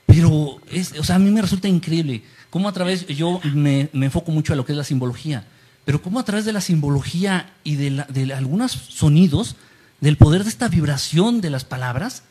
pero 0.05 0.59
es, 0.71 0.93
o 0.97 1.03
sea, 1.03 1.17
a 1.17 1.19
mí 1.19 1.29
me 1.31 1.41
resulta 1.41 1.67
increíble 1.67 2.23
cómo 2.49 2.69
a 2.69 2.71
través, 2.73 3.05
yo 3.07 3.41
me, 3.53 3.89
me 3.91 4.05
enfoco 4.05 4.31
mucho 4.31 4.53
a 4.53 4.55
lo 4.55 4.65
que 4.65 4.71
es 4.71 4.77
la 4.77 4.85
simbología, 4.85 5.45
pero 5.83 6.01
cómo 6.01 6.19
a 6.19 6.23
través 6.25 6.45
de 6.45 6.53
la 6.53 6.61
simbología 6.61 7.51
y 7.65 7.75
de, 7.75 7.91
la- 7.91 8.05
de 8.05 8.33
algunos 8.33 8.71
sonidos, 8.71 9.55
del 9.99 10.15
poder 10.15 10.43
de 10.43 10.49
esta 10.49 10.69
vibración 10.69 11.41
de 11.41 11.49
las 11.49 11.65
palabras, 11.65 12.23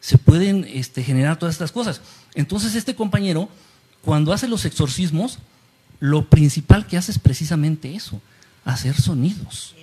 se 0.00 0.18
pueden 0.18 0.66
este, 0.68 1.02
generar 1.04 1.38
todas 1.38 1.54
estas 1.54 1.70
cosas. 1.72 2.00
Entonces 2.34 2.74
este 2.74 2.94
compañero, 2.96 3.48
cuando 4.02 4.32
hace 4.32 4.48
los 4.48 4.64
exorcismos, 4.64 5.38
lo 6.00 6.28
principal 6.30 6.86
que 6.86 6.96
hace 6.96 7.12
es 7.12 7.18
precisamente 7.18 7.94
eso, 7.94 8.20
hacer 8.64 9.00
sonidos. 9.00 9.74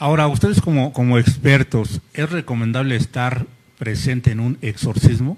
Ahora, 0.00 0.28
ustedes 0.28 0.60
como, 0.60 0.92
como 0.92 1.18
expertos, 1.18 2.00
¿es 2.14 2.30
recomendable 2.30 2.94
estar 2.94 3.46
presente 3.78 4.30
en 4.30 4.38
un 4.38 4.56
exorcismo? 4.62 5.36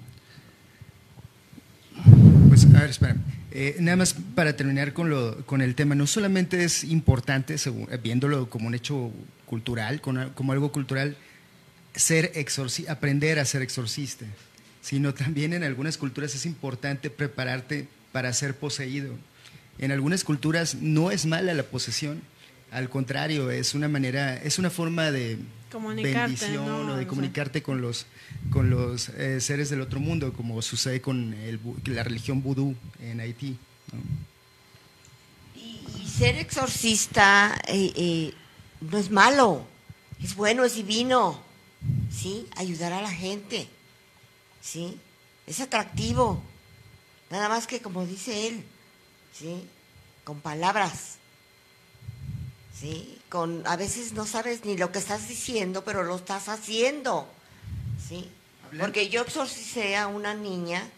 Pues, 2.50 2.66
a 2.66 3.06
ver. 3.06 3.16
Eh, 3.52 3.76
nada 3.80 3.96
más 3.96 4.14
para 4.34 4.56
terminar 4.56 4.92
con, 4.92 5.08
lo, 5.08 5.46
con 5.46 5.62
el 5.62 5.74
tema, 5.74 5.94
no 5.94 6.06
solamente 6.06 6.62
es 6.62 6.84
importante, 6.84 7.54
eh, 7.54 7.98
viéndolo 8.02 8.50
como 8.50 8.66
un 8.66 8.74
hecho 8.74 9.10
cultural, 9.46 10.02
como 10.02 10.52
algo 10.52 10.70
cultural, 10.72 11.16
ser 11.94 12.30
exorci 12.34 12.86
aprender 12.86 13.38
a 13.38 13.46
ser 13.46 13.62
exorcista, 13.62 14.26
sino 14.82 15.14
también 15.14 15.54
en 15.54 15.64
algunas 15.64 15.96
culturas 15.96 16.34
es 16.34 16.44
importante 16.44 17.08
prepararte 17.08 17.88
para 18.12 18.30
ser 18.34 18.54
poseído. 18.54 19.14
En 19.78 19.90
algunas 19.90 20.22
culturas 20.22 20.74
no 20.74 21.10
es 21.10 21.24
mala 21.24 21.54
la 21.54 21.62
posesión, 21.62 22.20
al 22.70 22.88
contrario, 22.88 23.50
es 23.50 23.74
una 23.74 23.88
manera, 23.88 24.36
es 24.36 24.58
una 24.58 24.70
forma 24.70 25.10
de 25.10 25.38
Comunicarte, 25.70 26.46
bendición 26.46 26.66
¿no? 26.66 26.92
o 26.92 26.96
de 26.96 27.06
comunicarte 27.06 27.62
con 27.62 27.80
los, 27.80 28.06
con 28.50 28.70
los 28.70 29.08
eh, 29.10 29.40
seres 29.40 29.70
del 29.70 29.80
otro 29.80 30.00
mundo, 30.00 30.32
como 30.32 30.60
sucede 30.62 31.00
con 31.00 31.32
el 31.34 31.60
la 31.86 32.02
religión 32.02 32.42
vudú 32.42 32.74
en 33.00 33.20
Haití. 33.20 33.56
¿no? 33.92 34.00
Y, 35.54 35.80
y 36.02 36.08
ser 36.08 36.36
exorcista 36.36 37.56
eh, 37.68 37.92
eh, 37.94 38.34
no 38.80 38.98
es 38.98 39.10
malo, 39.10 39.66
es 40.22 40.34
bueno, 40.34 40.64
es 40.64 40.74
divino, 40.74 41.40
¿sí? 42.10 42.46
Ayudar 42.56 42.92
a 42.92 43.02
la 43.02 43.10
gente, 43.10 43.68
¿sí? 44.60 44.98
Es 45.46 45.60
atractivo, 45.60 46.42
nada 47.30 47.48
más 47.48 47.66
que 47.66 47.80
como 47.80 48.06
dice 48.06 48.48
él, 48.48 48.64
¿sí? 49.32 49.64
Con 50.24 50.40
palabras, 50.40 51.19
¿sí? 52.80 53.18
Con, 53.28 53.66
a 53.66 53.76
veces 53.76 54.12
no 54.12 54.26
sabes 54.26 54.64
ni 54.64 54.76
lo 54.76 54.90
que 54.90 54.98
estás 54.98 55.28
diciendo, 55.28 55.84
pero 55.84 56.02
lo 56.02 56.16
estás 56.16 56.48
haciendo, 56.48 57.28
¿sí? 58.08 58.28
Porque 58.78 59.08
yo 59.08 59.22
exorcicé 59.22 59.96
a 59.96 60.06
una 60.06 60.34
niña, 60.34 60.88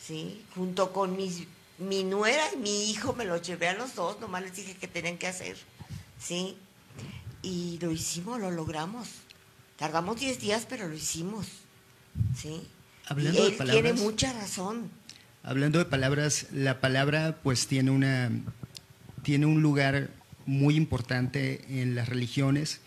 ¿sí? 0.00 0.44
Junto 0.54 0.92
con 0.92 1.16
mis, 1.16 1.44
mi 1.78 2.04
nuera 2.04 2.42
y 2.54 2.58
mi 2.58 2.90
hijo, 2.90 3.14
me 3.14 3.24
los 3.24 3.42
llevé 3.42 3.68
a 3.68 3.74
los 3.74 3.94
dos, 3.94 4.20
nomás 4.20 4.42
les 4.42 4.54
dije 4.54 4.76
que 4.76 4.86
tenían 4.86 5.18
que 5.18 5.26
hacer, 5.26 5.56
¿sí? 6.20 6.56
Y 7.42 7.78
lo 7.80 7.90
hicimos, 7.90 8.40
lo 8.40 8.50
logramos. 8.50 9.08
Tardamos 9.76 10.18
10 10.18 10.40
días, 10.40 10.66
pero 10.68 10.88
lo 10.88 10.94
hicimos, 10.94 11.46
¿sí? 12.36 12.66
Hablando 13.06 13.38
y 13.38 13.42
de 13.42 13.48
él 13.48 13.56
tiene 13.56 13.72
palabras. 13.72 14.00
mucha 14.00 14.32
razón. 14.32 14.90
Hablando 15.42 15.78
de 15.78 15.84
palabras, 15.84 16.46
la 16.52 16.80
palabra 16.80 17.38
pues 17.42 17.66
tiene 17.66 17.90
una 17.90 18.30
tiene 19.22 19.46
un 19.46 19.60
lugar 19.60 20.10
muy 20.46 20.76
importante 20.76 21.60
en 21.68 21.94
las 21.94 22.08
religiones 22.08 22.80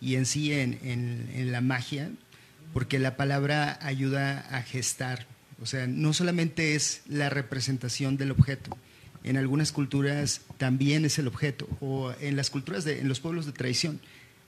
y 0.00 0.16
en 0.16 0.26
sí 0.26 0.52
en, 0.52 0.78
en- 0.82 1.52
la 1.52 1.60
magia, 1.60 2.10
porque 2.72 2.98
la 2.98 3.16
palabra 3.16 3.78
ayuda 3.82 4.40
a 4.50 4.62
gestar. 4.62 5.26
O 5.60 5.66
sea, 5.66 5.86
no 5.86 6.12
solamente 6.12 6.74
es 6.74 7.02
la 7.06 7.28
representación 7.30 8.16
del 8.16 8.30
objeto. 8.32 8.76
En 9.22 9.36
algunas 9.36 9.70
culturas 9.70 10.40
también 10.58 11.04
es 11.04 11.18
el 11.18 11.28
objeto, 11.28 11.68
o 11.80 12.12
en 12.20 12.34
las 12.36 12.50
culturas 12.50 12.84
de, 12.84 12.98
en 13.00 13.08
los 13.08 13.20
pueblos 13.20 13.46
de 13.46 13.52
tradición 13.52 14.00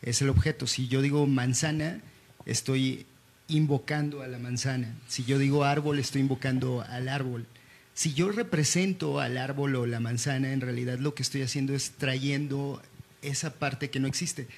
es 0.02 0.20
el 0.22 0.28
objeto. 0.30 0.66
Si 0.66 0.88
yo 0.88 1.02
digo 1.02 1.26
manzana, 1.26 2.00
estoy 2.46 3.06
invocando 3.46 4.22
a 4.22 4.26
la 4.26 4.38
manzana. 4.38 4.94
Si 5.06 5.24
yo 5.24 5.38
digo 5.38 5.64
árbol, 5.64 5.98
estoy 5.98 6.22
invocando 6.22 6.82
al 6.88 7.08
árbol. 7.08 7.46
Si 7.94 8.12
yo 8.12 8.30
represento 8.32 9.20
al 9.20 9.38
árbol 9.38 9.76
o 9.76 9.86
la 9.86 10.00
manzana, 10.00 10.52
en 10.52 10.60
realidad 10.60 10.98
lo 10.98 11.14
que 11.14 11.22
estoy 11.22 11.42
haciendo 11.42 11.74
es 11.74 11.92
trayendo 11.92 12.82
esa 13.22 13.54
parte 13.54 13.88
que 13.88 14.00
no 14.00 14.08
existe. 14.08 14.48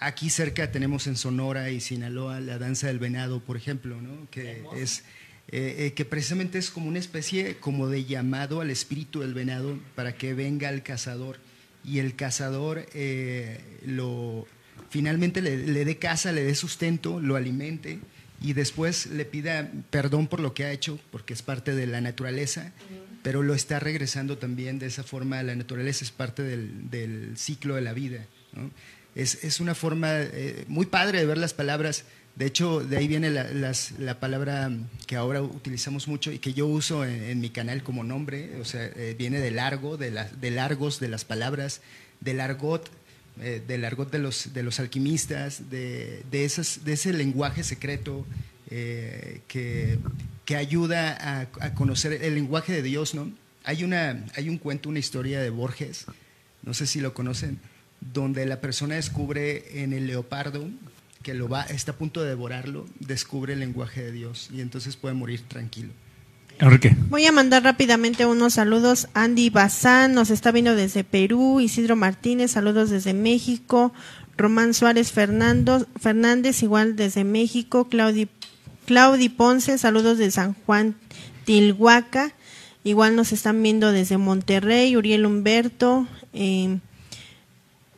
Aquí 0.00 0.30
cerca 0.30 0.72
tenemos 0.72 1.06
en 1.06 1.16
Sonora 1.16 1.70
y 1.70 1.80
Sinaloa 1.80 2.40
la 2.40 2.58
danza 2.58 2.86
del 2.86 2.98
venado, 2.98 3.40
por 3.40 3.58
ejemplo, 3.58 4.00
¿no? 4.00 4.28
que 4.30 4.64
es 4.74 5.04
eh, 5.48 5.76
eh, 5.78 5.92
que 5.94 6.04
precisamente 6.06 6.58
es 6.58 6.70
como 6.70 6.88
una 6.88 6.98
especie 6.98 7.56
como 7.58 7.88
de 7.88 8.04
llamado 8.04 8.62
al 8.62 8.70
espíritu 8.70 9.20
del 9.20 9.34
venado 9.34 9.78
para 9.94 10.16
que 10.16 10.34
venga 10.34 10.70
el 10.70 10.82
cazador 10.82 11.38
y 11.84 11.98
el 11.98 12.16
cazador 12.16 12.86
eh, 12.94 13.60
lo 13.84 14.46
finalmente 14.90 15.40
le, 15.42 15.58
le 15.58 15.84
dé 15.84 15.98
casa, 15.98 16.32
le 16.32 16.42
dé 16.42 16.54
sustento, 16.54 17.20
lo 17.20 17.36
alimente 17.36 18.00
y 18.42 18.52
después 18.52 19.06
le 19.06 19.24
pida 19.24 19.70
perdón 19.90 20.26
por 20.26 20.40
lo 20.40 20.52
que 20.54 20.64
ha 20.64 20.72
hecho, 20.72 20.98
porque 21.10 21.32
es 21.34 21.42
parte 21.42 21.74
de 21.74 21.86
la 21.86 22.00
naturaleza, 22.00 22.72
pero 23.22 23.42
lo 23.42 23.54
está 23.54 23.80
regresando 23.80 24.38
también 24.38 24.78
de 24.78 24.86
esa 24.86 25.02
forma 25.02 25.38
a 25.38 25.42
la 25.42 25.56
naturaleza, 25.56 26.04
es 26.04 26.10
parte 26.10 26.42
del, 26.42 26.90
del 26.90 27.36
ciclo 27.36 27.74
de 27.74 27.80
la 27.82 27.92
vida. 27.92 28.26
¿no? 28.52 28.70
Es, 29.14 29.42
es 29.44 29.60
una 29.60 29.74
forma 29.74 30.08
eh, 30.20 30.64
muy 30.68 30.86
padre 30.86 31.18
de 31.20 31.26
ver 31.26 31.38
las 31.38 31.54
palabras. 31.54 32.04
De 32.36 32.44
hecho, 32.44 32.80
de 32.80 32.98
ahí 32.98 33.08
viene 33.08 33.30
la, 33.30 33.44
las- 33.44 33.92
la 33.98 34.20
palabra 34.20 34.70
que 35.06 35.16
ahora 35.16 35.40
utilizamos 35.40 36.06
mucho 36.06 36.30
y 36.30 36.38
que 36.38 36.52
yo 36.52 36.66
uso 36.66 37.02
en, 37.06 37.22
en 37.22 37.40
mi 37.40 37.48
canal 37.48 37.82
como 37.82 38.04
nombre, 38.04 38.60
o 38.60 38.64
sea, 38.66 38.84
eh, 38.94 39.14
viene 39.18 39.40
de 39.40 39.50
largo, 39.50 39.96
de, 39.96 40.10
la- 40.10 40.28
de 40.28 40.50
largos, 40.50 41.00
de 41.00 41.08
las 41.08 41.24
palabras, 41.24 41.80
del 42.20 42.40
argot, 42.40 42.90
eh, 43.40 43.62
del 43.66 43.84
argot 43.84 44.10
de 44.10 44.18
los, 44.18 44.52
de 44.52 44.62
los 44.62 44.80
alquimistas, 44.80 45.70
de, 45.70 46.22
de, 46.30 46.44
esas, 46.44 46.84
de 46.84 46.94
ese 46.94 47.12
lenguaje 47.12 47.64
secreto 47.64 48.26
eh, 48.70 49.40
que, 49.48 49.98
que 50.44 50.56
ayuda 50.56 51.16
a, 51.20 51.40
a 51.60 51.74
conocer 51.74 52.12
el 52.12 52.34
lenguaje 52.34 52.72
de 52.72 52.82
Dios, 52.82 53.14
¿no? 53.14 53.30
Hay, 53.64 53.84
una, 53.84 54.24
hay 54.36 54.48
un 54.48 54.58
cuento, 54.58 54.88
una 54.88 55.00
historia 55.00 55.40
de 55.40 55.50
Borges, 55.50 56.06
no 56.62 56.72
sé 56.72 56.86
si 56.86 57.00
lo 57.00 57.14
conocen, 57.14 57.58
donde 58.00 58.46
la 58.46 58.60
persona 58.60 58.94
descubre 58.94 59.82
en 59.82 59.92
el 59.92 60.06
leopardo 60.06 60.68
que 61.22 61.34
lo 61.34 61.48
va, 61.48 61.62
está 61.62 61.90
a 61.92 61.96
punto 61.96 62.22
de 62.22 62.28
devorarlo, 62.28 62.86
descubre 63.00 63.54
el 63.54 63.60
lenguaje 63.60 64.02
de 64.04 64.12
Dios 64.12 64.48
y 64.52 64.60
entonces 64.60 64.96
puede 64.96 65.14
morir 65.14 65.40
tranquilo. 65.48 65.92
Enrique. 66.58 66.96
Voy 67.10 67.26
a 67.26 67.32
mandar 67.32 67.62
rápidamente 67.62 68.24
unos 68.26 68.54
saludos. 68.54 69.08
Andy 69.14 69.50
Bazán 69.50 70.14
nos 70.14 70.30
está 70.30 70.52
viendo 70.52 70.74
desde 70.74 71.04
Perú. 71.04 71.60
Isidro 71.60 71.96
Martínez, 71.96 72.52
saludos 72.52 72.90
desde 72.90 73.12
México. 73.14 73.92
Román 74.36 74.74
Suárez 74.74 75.12
Fernando, 75.12 75.86
Fernández, 76.00 76.62
igual 76.62 76.96
desde 76.96 77.24
México. 77.24 77.88
Claudi, 77.88 78.28
Claudi 78.86 79.28
Ponce, 79.28 79.78
saludos 79.78 80.18
de 80.18 80.30
San 80.30 80.54
Juan 80.66 80.94
Tilhuaca. 81.44 82.32
Igual 82.84 83.16
nos 83.16 83.32
están 83.32 83.62
viendo 83.62 83.92
desde 83.92 84.16
Monterrey. 84.16 84.96
Uriel 84.96 85.26
Humberto. 85.26 86.06
eh, 86.32 86.78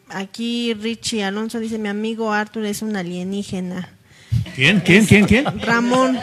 aquí 0.09 0.74
Richie 0.74 1.22
Alonso 1.24 1.61
dice: 1.61 1.78
Mi 1.78 1.88
amigo 1.88 2.32
Arthur 2.32 2.64
es 2.64 2.82
un 2.82 2.96
alienígena. 2.96 3.90
¿Quién? 4.54 4.80
¿Quién? 4.80 5.06
¿Quién? 5.06 5.26
¿Quién? 5.26 5.44
Ramón, 5.61 6.18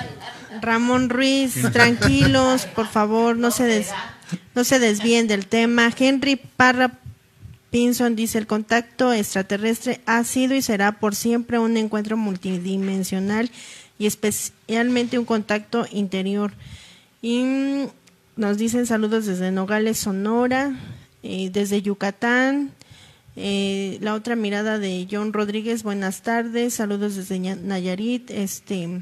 Ramón 0.61 1.09
Ruiz, 1.09 1.55
tranquilos, 1.71 2.65
por 2.65 2.87
favor, 2.87 3.37
no 3.37 3.51
se 3.51 3.63
des, 3.63 3.89
no 4.53 4.63
se 4.63 4.79
desvíen 4.79 5.27
del 5.27 5.47
tema. 5.47 5.91
Henry 5.97 6.35
Parra 6.35 6.99
Pinson 7.71 8.15
dice 8.15 8.37
el 8.37 8.47
contacto 8.47 9.11
extraterrestre 9.11 9.99
ha 10.05 10.23
sido 10.23 10.55
y 10.55 10.61
será 10.61 10.93
por 10.93 11.13
siempre 11.13 11.59
un 11.59 11.75
encuentro 11.75 12.15
multidimensional 12.15 13.51
y 13.99 14.05
especialmente 14.05 15.19
un 15.19 15.25
contacto 15.25 15.85
interior. 15.91 16.53
Y 17.21 17.87
nos 18.35 18.57
dicen 18.57 18.85
saludos 18.85 19.25
desde 19.25 19.51
Nogales, 19.51 19.97
Sonora, 19.97 20.73
eh, 21.23 21.49
desde 21.51 21.81
Yucatán. 21.81 22.71
Eh, 23.35 23.97
la 24.01 24.13
otra 24.13 24.35
mirada 24.35 24.79
de 24.79 25.07
John 25.11 25.33
Rodríguez, 25.33 25.83
buenas 25.83 26.21
tardes, 26.21 26.75
saludos 26.75 27.15
desde 27.15 27.39
Nayarit. 27.39 28.31
Este, 28.31 29.01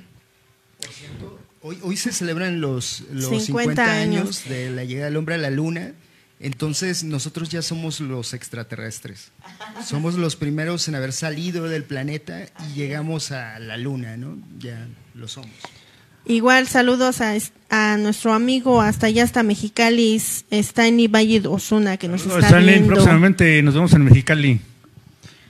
hoy, 1.64 1.80
hoy 1.82 1.98
se 1.98 2.12
celebran 2.12 2.62
los, 2.62 3.04
los 3.12 3.44
50, 3.46 3.84
años 3.84 4.44
de 4.48 4.70
la 4.70 4.84
llegada 4.84 5.08
del 5.08 5.18
hombre 5.18 5.36
a 5.36 5.40
la 5.40 5.50
luna. 5.50 5.94
Entonces 6.40 7.04
nosotros 7.06 7.50
ya 7.50 7.62
somos 7.62 8.02
los 8.02 8.34
extraterrestres. 8.34 9.32
Somos 9.86 10.16
los 10.16 10.36
primeros 10.36 10.88
en 10.88 10.96
haber 10.96 11.14
salido 11.14 11.70
del 11.70 11.84
planeta 11.84 12.46
y 12.70 12.76
llegamos 12.76 13.32
a 13.32 13.60
la 13.60 13.78
luna, 13.78 14.18
¿no? 14.18 14.38
Ya 14.60 14.88
lo 15.16 15.28
somos. 15.28 15.52
Igual 16.26 16.68
saludos 16.68 17.22
a, 17.22 17.34
a 17.70 17.98
nuestro 17.98 18.34
amigo 18.34 18.82
hasta 18.82 19.08
allá 19.08 19.24
hasta 19.24 19.44
Mexicali, 19.44 20.16
Stanley 20.16 21.08
Valle 21.08 21.42
Osuna, 21.48 21.98
que 21.98 22.08
nos 22.08 22.26
está 22.26 22.60
viendo. 22.60 22.94
próximamente 22.94 23.62
nos 23.62 23.74
vemos 23.74 23.94
en 23.94 24.04
Mexicali. 24.04 24.60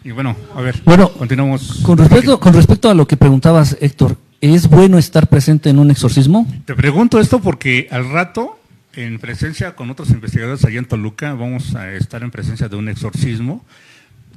Y 0.04 0.12
bueno, 0.12 0.36
a 0.54 0.62
ver, 0.62 0.82
bueno, 0.84 1.12
continuamos. 1.14 1.80
Con 1.82 1.98
respecto, 1.98 2.40
con 2.40 2.54
respecto 2.54 2.90
a 2.90 2.94
lo 2.94 3.08
que 3.08 3.18
preguntabas, 3.18 3.78
Héctor, 3.80 4.18
¿es 4.44 4.68
bueno 4.68 4.98
estar 4.98 5.28
presente 5.28 5.70
en 5.70 5.80
un 5.80 5.90
exorcismo? 5.90 6.46
Te 6.66 6.76
pregunto 6.76 7.18
esto 7.18 7.40
porque 7.40 7.88
al 7.92 8.10
rato 8.10 8.60
en 8.94 9.18
presencia 9.18 9.74
con 9.74 9.90
otros 9.90 10.10
investigadores 10.10 10.66
allá 10.66 10.80
en 10.80 10.86
Toluca, 10.86 11.34
vamos 11.34 11.76
a 11.76 11.94
estar 11.94 12.24
en 12.24 12.30
presencia 12.30 12.68
de 12.68 12.76
un 12.76 12.90
exorcismo. 12.90 13.64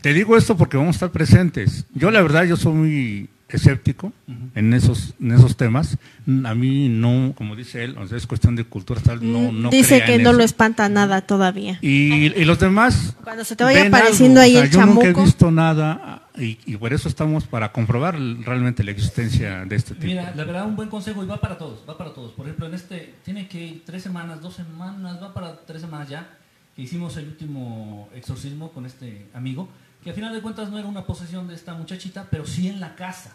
Te 0.02 0.12
digo 0.12 0.36
esto 0.36 0.56
porque 0.56 0.76
vamos 0.76 0.94
a 0.94 0.98
estar 0.98 1.10
presentes. 1.10 1.86
Yo 1.92 2.12
la 2.12 2.22
verdad, 2.22 2.44
yo 2.44 2.56
soy 2.56 2.72
muy 2.72 3.28
escéptico 3.48 4.12
en 4.54 4.74
esos 4.74 5.14
en 5.20 5.32
esos 5.32 5.56
temas. 5.56 5.98
A 6.44 6.54
mí 6.54 6.88
no, 6.88 7.34
como 7.36 7.54
dice 7.54 7.84
él, 7.84 7.96
es 8.14 8.26
cuestión 8.26 8.56
de 8.56 8.64
cultura 8.64 9.00
tal, 9.00 9.20
no, 9.20 9.52
mm, 9.52 9.70
Dice 9.70 10.02
que 10.04 10.18
no 10.18 10.32
lo 10.32 10.42
espanta 10.42 10.88
nada 10.88 11.20
todavía. 11.20 11.78
Y, 11.80 12.28
los 12.44 12.58
demás... 12.58 13.16
Cuando 13.22 13.44
se 13.44 13.56
te 13.56 13.64
vaya 13.64 13.86
apareciendo 13.86 14.40
ahí 14.40 14.56
el 14.56 14.70
yo 14.70 14.84
nunca 14.84 15.06
he 15.06 15.12
visto 15.12 15.50
nada 15.50 16.26
y, 16.38 16.76
por 16.76 16.92
eso 16.92 17.08
estamos 17.08 17.44
para 17.44 17.72
comprobar 17.72 18.18
realmente 18.18 18.84
la 18.84 18.90
existencia 18.90 19.64
de 19.64 19.76
este 19.76 19.94
tipo. 19.94 20.06
Mira, 20.06 20.32
la 20.34 20.44
verdad, 20.44 20.66
un 20.66 20.76
buen 20.76 20.88
consejo 20.88 21.22
y 21.24 21.26
va 21.26 21.40
para 21.40 21.56
todos, 21.56 21.82
va 21.88 21.96
para 21.96 22.12
todos. 22.12 22.32
Por 22.32 22.46
ejemplo, 22.46 22.66
en 22.66 22.74
este, 22.74 23.14
tiene 23.24 23.48
que 23.48 23.64
ir 23.64 23.82
tres 23.84 24.02
semanas, 24.02 24.42
dos 24.42 24.54
semanas, 24.54 25.22
va 25.22 25.32
para 25.32 25.56
tres 25.64 25.80
semanas 25.80 26.08
ya, 26.08 26.28
que 26.74 26.82
hicimos 26.82 27.16
el 27.16 27.28
último 27.28 28.08
exorcismo 28.14 28.70
con 28.72 28.84
este 28.86 29.26
amigo, 29.32 29.68
que 30.06 30.10
al 30.10 30.14
final 30.14 30.32
de 30.32 30.40
cuentas 30.40 30.70
no 30.70 30.78
era 30.78 30.86
una 30.86 31.04
posesión 31.04 31.48
de 31.48 31.56
esta 31.56 31.74
muchachita, 31.74 32.28
pero 32.30 32.46
sí 32.46 32.68
en 32.68 32.78
la 32.78 32.94
casa. 32.94 33.34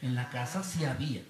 En 0.00 0.14
la 0.14 0.30
casa 0.30 0.62
sí 0.62 0.86
había. 0.86 1.20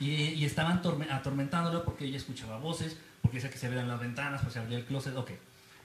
Y, 0.00 0.42
estaban 0.46 0.80
atormentándolo 1.10 1.84
porque 1.84 2.06
ella 2.06 2.16
escuchaba 2.16 2.56
voces, 2.56 2.96
porque 3.20 3.36
decía 3.36 3.50
que 3.50 3.58
se 3.58 3.66
abrían 3.66 3.86
las 3.86 4.00
ventanas, 4.00 4.40
pues 4.40 4.54
se 4.54 4.60
abría 4.60 4.78
el 4.78 4.86
closet, 4.86 5.14
ok. 5.14 5.32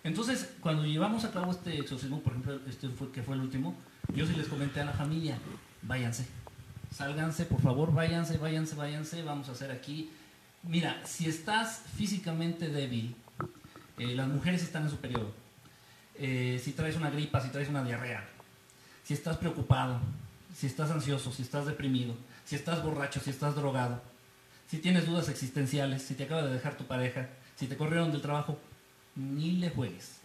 Entonces, 0.05 0.53
cuando 0.61 0.85
llevamos 0.85 1.25
a 1.25 1.31
cabo 1.31 1.51
este 1.51 1.79
exorcismo, 1.79 2.21
por 2.21 2.31
ejemplo, 2.31 2.61
este 2.65 2.87
fue, 2.87 3.11
que 3.11 3.23
fue 3.23 3.35
el 3.35 3.41
último, 3.41 3.75
yo 4.15 4.25
sí 4.25 4.33
les 4.37 4.47
comenté 4.47 4.79
a 4.79 4.85
la 4.85 4.93
familia, 4.93 5.37
váyanse, 5.81 6.25
sálganse, 6.95 7.43
por 7.43 7.59
favor, 7.59 7.93
váyanse, 7.93 8.37
váyanse, 8.37 8.75
váyanse, 8.75 9.21
vamos 9.21 9.49
a 9.49 9.51
hacer 9.51 9.69
aquí. 9.69 10.11
Mira, 10.63 11.01
si 11.05 11.27
estás 11.27 11.83
físicamente 11.97 12.69
débil, 12.69 13.17
eh, 13.97 14.15
las 14.15 14.29
mujeres 14.29 14.63
están 14.63 14.83
en 14.83 14.91
su 14.91 14.95
periodo. 14.95 15.33
Eh, 16.19 16.61
si 16.63 16.73
traes 16.73 16.95
una 16.95 17.09
gripa, 17.09 17.41
si 17.41 17.49
traes 17.49 17.69
una 17.69 17.83
diarrea, 17.83 18.23
si 19.03 19.13
estás 19.13 19.37
preocupado, 19.37 19.99
si 20.55 20.67
estás 20.67 20.91
ansioso, 20.91 21.31
si 21.31 21.41
estás 21.41 21.65
deprimido, 21.65 22.13
si 22.45 22.55
estás 22.55 22.83
borracho, 22.83 23.19
si 23.19 23.29
estás 23.29 23.55
drogado, 23.55 24.01
si 24.69 24.77
tienes 24.77 25.05
dudas 25.07 25.29
existenciales, 25.29 26.03
si 26.03 26.13
te 26.15 26.25
acaba 26.25 26.43
de 26.43 26.53
dejar 26.53 26.75
tu 26.75 26.85
pareja, 26.85 27.29
si 27.55 27.67
te 27.67 27.77
corrieron 27.77 28.11
del 28.11 28.21
trabajo, 28.21 28.59
ni 29.15 29.53
le 29.53 29.69
juegues 29.69 30.19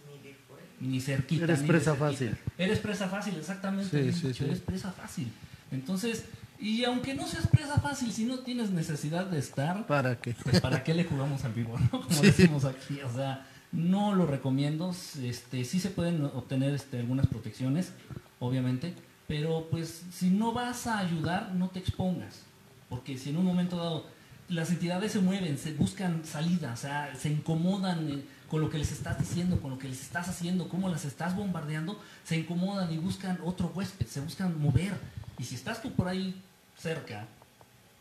ni 0.79 1.01
cerquita. 1.01 1.45
Eres 1.45 1.61
presa 1.61 1.95
fácil. 1.95 2.37
Eres 2.57 2.79
presa 2.79 3.07
fácil, 3.07 3.35
exactamente. 3.37 3.99
Eres 3.99 4.59
presa 4.59 4.91
fácil. 4.91 5.31
Entonces, 5.71 6.25
y 6.59 6.83
aunque 6.83 7.13
no 7.13 7.27
seas 7.27 7.47
presa 7.47 7.79
fácil, 7.79 8.11
si 8.11 8.25
no 8.25 8.39
tienes 8.39 8.71
necesidad 8.71 9.25
de 9.25 9.39
estar, 9.39 9.85
¿para 9.87 10.19
qué? 10.19 10.35
Pues 10.43 10.61
para 10.61 10.83
qué 10.83 10.93
le 10.93 11.05
jugamos 11.05 11.43
al 11.43 11.53
vivo, 11.53 11.77
¿no? 11.79 12.01
Como 12.07 12.21
decimos 12.21 12.65
aquí, 12.65 13.01
o 13.01 13.13
sea, 13.13 13.45
no 13.75 14.15
lo 14.15 14.25
recomiendo. 14.25 14.93
Este, 15.21 15.63
sí 15.65 15.79
se 15.79 15.89
pueden 15.89 16.23
obtener 16.25 16.73
este, 16.73 16.99
algunas 16.99 17.27
protecciones, 17.27 17.91
obviamente, 18.39 18.93
pero 19.27 19.67
pues 19.69 20.03
si 20.11 20.29
no 20.29 20.53
vas 20.53 20.87
a 20.87 20.99
ayudar, 20.99 21.53
no 21.53 21.69
te 21.69 21.79
expongas, 21.79 22.43
porque 22.89 23.17
si 23.17 23.29
en 23.29 23.37
un 23.37 23.45
momento 23.45 23.77
dado 23.77 24.05
las 24.47 24.69
entidades 24.69 25.11
se 25.11 25.19
mueven, 25.19 25.57
se 25.57 25.73
buscan 25.73 26.23
salida, 26.23 26.73
o 26.73 26.77
sea, 26.77 27.13
se 27.15 27.29
incomodan. 27.29 28.09
Eh, 28.09 28.23
con 28.49 28.61
lo 28.61 28.69
que 28.69 28.77
les 28.77 28.91
estás 28.91 29.17
diciendo, 29.19 29.59
con 29.59 29.71
lo 29.71 29.79
que 29.79 29.89
les 29.89 30.01
estás 30.01 30.29
haciendo, 30.29 30.69
cómo 30.69 30.87
las 30.89 31.03
estás 31.03 31.35
bombardeando, 31.35 31.99
se 32.23 32.37
incomodan 32.37 32.93
y 32.93 32.97
buscan 32.97 33.39
otro 33.43 33.71
huésped, 33.73 34.05
se 34.05 34.21
buscan 34.21 34.61
mover. 34.61 34.93
Y 35.39 35.43
si 35.43 35.55
estás 35.55 35.81
tú 35.81 35.91
por 35.91 36.07
ahí 36.07 36.41
cerca, 36.77 37.25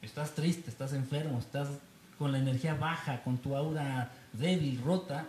estás 0.02 0.32
triste, 0.32 0.70
estás 0.70 0.92
enfermo, 0.92 1.38
estás 1.38 1.68
con 2.18 2.30
la 2.30 2.38
energía 2.38 2.74
baja, 2.74 3.22
con 3.22 3.38
tu 3.38 3.56
aura 3.56 4.12
débil, 4.32 4.80
rota, 4.82 5.26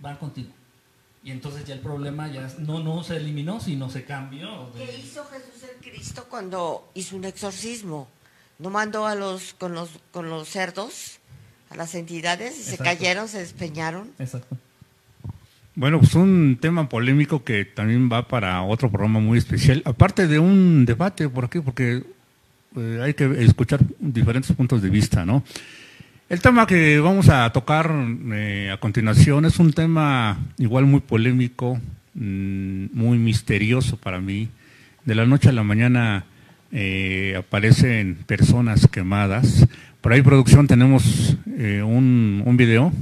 van 0.00 0.16
contigo. 0.16 0.50
Y 1.22 1.30
entonces 1.30 1.64
ya 1.64 1.74
el 1.74 1.80
problema 1.80 2.28
ya 2.28 2.50
no, 2.58 2.80
no 2.80 3.04
se 3.04 3.16
eliminó, 3.16 3.60
sino 3.60 3.90
se 3.90 4.04
cambió. 4.04 4.72
¿Qué 4.72 4.98
hizo 4.98 5.24
Jesús 5.26 5.62
el 5.70 5.90
Cristo 5.90 6.26
cuando 6.28 6.90
hizo 6.94 7.16
un 7.16 7.24
exorcismo? 7.24 8.08
¿No 8.58 8.70
mandó 8.70 9.06
a 9.06 9.14
los 9.14 9.54
con 9.54 9.74
los 9.74 9.90
con 10.12 10.30
los 10.30 10.48
cerdos? 10.48 11.20
a 11.70 11.76
las 11.76 11.94
entidades 11.94 12.58
y 12.58 12.62
se 12.62 12.78
cayeron, 12.78 13.28
se 13.28 13.38
despeñaron. 13.38 14.10
Exacto. 14.18 14.56
Bueno, 15.76 16.00
pues 16.00 16.14
un 16.14 16.58
tema 16.60 16.88
polémico 16.88 17.44
que 17.44 17.64
también 17.64 18.10
va 18.12 18.26
para 18.26 18.60
otro 18.62 18.90
programa 18.90 19.20
muy 19.20 19.38
especial, 19.38 19.82
aparte 19.84 20.26
de 20.26 20.38
un 20.38 20.84
debate 20.84 21.28
por 21.28 21.44
aquí, 21.44 21.60
porque 21.60 22.02
eh, 22.76 23.00
hay 23.02 23.14
que 23.14 23.44
escuchar 23.44 23.80
diferentes 24.00 24.54
puntos 24.54 24.82
de 24.82 24.90
vista, 24.90 25.24
¿no? 25.24 25.44
El 26.30 26.40
tema 26.40 26.64
que 26.64 27.00
vamos 27.00 27.28
a 27.28 27.50
tocar 27.50 27.92
eh, 28.32 28.70
a 28.72 28.76
continuación 28.76 29.46
es 29.46 29.58
un 29.58 29.72
tema 29.72 30.38
igual 30.58 30.86
muy 30.86 31.00
polémico, 31.00 31.80
mm, 32.14 32.86
muy 32.92 33.18
misterioso 33.18 33.96
para 33.96 34.20
mí. 34.20 34.48
De 35.04 35.16
la 35.16 35.26
noche 35.26 35.48
a 35.48 35.52
la 35.52 35.64
mañana 35.64 36.26
eh, 36.70 37.34
aparecen 37.36 38.16
personas 38.28 38.86
quemadas, 38.86 39.66
por 40.00 40.12
ahí, 40.12 40.22
producción, 40.22 40.68
tenemos 40.68 41.36
eh, 41.58 41.82
un, 41.82 42.44
un 42.46 42.56
video, 42.56 42.92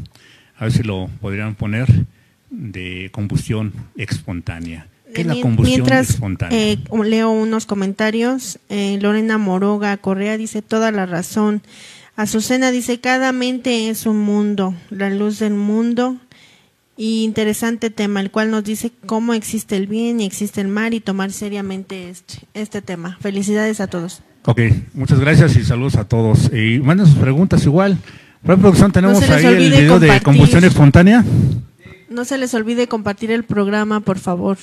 a 0.56 0.64
ver 0.64 0.72
si 0.72 0.82
lo 0.82 1.10
podrían 1.20 1.54
poner, 1.54 1.86
de 2.48 3.10
combustión 3.12 3.74
espontánea. 3.94 4.86
¿Qué 5.14 5.22
es 5.22 5.26
la 5.26 5.40
combustión 5.40 5.80
Mientras, 5.82 6.10
espontánea? 6.10 6.58
Eh, 6.58 6.78
leo 7.04 7.30
unos 7.30 7.66
comentarios. 7.66 8.58
Eh, 8.68 8.98
Lorena 9.00 9.38
Moroga 9.38 9.96
Correa 9.96 10.36
dice 10.36 10.62
toda 10.62 10.92
la 10.92 11.06
razón. 11.06 11.62
Azucena 12.18 12.72
dice, 12.72 12.98
cada 12.98 13.30
mente 13.30 13.90
es 13.90 14.04
un 14.04 14.18
mundo, 14.18 14.74
la 14.90 15.08
luz 15.08 15.38
del 15.38 15.54
mundo. 15.54 16.16
Y 16.96 17.22
interesante 17.22 17.90
tema, 17.90 18.20
el 18.20 18.32
cual 18.32 18.50
nos 18.50 18.64
dice 18.64 18.90
cómo 19.06 19.34
existe 19.34 19.76
el 19.76 19.86
bien 19.86 20.20
y 20.20 20.24
existe 20.26 20.60
el 20.60 20.66
mal 20.66 20.94
y 20.94 21.00
tomar 21.00 21.30
seriamente 21.30 22.10
este, 22.10 22.40
este 22.54 22.82
tema. 22.82 23.16
Felicidades 23.20 23.80
a 23.80 23.86
todos. 23.86 24.22
Ok, 24.46 24.62
muchas 24.94 25.20
gracias 25.20 25.54
y 25.54 25.64
saludos 25.64 25.94
a 25.94 26.08
todos. 26.08 26.50
Y 26.52 26.80
manden 26.80 27.06
sus 27.06 27.18
preguntas 27.18 27.64
igual. 27.66 27.96
Por 28.44 28.58
producción 28.58 28.90
tenemos 28.90 29.22
ahí 29.22 29.46
el 29.46 29.56
video 29.56 30.00
de 30.00 30.20
combustión 30.20 30.64
espontánea. 30.64 31.24
No 32.10 32.24
se 32.24 32.36
les 32.36 32.52
olvide 32.52 32.88
compartir 32.88 33.30
el 33.30 33.44
programa, 33.44 34.00
por 34.00 34.18
favor. 34.18 34.58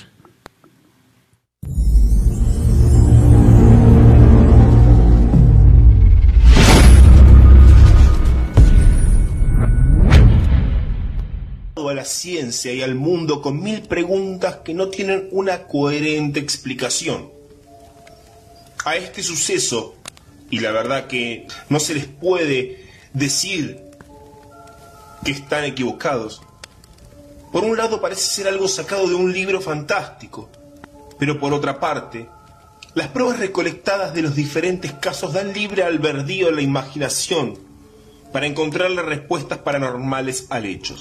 Ciencia 12.05 12.73
y 12.73 12.81
al 12.81 12.95
mundo 12.95 13.41
con 13.41 13.61
mil 13.61 13.81
preguntas 13.81 14.57
que 14.63 14.73
no 14.73 14.89
tienen 14.89 15.27
una 15.31 15.67
coherente 15.67 16.39
explicación 16.39 17.29
a 18.85 18.95
este 18.95 19.23
suceso, 19.23 19.95
y 20.49 20.59
la 20.59 20.71
verdad 20.71 21.07
que 21.07 21.47
no 21.69 21.79
se 21.79 21.95
les 21.95 22.05
puede 22.05 22.85
decir 23.13 23.81
que 25.23 25.31
están 25.31 25.65
equivocados, 25.65 26.41
por 27.51 27.63
un 27.63 27.77
lado 27.77 27.99
parece 27.99 28.21
ser 28.21 28.47
algo 28.47 28.67
sacado 28.67 29.07
de 29.07 29.15
un 29.15 29.33
libro 29.33 29.59
fantástico, 29.59 30.49
pero 31.17 31.39
por 31.39 31.53
otra 31.53 31.79
parte, 31.79 32.27
las 32.93 33.07
pruebas 33.07 33.39
recolectadas 33.39 34.13
de 34.13 34.21
los 34.21 34.35
diferentes 34.35 34.93
casos 34.93 35.33
dan 35.33 35.53
libre 35.53 35.83
albedrío 35.83 36.49
a 36.49 36.51
la 36.51 36.61
imaginación 36.61 37.57
para 38.31 38.45
encontrar 38.45 38.91
las 38.91 39.05
respuestas 39.05 39.59
paranormales 39.59 40.47
al 40.49 40.65
hecho. 40.65 40.95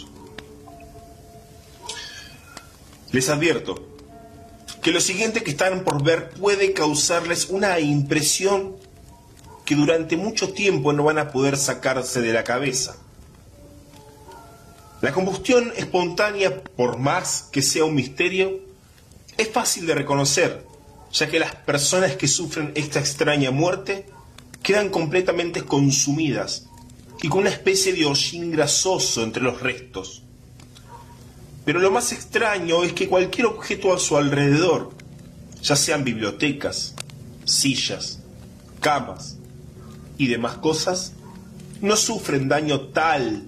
Les 3.14 3.28
advierto 3.28 3.80
que 4.82 4.90
lo 4.90 5.00
siguiente 5.00 5.44
que 5.44 5.52
están 5.52 5.84
por 5.84 6.02
ver 6.02 6.30
puede 6.30 6.72
causarles 6.72 7.48
una 7.48 7.78
impresión 7.78 8.74
que 9.64 9.76
durante 9.76 10.16
mucho 10.16 10.52
tiempo 10.52 10.92
no 10.92 11.04
van 11.04 11.18
a 11.20 11.30
poder 11.30 11.56
sacarse 11.56 12.22
de 12.22 12.32
la 12.32 12.42
cabeza. 12.42 12.96
La 15.00 15.12
combustión 15.12 15.72
espontánea, 15.76 16.64
por 16.64 16.98
más 16.98 17.48
que 17.52 17.62
sea 17.62 17.84
un 17.84 17.94
misterio, 17.94 18.58
es 19.38 19.48
fácil 19.48 19.86
de 19.86 19.94
reconocer, 19.94 20.66
ya 21.12 21.28
que 21.28 21.38
las 21.38 21.54
personas 21.54 22.16
que 22.16 22.26
sufren 22.26 22.72
esta 22.74 22.98
extraña 22.98 23.52
muerte 23.52 24.06
quedan 24.60 24.88
completamente 24.88 25.62
consumidas 25.62 26.66
y 27.22 27.28
con 27.28 27.42
una 27.42 27.50
especie 27.50 27.92
de 27.92 28.06
hollín 28.06 28.50
grasoso 28.50 29.22
entre 29.22 29.40
los 29.40 29.60
restos. 29.60 30.23
Pero 31.64 31.80
lo 31.80 31.90
más 31.90 32.12
extraño 32.12 32.84
es 32.84 32.92
que 32.92 33.08
cualquier 33.08 33.46
objeto 33.46 33.94
a 33.94 33.98
su 33.98 34.16
alrededor, 34.16 34.92
ya 35.62 35.76
sean 35.76 36.04
bibliotecas, 36.04 36.94
sillas, 37.44 38.20
camas 38.80 39.36
y 40.18 40.26
demás 40.26 40.58
cosas, 40.58 41.12
no 41.80 41.96
sufren 41.96 42.48
daño 42.48 42.80
tal 42.88 43.44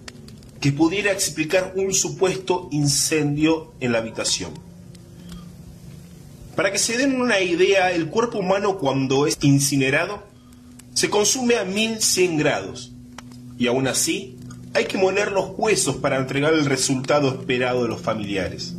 que 0.60 0.72
pudiera 0.72 1.12
explicar 1.12 1.74
un 1.76 1.92
supuesto 1.92 2.68
incendio 2.72 3.74
en 3.80 3.92
la 3.92 3.98
habitación. 3.98 4.52
Para 6.54 6.72
que 6.72 6.78
se 6.78 6.96
den 6.96 7.20
una 7.20 7.40
idea, 7.40 7.92
el 7.92 8.08
cuerpo 8.08 8.38
humano 8.38 8.78
cuando 8.78 9.26
es 9.26 9.36
incinerado 9.42 10.22
se 10.94 11.10
consume 11.10 11.56
a 11.56 11.64
1100 11.64 12.38
grados 12.38 12.92
y 13.58 13.66
aún 13.66 13.86
así 13.86 14.35
hay 14.76 14.84
que 14.84 14.98
moler 14.98 15.32
los 15.32 15.52
huesos 15.56 15.96
para 15.96 16.18
entregar 16.18 16.52
el 16.52 16.66
resultado 16.66 17.28
esperado 17.28 17.84
de 17.84 17.88
los 17.88 18.02
familiares. 18.02 18.74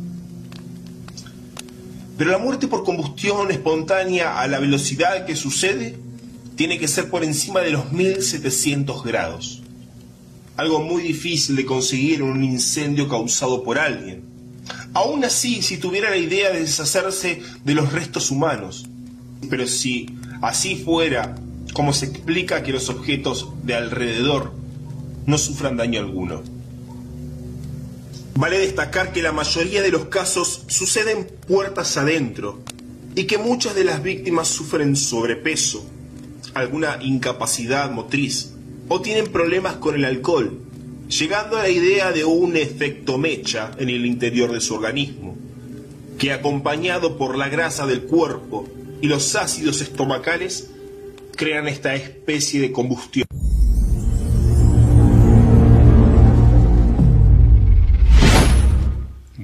Pero 2.16 2.30
la 2.30 2.38
muerte 2.38 2.68
por 2.68 2.84
combustión 2.84 3.50
espontánea 3.50 4.38
a 4.38 4.46
la 4.46 4.60
velocidad 4.60 5.26
que 5.26 5.34
sucede 5.34 5.96
tiene 6.54 6.78
que 6.78 6.86
ser 6.86 7.10
por 7.10 7.24
encima 7.24 7.60
de 7.62 7.72
los 7.72 7.90
1700 7.90 9.02
grados. 9.02 9.62
Algo 10.56 10.80
muy 10.80 11.02
difícil 11.02 11.56
de 11.56 11.66
conseguir 11.66 12.20
en 12.20 12.30
un 12.30 12.44
incendio 12.44 13.08
causado 13.08 13.64
por 13.64 13.76
alguien. 13.76 14.22
Aún 14.94 15.24
así, 15.24 15.62
si 15.62 15.78
tuviera 15.78 16.10
la 16.10 16.16
idea 16.16 16.52
de 16.52 16.60
deshacerse 16.60 17.42
de 17.64 17.74
los 17.74 17.92
restos 17.92 18.30
humanos. 18.30 18.86
Pero 19.50 19.66
si 19.66 20.06
así 20.42 20.76
fuera, 20.76 21.34
como 21.72 21.92
se 21.92 22.06
explica 22.06 22.62
que 22.62 22.72
los 22.72 22.88
objetos 22.88 23.48
de 23.64 23.74
alrededor 23.74 24.57
no 25.28 25.36
sufran 25.36 25.76
daño 25.76 26.00
alguno. 26.00 26.42
Vale 28.34 28.58
destacar 28.58 29.12
que 29.12 29.20
la 29.20 29.30
mayoría 29.30 29.82
de 29.82 29.90
los 29.90 30.06
casos 30.06 30.64
suceden 30.68 31.28
puertas 31.46 31.98
adentro 31.98 32.60
y 33.14 33.24
que 33.24 33.36
muchas 33.36 33.74
de 33.74 33.84
las 33.84 34.02
víctimas 34.02 34.48
sufren 34.48 34.96
sobrepeso, 34.96 35.84
alguna 36.54 36.98
incapacidad 37.02 37.90
motriz 37.90 38.54
o 38.88 39.02
tienen 39.02 39.26
problemas 39.26 39.74
con 39.74 39.96
el 39.96 40.06
alcohol, 40.06 40.60
llegando 41.10 41.58
a 41.58 41.64
la 41.64 41.68
idea 41.68 42.10
de 42.10 42.24
un 42.24 42.56
efecto 42.56 43.18
mecha 43.18 43.72
en 43.78 43.90
el 43.90 44.06
interior 44.06 44.50
de 44.50 44.62
su 44.62 44.74
organismo, 44.74 45.36
que 46.18 46.32
acompañado 46.32 47.18
por 47.18 47.36
la 47.36 47.50
grasa 47.50 47.86
del 47.86 48.04
cuerpo 48.04 48.66
y 49.02 49.08
los 49.08 49.36
ácidos 49.36 49.82
estomacales 49.82 50.70
crean 51.36 51.68
esta 51.68 51.94
especie 51.94 52.62
de 52.62 52.72
combustión. 52.72 53.28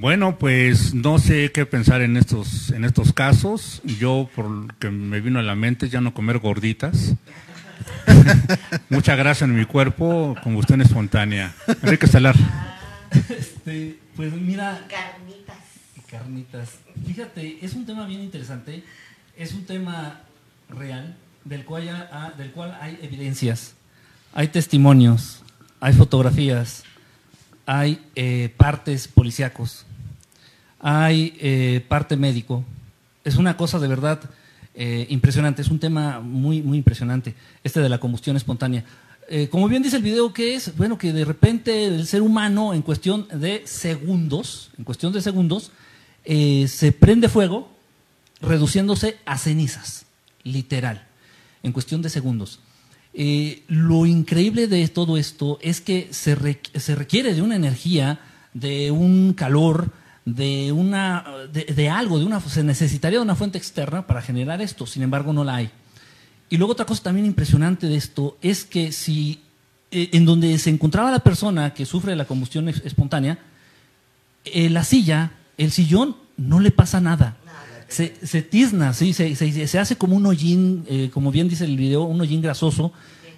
Bueno, 0.05 0.37
pues 0.37 0.93
no 0.93 1.17
sé 1.17 1.51
qué 1.51 1.65
pensar 1.65 2.03
en 2.03 2.15
estos, 2.15 2.69
en 2.69 2.85
estos 2.85 3.11
casos. 3.11 3.81
Yo, 3.83 4.29
por 4.35 4.47
lo 4.47 4.67
que 4.77 4.91
me 4.91 5.19
vino 5.19 5.39
a 5.39 5.41
la 5.41 5.55
mente, 5.55 5.89
ya 5.89 5.99
no 5.99 6.13
comer 6.13 6.37
gorditas. 6.37 7.15
Mucha 8.91 9.15
grasa 9.15 9.45
en 9.45 9.55
mi 9.55 9.65
cuerpo, 9.65 10.35
combustión 10.43 10.79
espontánea. 10.81 11.55
Enrique 11.81 12.05
Salar. 12.05 12.35
Este, 13.35 13.97
pues 14.15 14.31
mira. 14.33 14.85
Carnitas. 14.87 15.57
Carnitas. 16.07 16.69
Fíjate, 17.07 17.65
es 17.65 17.73
un 17.73 17.87
tema 17.87 18.05
bien 18.05 18.21
interesante. 18.21 18.83
Es 19.35 19.53
un 19.53 19.65
tema 19.65 20.21
real 20.69 21.15
del 21.45 21.65
cual, 21.65 21.89
ha- 21.89 22.31
del 22.37 22.51
cual 22.51 22.77
hay 22.79 22.99
evidencias, 23.01 23.73
hay 24.35 24.49
testimonios, 24.49 25.41
hay 25.79 25.93
fotografías, 25.93 26.83
hay 27.65 28.05
eh, 28.15 28.53
partes 28.55 29.07
policíacos, 29.07 29.87
hay 30.87 31.35
eh, 31.39 31.83
parte 31.87 32.15
médico. 32.15 32.63
Es 33.23 33.37
una 33.37 33.57
cosa 33.57 33.79
de 33.79 33.87
verdad 33.87 34.19
eh, 34.75 35.07
impresionante, 35.09 35.63
es 35.63 35.69
un 35.69 35.79
tema 35.79 36.19
muy, 36.19 36.61
muy 36.61 36.77
impresionante, 36.77 37.33
este 37.63 37.79
de 37.79 37.89
la 37.89 37.97
combustión 37.97 38.37
espontánea. 38.37 38.85
Eh, 39.27 39.47
como 39.49 39.67
bien 39.67 39.81
dice 39.81 39.97
el 39.97 40.03
video, 40.03 40.31
¿qué 40.31 40.53
es? 40.53 40.77
Bueno, 40.77 40.99
que 40.99 41.11
de 41.11 41.25
repente 41.25 41.85
el 41.85 42.05
ser 42.05 42.21
humano 42.21 42.75
en 42.75 42.83
cuestión 42.83 43.27
de 43.33 43.63
segundos, 43.65 44.69
en 44.77 44.83
cuestión 44.83 45.11
de 45.11 45.21
segundos, 45.21 45.71
se 46.23 46.91
prende 46.91 47.29
fuego 47.29 47.67
reduciéndose 48.39 49.17
a 49.25 49.39
cenizas, 49.39 50.05
literal, 50.43 51.07
en 51.63 51.71
cuestión 51.71 52.03
de 52.03 52.09
segundos. 52.11 52.59
Lo 53.67 54.05
increíble 54.05 54.67
de 54.67 54.87
todo 54.87 55.17
esto 55.17 55.57
es 55.63 55.81
que 55.81 56.09
se, 56.11 56.35
se 56.75 56.95
requiere 56.95 57.33
de 57.33 57.41
una 57.41 57.55
energía, 57.55 58.19
de 58.53 58.91
un 58.91 59.33
calor, 59.33 59.91
de 60.25 60.71
una 60.71 61.23
de, 61.53 61.65
de 61.65 61.89
algo, 61.89 62.17
de 62.19 62.25
una 62.25 62.39
se 62.41 62.63
necesitaría 62.63 63.19
de 63.19 63.23
una 63.23 63.35
fuente 63.35 63.57
externa 63.57 64.07
para 64.07 64.21
generar 64.21 64.61
esto. 64.61 64.85
Sin 64.87 65.03
embargo, 65.03 65.33
no 65.33 65.43
la 65.43 65.55
hay. 65.55 65.69
Y 66.49 66.57
luego 66.57 66.73
otra 66.73 66.85
cosa 66.85 67.03
también 67.03 67.25
impresionante 67.25 67.87
de 67.87 67.95
esto 67.95 68.37
es 68.41 68.65
que 68.65 68.91
si 68.91 69.41
eh, 69.91 70.09
en 70.13 70.25
donde 70.25 70.57
se 70.57 70.69
encontraba 70.69 71.11
la 71.11 71.19
persona 71.19 71.73
que 71.73 71.85
sufre 71.85 72.11
de 72.11 72.15
la 72.17 72.25
combustión 72.25 72.67
es- 72.69 72.81
espontánea, 72.85 73.37
eh, 74.45 74.69
la 74.69 74.83
silla, 74.83 75.31
el 75.57 75.71
sillón, 75.71 76.15
no 76.37 76.59
le 76.59 76.71
pasa 76.71 76.99
nada. 77.01 77.37
Se, 77.87 78.15
se 78.23 78.41
tizna, 78.41 78.93
sí, 78.93 79.13
se, 79.13 79.35
se- 79.35 79.67
se 79.67 79.79
hace 79.79 79.95
como 79.95 80.15
un 80.15 80.25
hollín, 80.25 80.85
eh, 80.87 81.09
como 81.13 81.31
bien 81.31 81.47
dice 81.47 81.65
el 81.65 81.77
video, 81.77 82.01
un 82.03 82.19
hollín 82.19 82.41
grasoso, 82.41 82.91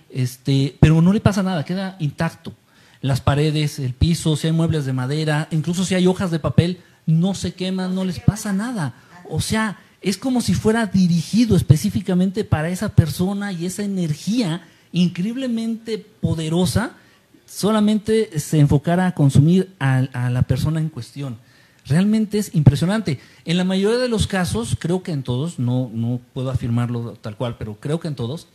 este, 0.10 0.76
pero 0.80 1.02
no 1.02 1.12
le 1.14 1.20
pasa 1.20 1.44
nada, 1.44 1.64
queda 1.66 1.98
intacto. 2.00 2.54
Las 3.02 3.22
paredes, 3.22 3.80
el 3.80 3.94
piso, 3.94 4.36
si 4.36 4.48
hay 4.48 4.54
muebles 4.54 4.86
de 4.86 4.94
madera, 4.94 5.48
incluso 5.52 5.86
si 5.86 5.96
hay 5.96 6.08
hojas 6.08 6.32
de 6.32 6.40
papel, 6.40 6.80
no 7.06 7.36
se 7.36 7.54
queman, 7.54 7.96
no 7.96 8.06
les 8.06 8.20
pasa 8.20 8.54
nada. 8.54 8.94
O 9.30 9.42
sea, 9.42 9.80
es 10.02 10.18
como 10.18 10.42
si 10.42 10.54
fuera 10.54 10.86
dirigido 10.86 11.56
específicamente 11.56 12.44
para 12.44 12.70
esa 12.70 12.90
persona 12.90 13.52
y 13.52 13.66
esa 13.66 13.84
energía 13.84 14.62
increíblemente 14.92 15.98
poderosa 15.98 16.96
solamente 17.46 18.40
se 18.40 18.60
enfocara 18.60 19.08
a 19.08 19.14
consumir 19.14 19.74
a, 19.80 20.30
la 20.30 20.42
persona 20.44 20.80
en 20.80 20.90
cuestión. 20.90 21.38
Realmente 21.86 22.38
es 22.38 22.54
impresionante. 22.54 23.20
En 23.46 23.58
la 23.58 23.64
mayoría 23.64 23.98
de 23.98 24.10
los 24.10 24.28
casos, 24.28 24.76
creo 24.78 25.02
que 25.02 25.14
en 25.14 25.24
todos, 25.24 25.58
no, 25.58 25.90
no 25.94 26.20
puedo 26.34 26.52
afirmarlo 26.52 27.14
tal 27.14 27.38
cual, 27.38 27.56
pero 27.58 27.78
creo 27.80 28.00
que 28.00 28.10
en 28.10 28.16
todos, 28.16 28.48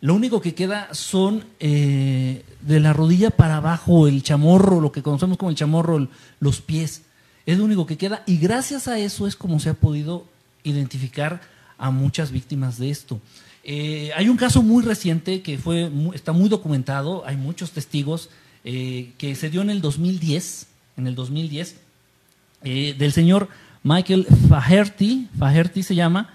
lo 0.00 0.14
único 0.14 0.40
que 0.40 0.54
queda 0.54 0.92
son 0.92 1.44
eh, 1.60 2.44
de 2.62 2.80
la 2.80 2.92
rodilla 2.92 3.30
para 3.30 3.56
abajo, 3.56 4.08
el 4.08 4.22
chamorro, 4.22 4.80
lo 4.80 4.92
que 4.92 5.02
conocemos 5.02 5.36
como 5.36 5.50
el 5.50 5.56
chamorro, 5.56 6.08
los 6.40 6.60
pies. 6.60 7.02
Es 7.44 7.58
lo 7.58 7.64
único 7.64 7.86
que 7.86 7.96
queda 7.96 8.22
y 8.26 8.38
gracias 8.38 8.88
a 8.88 8.98
eso 8.98 9.26
es 9.26 9.36
como 9.36 9.60
se 9.60 9.70
ha 9.70 9.74
podido 9.74 10.24
identificar 10.62 11.40
a 11.76 11.90
muchas 11.90 12.30
víctimas 12.30 12.78
de 12.78 12.90
esto. 12.90 13.20
Eh, 13.64 14.10
hay 14.16 14.28
un 14.28 14.36
caso 14.36 14.62
muy 14.62 14.82
reciente 14.82 15.42
que 15.42 15.58
fue 15.58 15.90
está 16.14 16.32
muy 16.32 16.48
documentado, 16.48 17.24
hay 17.26 17.36
muchos 17.36 17.72
testigos, 17.72 18.30
eh, 18.64 19.12
que 19.18 19.34
se 19.34 19.50
dio 19.50 19.62
en 19.62 19.70
el 19.70 19.80
2010, 19.80 20.66
en 20.96 21.06
el 21.06 21.14
2010, 21.14 21.76
eh, 22.64 22.94
del 22.96 23.12
señor 23.12 23.48
Michael 23.82 24.26
Faherty, 24.48 25.28
Faherty 25.38 25.82
se 25.82 25.94
llama, 25.94 26.32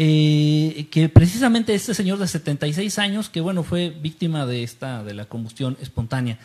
eh, 0.00 0.86
que 0.90 1.08
precisamente 1.08 1.74
este 1.74 1.92
señor 1.92 2.18
de 2.18 2.28
76 2.28 2.98
años, 2.98 3.28
que 3.28 3.40
bueno, 3.40 3.64
fue 3.64 3.90
víctima 3.90 4.46
de 4.46 4.62
esta, 4.62 5.02
de 5.02 5.12
la 5.12 5.24
combustión 5.24 5.76
espontánea. 5.82 6.38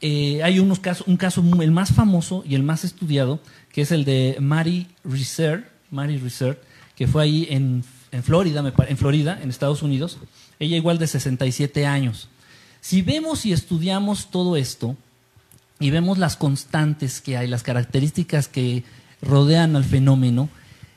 Eh, 0.00 0.42
hay 0.42 0.58
unos 0.58 0.80
casos, 0.80 1.08
un 1.08 1.16
caso, 1.16 1.42
el 1.60 1.70
más 1.70 1.92
famoso 1.92 2.44
y 2.46 2.54
el 2.54 2.62
más 2.62 2.84
estudiado, 2.84 3.40
que 3.72 3.80
es 3.80 3.90
el 3.90 4.04
de 4.04 4.36
Mary 4.38 4.86
Research, 5.02 5.64
Mary 5.90 6.18
Research, 6.18 6.58
que 6.94 7.06
fue 7.06 7.22
ahí 7.22 7.46
en, 7.48 7.82
en 8.12 8.22
Florida, 8.22 8.62
en 8.86 8.96
Florida, 8.98 9.40
en 9.42 9.48
Estados 9.48 9.82
Unidos. 9.82 10.18
Ella 10.58 10.76
igual 10.76 10.98
de 10.98 11.06
67 11.06 11.86
años. 11.86 12.28
Si 12.82 13.00
vemos 13.00 13.46
y 13.46 13.52
estudiamos 13.52 14.30
todo 14.30 14.56
esto, 14.56 14.94
y 15.80 15.90
vemos 15.90 16.18
las 16.18 16.36
constantes 16.36 17.20
que 17.20 17.36
hay, 17.36 17.48
las 17.48 17.62
características 17.62 18.48
que 18.48 18.84
rodean 19.22 19.74
al 19.74 19.84
fenómeno, 19.84 20.48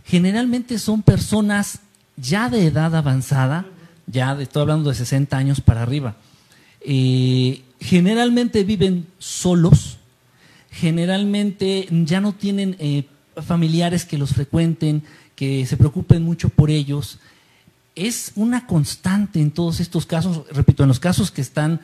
generalmente 0.07 0.79
son 0.79 1.03
personas 1.03 1.79
ya 2.15 2.49
de 2.49 2.65
edad 2.65 2.95
avanzada, 2.95 3.65
ya 4.07 4.39
estoy 4.41 4.61
hablando 4.61 4.89
de 4.89 4.95
60 4.95 5.37
años 5.37 5.61
para 5.61 5.83
arriba. 5.83 6.15
Eh, 6.81 7.61
generalmente 7.81 8.63
viven 8.63 9.05
solos, 9.19 9.97
generalmente 10.71 11.87
ya 11.91 12.21
no 12.21 12.33
tienen 12.33 12.77
eh, 12.79 13.03
familiares 13.45 14.05
que 14.05 14.17
los 14.17 14.31
frecuenten, 14.31 15.03
que 15.35 15.65
se 15.65 15.75
preocupen 15.75 16.23
mucho 16.23 16.49
por 16.49 16.69
ellos. 16.69 17.19
Es 17.93 18.31
una 18.35 18.65
constante 18.65 19.41
en 19.41 19.51
todos 19.51 19.81
estos 19.81 20.05
casos, 20.05 20.43
repito, 20.51 20.83
en 20.83 20.89
los 20.89 21.01
casos 21.01 21.31
que 21.31 21.41
están 21.41 21.81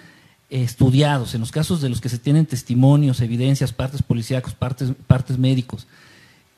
estudiados, 0.50 1.34
en 1.34 1.42
los 1.42 1.52
casos 1.52 1.82
de 1.82 1.90
los 1.90 2.00
que 2.00 2.10
se 2.10 2.20
tienen 2.20 2.46
testimonios, 2.46 3.20
evidencias, 3.20 3.74
partes 3.74 4.02
policíacos, 4.02 4.54
partes, 4.54 4.92
partes 5.08 5.38
médicos. 5.38 5.88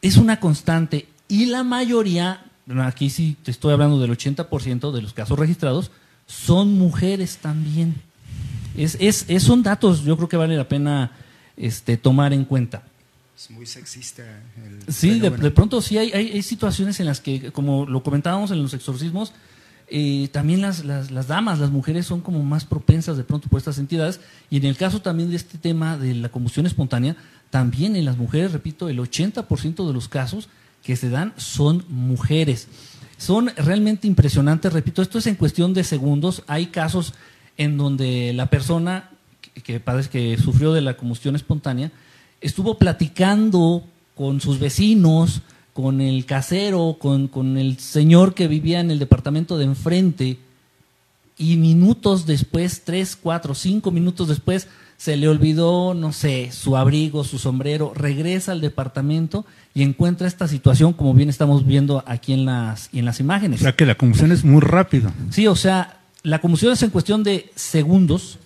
Es 0.02 0.18
una 0.18 0.40
constante 0.40 1.08
y 1.28 1.46
la 1.48 1.64
mayoría, 1.64 2.46
aquí 2.82 3.10
sí 3.10 3.38
te 3.44 3.52
estoy 3.52 3.74
hablando 3.74 4.00
del 4.00 4.12
80% 4.12 4.92
de 4.92 5.02
los 5.02 5.14
casos 5.14 5.38
registrados, 5.38 5.92
son 6.28 6.78
mujeres 6.78 7.38
también. 7.38 7.96
Es, 8.78 8.98
es, 9.00 9.26
son 9.44 9.64
datos, 9.64 10.04
yo 10.04 10.18
creo 10.18 10.30
que 10.30 10.38
vale 10.38 10.58
la 10.58 10.68
pena 10.68 11.12
este, 11.56 11.98
tomar 11.98 12.34
en 12.34 12.46
cuenta. 12.46 12.84
Es 13.38 13.52
muy 13.52 13.66
sexista. 13.66 14.24
sí, 14.88 15.20
de, 15.20 15.32
pronto 15.52 15.82
sí 15.82 15.98
hay, 15.98 16.12
hay, 16.12 16.42
situaciones 16.42 17.00
en 17.00 17.06
las 17.06 17.20
que, 17.20 17.52
como 17.52 17.86
lo 17.86 18.02
comentábamos 18.02 18.52
en 18.52 18.62
los 18.62 18.74
exorcismos, 18.74 19.34
eh, 19.88 20.30
también 20.32 20.62
las, 20.62 20.84
las, 20.86 21.28
damas, 21.28 21.60
las 21.60 21.70
mujeres 21.70 22.06
son 22.06 22.22
como 22.22 22.44
más 22.44 22.66
propensas 22.66 23.18
de 23.18 23.24
pronto 23.24 23.50
por 23.50 23.60
estas 23.60 23.78
entidades. 23.78 24.20
Y 24.50 24.58
en 24.58 24.66
el 24.66 24.78
caso 24.78 25.02
también 25.02 25.30
de 25.30 25.36
este 25.36 25.58
tema 25.58 25.98
de 25.98 26.16
la 26.16 26.30
combustión 26.30 26.66
espontánea, 26.66 27.16
también 27.50 27.96
en 27.96 28.06
las 28.06 28.18
mujeres, 28.18 28.52
repito, 28.52 28.90
el 28.90 29.00
80% 29.00 29.88
de 29.88 29.94
los 29.94 30.08
casos 30.08 30.50
que 30.86 30.96
se 30.96 31.10
dan 31.10 31.34
son 31.36 31.84
mujeres. 31.90 32.68
Son 33.18 33.52
realmente 33.58 34.08
impresionantes, 34.08 34.72
repito, 34.72 35.02
esto 35.02 35.18
es 35.18 35.26
en 35.26 35.36
cuestión 35.36 35.74
de 35.74 35.84
segundos. 35.84 36.44
Hay 36.48 36.68
casos 36.68 37.14
en 37.58 37.78
donde 37.78 38.34
la 38.34 38.46
persona 38.52 39.10
que, 39.42 39.82
que, 39.82 39.82
que 40.12 40.38
sufrió 40.38 40.74
de 40.74 40.82
la 40.82 40.96
combustión 40.96 41.36
espontánea 41.36 41.92
estuvo 42.40 42.78
platicando 42.78 43.84
con 44.14 44.42
sus 44.42 44.60
vecinos, 44.60 45.42
con 45.74 46.02
el 46.02 46.26
casero, 46.26 46.98
con, 47.00 47.30
con, 47.30 47.58
el 47.58 47.80
señor 47.80 48.36
que 48.36 48.48
vivía 48.48 48.80
en 48.80 48.92
el 48.92 49.00
departamento 49.00 49.58
de 49.58 49.66
enfrente, 49.66 50.38
y 51.38 51.58
minutos 51.58 52.26
después, 52.26 52.84
tres, 52.86 53.18
cuatro, 53.22 53.56
cinco 53.56 53.92
minutos 53.92 54.28
después, 54.28 54.68
se 54.98 55.18
le 55.18 55.28
olvidó, 55.28 55.94
no 55.94 56.14
sé, 56.14 56.52
su 56.52 56.78
abrigo, 56.78 57.24
su 57.24 57.38
sombrero, 57.38 57.94
regresa 57.96 58.54
al 58.54 58.62
departamento 58.62 59.46
y 59.74 59.84
encuentra 59.84 60.28
esta 60.28 60.48
situación 60.48 60.94
como 60.94 61.14
bien 61.14 61.30
estamos 61.30 61.66
viendo 61.66 62.04
aquí 62.08 62.34
en 62.34 62.46
las, 62.46 62.90
en 62.94 63.06
las 63.06 63.20
imágenes. 63.20 63.60
O 63.60 63.64
sea 63.64 63.76
que 63.76 63.86
la 63.86 63.96
combustión 63.96 64.32
es 64.32 64.44
muy 64.46 64.62
rápida. 64.62 65.14
Sí, 65.30 65.48
o 65.48 65.56
sea, 65.56 66.00
la 66.24 66.40
combustión 66.40 66.74
es 66.74 66.82
en 66.84 66.90
cuestión 66.90 67.24
de 67.24 67.52
segundos. 67.56 68.40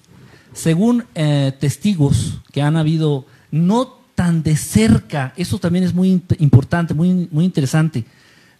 Según 0.54 1.06
eh, 1.14 1.54
testigos 1.60 2.40
que 2.52 2.64
han 2.64 2.76
habido, 2.76 3.26
no 3.52 4.00
tan 4.16 4.42
de 4.42 4.58
cerca, 4.58 5.34
eso 5.38 5.60
también 5.60 5.86
es 5.86 5.94
muy 5.94 6.22
importante, 6.40 6.94
muy, 6.94 7.30
muy 7.32 7.46
interesante. 7.46 8.06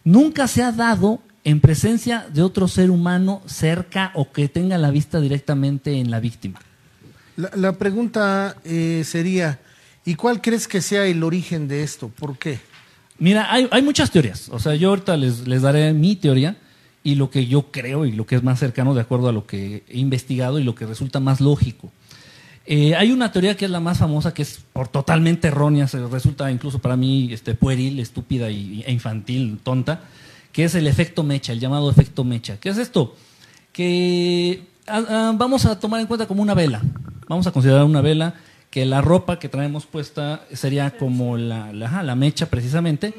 Nunca 0.04 0.46
se 0.46 0.62
ha 0.62 0.72
dado 0.72 1.20
en 1.44 1.60
presencia 1.60 2.26
de 2.32 2.42
otro 2.42 2.68
ser 2.68 2.90
humano 2.90 3.42
cerca 3.46 4.12
o 4.14 4.30
que 4.30 4.48
tenga 4.48 4.78
la 4.78 4.90
vista 4.90 5.20
directamente 5.20 5.98
en 5.98 6.10
la 6.10 6.20
víctima. 6.20 6.60
La, 7.36 7.72
pregunta 7.72 8.56
eh, 8.64 9.02
sería, 9.04 9.60
¿y 10.04 10.14
cuál 10.14 10.40
crees 10.40 10.68
que 10.68 10.82
sea 10.82 11.06
el 11.06 11.22
origen 11.22 11.68
de 11.68 11.82
esto? 11.82 12.08
¿Por 12.08 12.38
qué? 12.38 12.58
Mira, 13.18 13.52
hay, 13.52 13.68
hay 13.70 13.82
muchas 13.82 14.10
teorías. 14.10 14.48
O 14.50 14.58
sea, 14.58 14.74
yo 14.74 14.90
ahorita 14.90 15.16
les, 15.16 15.46
les 15.46 15.62
daré 15.62 15.92
mi 15.92 16.16
teoría 16.16 16.56
y 17.02 17.14
lo 17.14 17.30
que 17.30 17.46
yo 17.46 17.70
creo 17.70 18.04
y 18.04 18.12
lo 18.12 18.26
que 18.26 18.36
es 18.36 18.42
más 18.42 18.58
cercano 18.58 18.94
de 18.94 19.00
acuerdo 19.00 19.28
a 19.28 19.32
lo 19.32 19.46
que 19.46 19.84
he 19.88 19.98
investigado 19.98 20.58
y 20.58 20.64
lo 20.64 20.74
que 20.74 20.86
resulta 20.86 21.20
más 21.20 21.40
lógico. 21.40 21.90
Eh, 22.66 22.94
hay 22.94 23.10
una 23.10 23.32
teoría 23.32 23.56
que 23.56 23.64
es 23.64 23.70
la 23.70 23.80
más 23.80 23.98
famosa, 23.98 24.34
que 24.34 24.42
es 24.42 24.60
por 24.72 24.88
totalmente 24.88 25.48
errónea, 25.48 25.88
se 25.88 26.06
resulta 26.06 26.50
incluso 26.50 26.78
para 26.78 26.96
mí 26.96 27.32
este, 27.32 27.54
pueril, 27.54 27.98
estúpida 27.98 28.50
y, 28.50 28.84
e 28.86 28.92
infantil, 28.92 29.58
tonta, 29.62 30.02
que 30.52 30.64
es 30.64 30.74
el 30.74 30.86
efecto 30.86 31.22
mecha, 31.22 31.52
el 31.52 31.60
llamado 31.60 31.90
efecto 31.90 32.22
mecha. 32.22 32.58
¿Qué 32.60 32.68
es 32.68 32.78
esto? 32.78 33.16
Que 33.72 34.62
ah, 34.90 35.04
ah, 35.08 35.32
vamos 35.36 35.64
a 35.66 35.78
tomar 35.78 36.00
en 36.00 36.06
cuenta 36.06 36.26
como 36.26 36.42
una 36.42 36.54
vela. 36.54 36.82
Vamos 37.28 37.46
a 37.46 37.52
considerar 37.52 37.84
una 37.84 38.00
vela 38.00 38.34
que 38.70 38.84
la 38.84 39.00
ropa 39.00 39.38
que 39.38 39.48
traemos 39.48 39.86
puesta 39.86 40.42
sería 40.52 40.96
como 40.96 41.36
la, 41.36 41.72
la, 41.72 42.14
mecha 42.14 42.46
precisamente. 42.46 43.14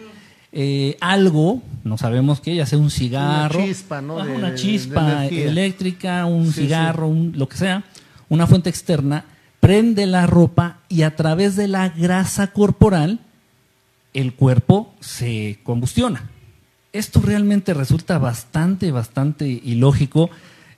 Eh, 0.54 0.98
algo, 1.00 1.62
no 1.84 1.98
sabemos 1.98 2.42
qué, 2.42 2.56
ya 2.56 2.66
sea 2.66 2.78
un 2.78 2.92
cigarro, 2.92 3.60
una 3.60 3.68
chispa, 3.68 4.02
¿no? 4.02 4.16
una 4.16 4.56
chispa 4.56 5.26
eléctrica, 5.28 6.26
un 6.26 6.52
cigarro, 6.52 7.10
lo 7.34 7.48
que 7.48 7.56
sea, 7.56 7.84
una 8.28 8.48
fuente 8.48 8.70
externa 8.70 9.24
prende 9.62 10.08
la 10.08 10.28
ropa 10.28 10.80
y 10.90 11.04
a 11.04 11.16
través 11.16 11.56
de 11.56 11.70
la 11.70 11.88
grasa 11.90 12.48
corporal 12.48 13.20
el 14.14 14.34
cuerpo 14.34 14.94
se 15.00 15.60
combustiona. 15.64 16.30
Esto 16.92 17.22
realmente 17.22 17.74
resulta 17.74 18.18
bastante, 18.18 18.92
bastante 18.92 19.48
ilógico, 19.48 20.30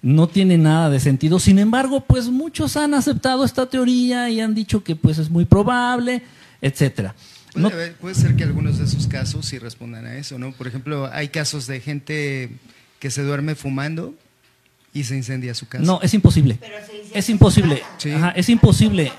no 0.04 0.28
tiene 0.28 0.58
nada 0.60 0.92
de 0.92 1.00
sentido. 1.00 1.40
Sin 1.40 1.58
embargo, 1.58 2.02
pues 2.02 2.28
muchos 2.30 2.78
han 2.78 2.94
aceptado 2.94 3.44
esta 3.44 3.66
teoría 3.66 4.30
y 4.30 4.42
han 4.42 4.54
dicho 4.54 4.84
que 4.84 4.96
pues 4.96 5.18
es 5.18 5.32
muy 5.32 5.46
probable, 5.46 6.22
etcétera. 6.62 7.16
Puede, 8.02 8.16
ser 8.16 8.36
que 8.36 8.44
algunos 8.44 8.80
de 8.80 8.86
esos 8.86 9.08
casos 9.08 9.46
sí 9.46 9.60
respondan 9.60 10.06
a 10.06 10.18
eso, 10.18 10.38
¿no? 10.38 10.52
Por 10.52 10.68
ejemplo, 10.68 11.10
hay 11.12 11.30
casos 11.30 11.68
de 11.68 11.80
gente 11.80 12.50
que 13.00 13.12
se 13.12 13.24
duerme 13.24 13.56
fumando 13.56 14.14
y 14.92 15.06
se 15.06 15.16
incendia 15.16 15.54
su 15.54 15.68
casa. 15.68 15.84
No, 15.84 16.02
es 16.02 16.14
imposible. 16.14 16.60
Es 17.14 17.30
imposible. 17.30 17.82
es 18.36 18.50
imposible. 18.50 19.12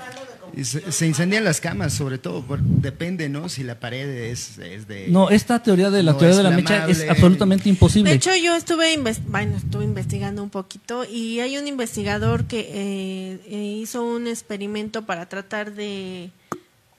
Se, 0.62 1.06
incendian 1.06 1.44
las 1.44 1.60
camas, 1.60 1.92
sobre 1.92 2.18
todo, 2.18 2.44
depende, 2.60 3.28
¿no? 3.28 3.48
Si 3.48 3.62
la 3.62 3.80
pared 3.80 4.08
es, 4.08 4.56
de... 4.56 5.06
No, 5.08 5.30
esta 5.30 5.62
teoría 5.62 5.90
de 5.90 6.02
la 6.02 6.16
teoría 6.16 6.36
de 6.36 6.42
la 6.42 6.50
mecha 6.50 6.86
es 6.88 7.08
absolutamente 7.08 7.68
imposible. 7.68 8.10
De 8.10 8.16
hecho, 8.16 8.34
yo 8.36 8.54
estuve, 8.54 8.96
bueno, 9.26 9.56
estuve 9.56 9.84
investigando 9.84 10.42
un 10.42 10.50
poquito 10.50 11.04
y 11.04 11.40
hay 11.40 11.56
un 11.58 11.66
investigador 11.66 12.44
que 12.44 12.60
eh, 12.60 13.40
eh, 13.46 13.78
hizo 13.80 14.04
un 14.04 14.26
experimento 14.26 15.06
para 15.06 15.28
tratar 15.28 15.72
de, 15.72 16.30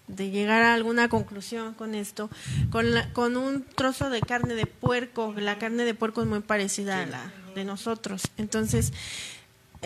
de 0.08 0.30
llegar 0.32 0.64
a 0.64 0.74
alguna 0.74 1.10
conclusión 1.10 1.74
con 1.74 1.96
esto, 1.96 2.30
con, 2.72 2.86
con 3.14 3.38
un 3.38 3.64
trozo 3.64 4.10
de 4.10 4.22
carne 4.22 4.56
de 4.56 4.66
puerco. 4.66 5.34
La 5.38 5.58
carne 5.58 5.86
de 5.86 5.94
puerco 5.94 6.22
es 6.22 6.28
muy 6.28 6.42
parecida 6.42 7.02
a 7.02 7.06
la 7.06 7.34
de 7.56 7.66
nosotros. 7.66 8.24
Entonces, 8.38 8.94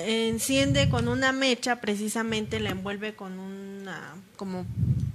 enciende 0.05 0.89
con 0.89 1.07
una 1.07 1.31
mecha, 1.31 1.81
precisamente 1.81 2.59
la 2.59 2.71
envuelve 2.71 3.13
con 3.15 3.39
una, 3.39 4.15
como 4.35 4.65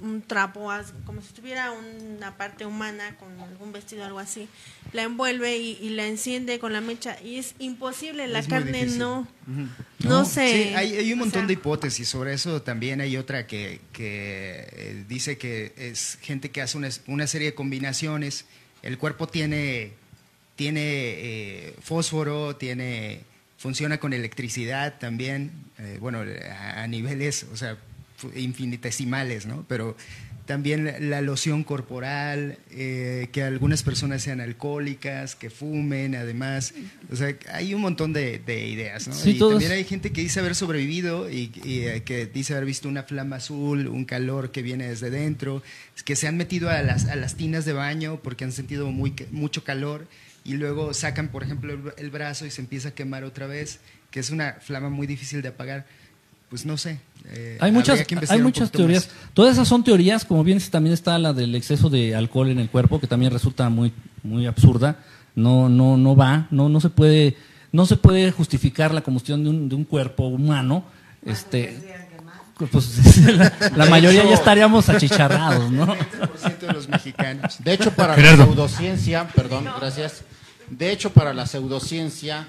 un 0.01 0.23
trapo, 0.23 0.71
como 1.05 1.23
si 1.23 1.33
tuviera 1.33 1.73
una 1.73 2.37
parte 2.37 2.67
humana, 2.67 3.17
con 3.17 3.41
algún 3.41 3.73
vestido, 3.73 4.05
algo 4.05 4.19
así. 4.19 4.49
La 4.93 5.03
envuelve 5.03 5.57
y, 5.57 5.89
la 5.91 6.07
enciende 6.07 6.59
con 6.59 6.73
la 6.73 6.81
mecha. 6.81 7.17
Y 7.23 7.37
es 7.37 7.55
imposible, 7.59 8.29
la 8.29 8.43
carne 8.43 8.87
no, 8.87 9.27
no, 10.01 10.25
se... 10.25 10.77
hay, 10.77 11.13
un 11.13 11.19
montón 11.19 11.47
de 11.47 11.55
hipótesis 11.55 12.09
sobre 12.09 12.35
eso, 12.35 12.63
también 12.63 13.01
hay 13.01 13.17
otra 13.17 13.47
que, 13.47 13.81
que 13.93 14.69
eh, 14.73 15.05
dice 15.09 15.39
que 15.39 15.73
es 15.77 16.19
gente 16.21 16.51
que 16.51 16.63
hace 16.63 16.77
una, 16.77 16.89
una 17.07 17.27
serie 17.27 17.49
de 17.49 17.55
combinaciones, 17.55 18.45
el 18.83 18.99
cuerpo 18.99 19.27
tiene 19.27 20.05
tiene 20.57 20.81
eh, 20.83 21.75
fósforo, 21.81 22.57
tiene, 22.57 23.21
funciona 23.65 23.97
con 23.97 24.13
electricidad 24.13 24.99
también, 24.99 25.51
eh, 25.79 25.97
bueno, 25.99 26.23
a, 26.77 26.87
niveles, 26.87 27.47
o 27.51 27.57
sea, 27.57 27.79
infinitesimales, 28.37 29.47
¿no? 29.47 29.65
Pero 29.67 29.97
también 30.47 31.11
la, 31.11 31.21
loción 31.21 31.65
corporal, 31.65 32.59
eh, 32.71 33.29
que 33.33 33.43
algunas 33.43 33.83
personas 33.83 34.23
sean 34.23 34.41
alcohólicas, 34.41 35.35
que 35.37 35.51
fumen, 35.51 36.15
además, 36.15 36.75
o 37.11 37.17
sea, 37.17 37.35
hay 37.53 37.75
un 37.75 37.81
montón 37.81 38.13
de, 38.13 38.41
ideas, 38.47 39.09
¿no? 39.09 39.15
y 39.25 39.39
también 39.39 39.73
hay 39.73 39.85
gente 39.85 40.13
que 40.13 40.21
dice 40.21 40.41
haber 40.41 40.55
sobrevivido 40.55 41.31
y, 41.31 41.49
que 41.49 42.31
dice 42.33 42.53
haber 42.53 42.67
visto 42.67 42.89
una 42.89 43.05
flama 43.05 43.37
azul, 43.37 43.89
un 43.89 44.05
calor 44.05 44.51
que 44.51 44.63
viene 44.63 44.89
desde 44.89 45.11
dentro, 45.11 45.63
que 46.05 46.17
se 46.17 46.29
han 46.29 46.37
metido 46.37 46.69
a 46.69 46.83
las, 46.83 47.07
a 47.07 47.17
las 47.17 47.37
tinas 47.37 47.65
de 47.65 47.73
baño 47.73 48.21
porque 48.23 48.45
han 48.45 48.53
sentido 48.53 48.91
muy, 48.91 49.15
mucho 49.31 49.65
calor 49.65 50.07
y 50.45 50.55
luego 50.55 50.93
sacan, 50.93 51.29
por 51.29 51.43
ejemplo, 51.43 51.95
el, 51.97 52.11
brazo 52.11 52.45
y 52.45 52.51
se 52.51 52.61
empieza 52.61 52.91
a 52.91 52.95
quemar 52.95 53.25
otra 53.25 53.47
vez, 53.47 53.81
que 54.11 54.21
es 54.21 54.29
una 54.31 54.55
flama 54.61 54.91
muy 54.91 55.07
difícil 55.07 55.41
de 55.41 55.49
apagar. 55.49 55.87
Pues 56.55 56.65
no 56.65 56.79
sé. 56.79 57.01
Eh, 57.31 57.59
hay 57.61 57.73
muchas, 57.73 58.07
hay 58.29 58.41
muchas 58.41 58.71
teorías. 58.71 59.09
Todas 59.33 59.55
esas 59.55 59.67
son 59.67 59.83
teorías, 59.83 60.25
como 60.25 60.45
bien 60.45 60.61
también 60.71 60.95
está 60.95 61.19
la 61.19 61.33
del 61.33 61.57
exceso 61.57 61.91
de 61.91 62.15
alcohol 62.15 62.49
en 62.49 62.61
el 62.61 62.71
cuerpo, 62.71 63.01
que 63.01 63.09
también 63.09 63.33
resulta 63.33 63.69
muy, 63.71 63.93
muy 64.23 64.47
absurda. 64.47 64.99
No, 65.35 65.69
no, 65.69 65.97
no 65.97 66.15
va, 66.15 66.47
no, 66.53 66.69
no 66.69 66.81
se 66.81 66.91
puede, 66.91 67.37
no 67.73 67.87
se 67.87 67.97
puede 67.97 68.31
justificar 68.31 68.95
la 68.95 69.01
combustión 69.01 69.43
de 69.43 69.51
un, 69.51 69.69
de 69.69 69.75
un 69.75 69.83
cuerpo 69.83 70.29
humano. 70.29 70.85
Este, 71.25 71.77
pues 72.71 73.19
la, 73.77 73.87
mayoría 73.87 74.23
ya 74.23 74.35
estaríamos 74.35 74.89
achicharrados, 74.89 75.73
¿no? 75.73 75.87
de 75.87 76.73
los 76.73 76.89
mexicanos. 76.89 77.65
De 77.65 77.73
hecho, 77.73 77.91
para 77.91 78.17
la 78.17 78.37
pseudociencia, 78.37 79.27
perdón, 79.35 79.69
gracias. 79.81 80.23
De 80.71 80.93
hecho, 80.93 81.11
para 81.11 81.35
la 81.35 81.49
pseudociencia 81.49 82.47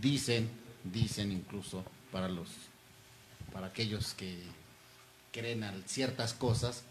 dicen, 0.00 0.48
dicen 0.84 1.32
incluso 1.32 1.82
para 2.12 2.28
los, 2.28 2.46
para 3.52 3.68
aquellos 3.68 4.14
que 4.14 4.38
creen 5.32 5.64
a 5.64 5.74
ciertas 5.86 6.34
cosas, 6.34 6.82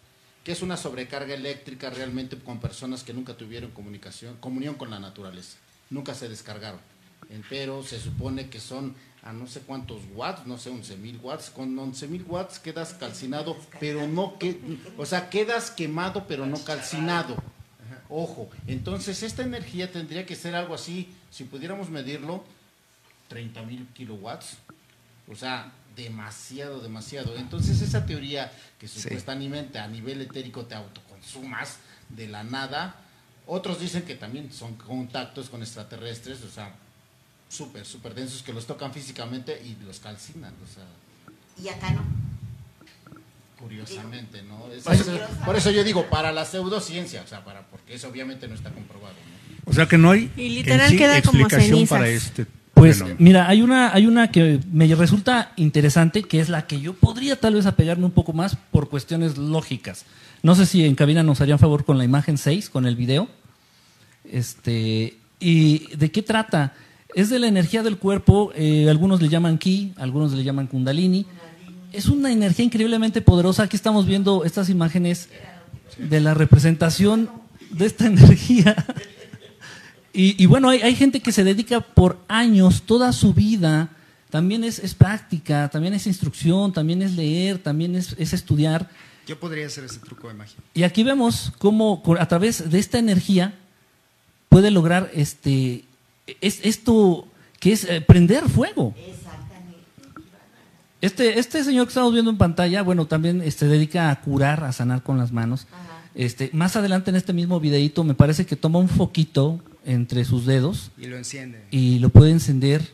que 0.43 0.51
es 0.51 0.61
una 0.61 0.77
sobrecarga 0.77 1.33
eléctrica 1.33 1.89
realmente 1.89 2.37
con 2.37 2.59
personas 2.59 3.03
que 3.03 3.13
nunca 3.13 3.35
tuvieron 3.35 3.71
comunicación, 3.71 4.37
comunión 4.37 4.75
con 4.75 4.89
la 4.89 4.99
naturaleza, 4.99 5.57
nunca 5.89 6.15
se 6.15 6.29
descargaron. 6.29 6.79
Pero 7.49 7.83
se 7.83 7.99
supone 7.99 8.49
que 8.49 8.59
son 8.59 8.95
a 9.23 9.31
no 9.31 9.47
sé 9.47 9.61
cuántos 9.61 10.01
watts, 10.13 10.47
no 10.47 10.57
sé, 10.57 10.69
11 10.69 10.97
mil 10.97 11.17
watts. 11.17 11.49
Con 11.49 11.77
11 11.77 12.07
mil 12.07 12.25
watts 12.27 12.59
quedas 12.59 12.93
calcinado, 12.93 13.55
pero 13.79 14.07
no 14.07 14.37
que, 14.39 14.59
o 14.97 15.05
sea, 15.05 15.29
quedas 15.29 15.71
quemado, 15.71 16.25
pero 16.27 16.45
no 16.45 16.61
calcinado. 16.63 17.37
Ojo, 18.09 18.49
entonces 18.67 19.23
esta 19.23 19.43
energía 19.43 19.91
tendría 19.91 20.25
que 20.25 20.35
ser 20.35 20.55
algo 20.55 20.73
así, 20.73 21.09
si 21.29 21.45
pudiéramos 21.45 21.89
medirlo, 21.89 22.43
30 23.29 23.61
mil 23.61 23.87
kilowatts. 23.93 24.57
O 25.31 25.35
sea, 25.35 25.71
demasiado, 26.03 26.79
demasiado. 26.79 27.35
Entonces 27.37 27.81
esa 27.81 28.05
teoría 28.05 28.51
que 28.79 28.87
supuestamente 28.87 29.79
a 29.79 29.87
nivel 29.87 30.21
etérico 30.21 30.65
te 30.65 30.75
autoconsumas 30.75 31.77
de 32.09 32.27
la 32.27 32.43
nada, 32.43 32.95
otros 33.47 33.79
dicen 33.79 34.03
que 34.03 34.15
también 34.15 34.51
son 34.51 34.75
contactos 34.75 35.49
con 35.49 35.61
extraterrestres, 35.61 36.43
o 36.43 36.49
sea, 36.49 36.73
súper, 37.49 37.85
súper 37.85 38.13
densos 38.15 38.41
que 38.43 38.53
los 38.53 38.65
tocan 38.65 38.93
físicamente 38.93 39.61
y 39.63 39.77
los 39.85 39.99
calcinan. 39.99 40.53
O 40.63 40.73
sea. 40.73 40.85
Y 41.63 41.67
acá 41.69 41.91
no. 41.91 42.03
Curiosamente, 43.59 44.41
¿no? 44.41 44.65
por 45.45 45.55
eso 45.55 45.69
yo 45.69 45.83
digo, 45.83 46.09
para 46.09 46.31
la 46.31 46.45
pseudociencia, 46.45 47.21
o 47.21 47.27
sea, 47.27 47.45
para, 47.45 47.61
porque 47.67 47.93
eso 47.93 48.07
obviamente 48.07 48.47
no 48.47 48.55
está 48.55 48.71
comprobado. 48.71 49.13
O 49.65 49.73
sea 49.73 49.85
que 49.85 49.99
no 49.99 50.09
hay 50.09 50.31
y 50.35 50.49
literal 50.49 50.97
queda 50.97 51.19
explicación 51.19 51.87
para 51.87 52.07
este. 52.07 52.47
Pues 52.81 53.03
mira, 53.19 53.47
hay 53.47 53.61
una, 53.61 53.93
hay 53.93 54.07
una 54.07 54.31
que 54.31 54.59
me 54.71 54.87
resulta 54.95 55.51
interesante, 55.55 56.23
que 56.23 56.39
es 56.39 56.49
la 56.49 56.65
que 56.65 56.81
yo 56.81 56.93
podría 56.93 57.39
tal 57.39 57.53
vez 57.53 57.67
apegarme 57.67 58.05
un 58.05 58.11
poco 58.11 58.33
más 58.33 58.55
por 58.55 58.89
cuestiones 58.89 59.37
lógicas. 59.37 60.05
No 60.41 60.55
sé 60.55 60.65
si 60.65 60.83
en 60.83 60.95
cabina 60.95 61.21
nos 61.21 61.41
harían 61.41 61.59
favor 61.59 61.85
con 61.85 61.99
la 61.99 62.05
imagen 62.05 62.39
6, 62.39 62.71
con 62.71 62.87
el 62.87 62.95
video. 62.95 63.27
Este, 64.25 65.15
¿Y 65.39 65.95
de 65.95 66.09
qué 66.09 66.23
trata? 66.23 66.73
Es 67.13 67.29
de 67.29 67.37
la 67.37 67.47
energía 67.47 67.83
del 67.83 67.99
cuerpo, 67.99 68.51
eh, 68.55 68.87
algunos 68.89 69.21
le 69.21 69.29
llaman 69.29 69.59
ki, 69.59 69.93
algunos 69.97 70.31
le 70.31 70.43
llaman 70.43 70.65
kundalini. 70.65 71.27
Es 71.91 72.07
una 72.07 72.31
energía 72.31 72.65
increíblemente 72.65 73.21
poderosa. 73.21 73.61
Aquí 73.61 73.75
estamos 73.75 74.07
viendo 74.07 74.43
estas 74.43 74.69
imágenes 74.69 75.29
de 75.99 76.19
la 76.19 76.33
representación 76.33 77.29
de 77.69 77.85
esta 77.85 78.05
energía. 78.07 78.75
Y, 80.13 80.45
bueno, 80.45 80.69
hay, 80.69 80.95
gente 80.95 81.21
que 81.21 81.31
se 81.31 81.45
dedica 81.45 81.79
por 81.79 82.19
años, 82.27 82.81
toda 82.81 83.13
su 83.13 83.33
vida, 83.33 83.89
también 84.29 84.63
es, 84.65 84.93
práctica, 84.93 85.69
también 85.69 85.93
es 85.93 86.05
instrucción, 86.05 86.73
también 86.73 87.01
es 87.01 87.15
leer, 87.15 87.59
también 87.59 87.95
es, 87.95 88.13
estudiar. 88.17 88.89
Yo 89.25 89.39
podría 89.39 89.67
hacer 89.67 89.85
ese 89.85 89.99
truco 89.99 90.27
de 90.27 90.33
magia. 90.33 90.57
Y 90.73 90.83
aquí 90.83 91.03
vemos 91.03 91.53
cómo 91.59 92.03
a 92.19 92.27
través 92.27 92.69
de 92.69 92.79
esta 92.79 92.99
energía 92.99 93.53
puede 94.49 94.69
lograr 94.69 95.09
este 95.13 95.85
es 96.41 96.59
esto 96.63 97.27
que 97.59 97.71
es 97.71 97.85
eh, 97.85 98.01
prender 98.01 98.49
fuego. 98.49 98.93
Este, 101.01 101.39
este 101.39 101.63
señor 101.63 101.85
que 101.85 101.89
estamos 101.89 102.13
viendo 102.13 102.29
en 102.31 102.37
pantalla, 102.37 102.83
bueno, 102.83 103.07
también 103.07 103.41
se 103.41 103.47
este, 103.47 103.67
dedica 103.67 104.11
a 104.11 104.21
curar, 104.21 104.63
a 104.63 104.71
sanar 104.71 105.01
con 105.03 105.17
las 105.17 105.31
manos. 105.31 105.67
Este, 106.13 106.49
más 106.53 106.75
adelante 106.75 107.09
en 107.09 107.15
este 107.15 107.33
mismo 107.33 107.59
videito 107.59 108.03
me 108.03 108.13
parece 108.13 108.45
que 108.45 108.55
toma 108.55 108.79
un 108.79 108.89
foquito 108.89 109.61
entre 109.85 110.25
sus 110.25 110.45
dedos 110.45 110.91
y 110.97 111.07
lo 111.07 111.17
enciende 111.17 111.63
y 111.71 111.99
lo 111.99 112.09
puede 112.09 112.31
encender 112.31 112.87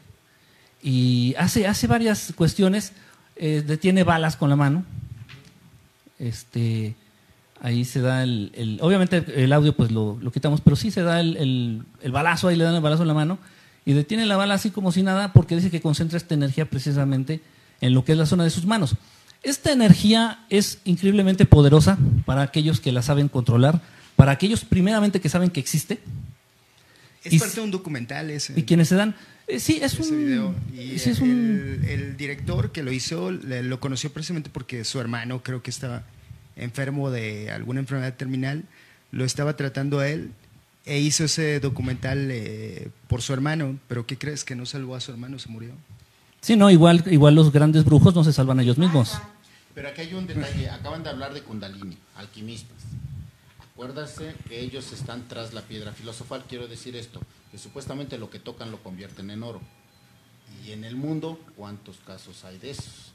y 0.81 1.35
hace 1.37 1.67
hace 1.67 1.87
varias 1.87 2.33
cuestiones 2.35 2.93
eh, 3.35 3.63
detiene 3.65 4.03
balas 4.03 4.37
con 4.37 4.49
la 4.49 4.55
mano 4.55 4.85
este 6.19 6.95
ahí 7.61 7.85
se 7.85 8.01
da 8.01 8.23
el, 8.23 8.79
obviamente 8.81 9.23
el 9.35 9.51
audio 9.53 9.73
pues 9.75 9.91
lo, 9.91 10.19
quitamos, 10.31 10.61
pero 10.61 10.75
sí 10.75 10.91
se 10.91 11.01
da 11.01 11.19
el, 11.19 11.83
balazo, 12.11 12.47
ahí 12.47 12.55
le 12.55 12.63
dan 12.63 12.75
el 12.75 12.81
balazo 12.81 13.03
en 13.03 13.07
la 13.07 13.13
mano 13.13 13.39
y 13.85 13.93
detiene 13.93 14.25
la 14.25 14.37
bala 14.37 14.55
así 14.55 14.69
como 14.69 14.91
si 14.91 15.03
nada 15.03 15.33
porque 15.33 15.55
dice 15.55 15.71
que 15.71 15.81
concentra 15.81 16.17
esta 16.17 16.33
energía 16.33 16.69
precisamente 16.69 17.41
en 17.81 17.93
lo 17.93 18.03
que 18.03 18.13
es 18.13 18.17
la 18.17 18.25
zona 18.25 18.43
de 18.43 18.49
sus 18.49 18.65
manos. 18.65 18.95
Esta 19.43 19.71
energía 19.71 20.45
es 20.49 20.79
increíblemente 20.83 21.45
poderosa 21.45 21.97
para 22.25 22.41
aquellos 22.41 22.81
que 22.81 22.91
la 22.91 23.01
saben 23.01 23.29
controlar, 23.29 23.81
para 24.15 24.31
aquellos 24.31 24.65
primeramente 24.65 25.21
que 25.21 25.29
saben 25.29 25.51
que 25.51 25.59
existe. 25.59 26.01
Es 27.35 27.41
parte 27.41 27.55
de 27.55 27.61
un 27.61 27.71
documental 27.71 28.29
ese. 28.29 28.53
Y 28.55 28.63
quienes 28.63 28.89
se 28.89 28.95
dan... 28.95 29.15
Eh, 29.47 29.59
sí, 29.59 29.79
es 29.81 29.97
un, 29.99 30.55
el, 30.73 31.85
el, 31.89 32.17
director 32.17 32.71
que 32.73 32.83
lo 32.83 32.91
hizo 32.91 33.31
lo 33.31 33.79
conoció 33.79 34.11
precisamente 34.11 34.49
porque 34.49 34.83
su 34.83 34.99
hermano 34.99 35.41
creo 35.41 35.63
que 35.63 35.69
estaba 35.69 36.03
enfermo 36.57 37.11
de 37.11 37.51
alguna 37.51 37.79
enfermedad 37.79 38.13
terminal, 38.15 38.63
lo 39.11 39.23
estaba 39.23 39.55
tratando 39.55 39.99
a 39.99 40.09
él 40.09 40.31
e 40.85 40.99
hizo 40.99 41.25
ese 41.25 41.59
documental 41.59 42.29
eh, 42.31 42.89
por 43.07 43.21
su 43.21 43.33
hermano, 43.33 43.77
pero 43.87 44.05
¿qué 44.05 44.17
crees? 44.17 44.43
Que 44.43 44.55
no 44.55 44.65
salvó 44.65 44.95
a 44.95 45.01
su 45.01 45.11
hermano, 45.11 45.37
se 45.37 45.49
murió. 45.49 45.71
Sí, 46.41 46.55
no, 46.55 46.71
igual, 46.71 47.03
igual 47.07 47.35
los 47.35 47.51
grandes 47.51 47.83
brujos 47.83 48.15
no 48.15 48.23
se 48.23 48.31
salvan 48.31 48.59
a 48.59 48.63
ellos 48.63 48.77
mismos. 48.77 49.19
Pero 49.75 49.89
aquí 49.89 50.01
hay 50.01 50.13
un 50.13 50.25
detalle, 50.25 50.69
acaban 50.69 51.03
de 51.03 51.09
hablar 51.09 51.33
de 51.33 51.41
Kundalini, 51.41 51.97
alquimistas. 52.15 52.77
Acuérdase 53.77 54.33
que 54.49 54.59
ellos 54.59 54.91
están 54.91 55.27
tras 55.27 55.53
la 55.53 55.61
piedra 55.61 55.91
filosofal, 55.91 56.45
quiero 56.49 56.67
decir 56.67 56.95
esto, 56.95 57.21
que 57.51 57.59
supuestamente 57.59 58.17
lo 58.17 58.31
que 58.31 58.39
tocan 58.39 58.71
lo 58.71 58.81
convierten 58.81 59.29
en 59.29 59.43
oro. 59.43 59.61
Y 60.65 60.71
en 60.71 60.83
el 60.83 60.95
mundo, 60.95 61.39
¿cuántos 61.55 61.97
casos 61.97 62.43
hay 62.43 62.57
de 62.57 62.71
esos? 62.71 63.13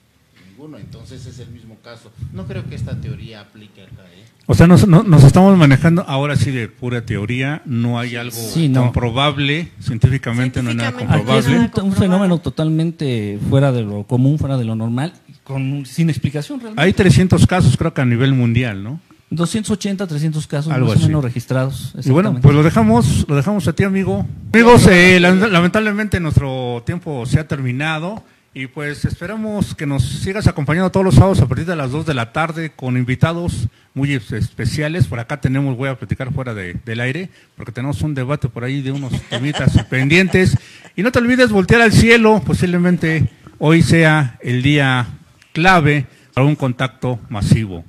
ninguno, 0.49 0.79
entonces 0.79 1.27
es 1.27 1.41
el 1.41 1.49
mismo 1.49 1.79
caso. 1.83 2.13
No 2.33 2.47
creo 2.47 2.65
que 2.69 2.77
esta 2.77 2.95
teoría 3.01 3.41
aplique 3.41 3.83
acá. 3.83 4.05
¿eh? 4.15 4.25
O 4.47 4.55
sea, 4.55 4.69
nos, 4.69 4.87
nos, 4.87 5.25
estamos 5.25 5.59
manejando 5.59 6.03
ahora 6.07 6.37
sí 6.37 6.53
de 6.53 6.69
pura 6.69 7.05
teoría, 7.05 7.61
no 7.65 7.99
hay 7.99 8.15
algo 8.15 8.37
comprobable, 8.73 9.73
científicamente, 9.81 10.63
no 10.63 10.71
hay 10.71 10.77
nada 10.77 10.93
comprobable. 10.93 11.71
Es 11.75 11.83
un, 11.83 11.93
fenómeno 11.93 12.39
totalmente 12.39 13.39
fuera 13.51 13.73
de 13.73 13.83
lo 13.83 14.05
común, 14.05 14.39
fuera 14.39 14.57
de 14.57 14.65
lo 14.65 14.77
normal, 14.77 15.13
con, 15.43 15.85
sin 15.87 16.09
explicación 16.09 16.61
realmente. 16.61 16.83
Hay 16.83 16.93
300 16.93 17.47
casos 17.49 17.77
creo 17.77 17.93
que 17.93 18.01
a 18.01 18.07
nivel 18.07 18.33
mundial, 18.33 18.85
¿no? 18.85 19.01
280, 19.35 20.07
300 20.07 20.47
casos 20.47 20.79
más 20.79 20.97
o 20.97 21.07
menos 21.07 21.25
registrados. 21.25 21.95
Y 22.05 22.11
bueno, 22.11 22.39
pues 22.41 22.55
lo 22.55 22.63
dejamos, 22.63 23.25
lo 23.29 23.37
dejamos 23.37 23.67
a 23.67 23.73
ti, 23.73 23.85
amigo. 23.85 24.27
Amigos, 24.53 24.87
eh, 24.89 25.19
lamentablemente 25.21 26.21
nuestro 26.21 26.83
tiempo 26.85 27.25
se 27.27 27.41
ha 27.41 27.49
terminado. 27.49 28.23
Y 28.55 28.67
pues 28.67 29.07
esperamos 29.07 29.75
que 29.75 29.87
nos 29.87 30.05
sigas 30.05 30.47
acompañando 30.47 30.91
todos 30.91 31.07
los 31.07 31.15
sábados 31.15 31.41
a 31.41 31.47
partir 31.47 31.65
de 31.65 31.75
las 31.75 31.91
2 31.91 32.05
de 32.05 32.13
la 32.13 32.33
tarde 32.35 32.71
con 32.77 32.99
invitados 32.99 33.69
muy 33.95 34.13
especiales. 34.13 35.07
Por 35.07 35.19
acá 35.19 35.41
tenemos, 35.41 35.75
voy 35.75 35.89
a 35.89 35.99
platicar 35.99 36.31
fuera 36.35 36.53
del 36.53 37.01
aire, 37.01 37.31
porque 37.57 37.73
tenemos 37.73 38.03
un 38.03 38.13
debate 38.13 38.51
por 38.51 38.65
ahí 38.65 38.83
de 38.83 38.93
unos 38.93 39.13
temitas 39.31 39.83
pendientes. 39.85 40.59
Y 40.97 41.03
no 41.03 41.11
te 41.11 41.21
olvides 41.21 41.51
voltear 41.51 41.81
al 41.81 41.93
cielo, 41.93 42.43
posiblemente 42.45 43.31
hoy 43.59 43.81
sea 43.81 44.39
el 44.43 44.63
día 44.63 45.07
clave 45.55 46.05
para 46.35 46.47
un 46.47 46.55
contacto 46.55 47.19
masivo. 47.31 47.87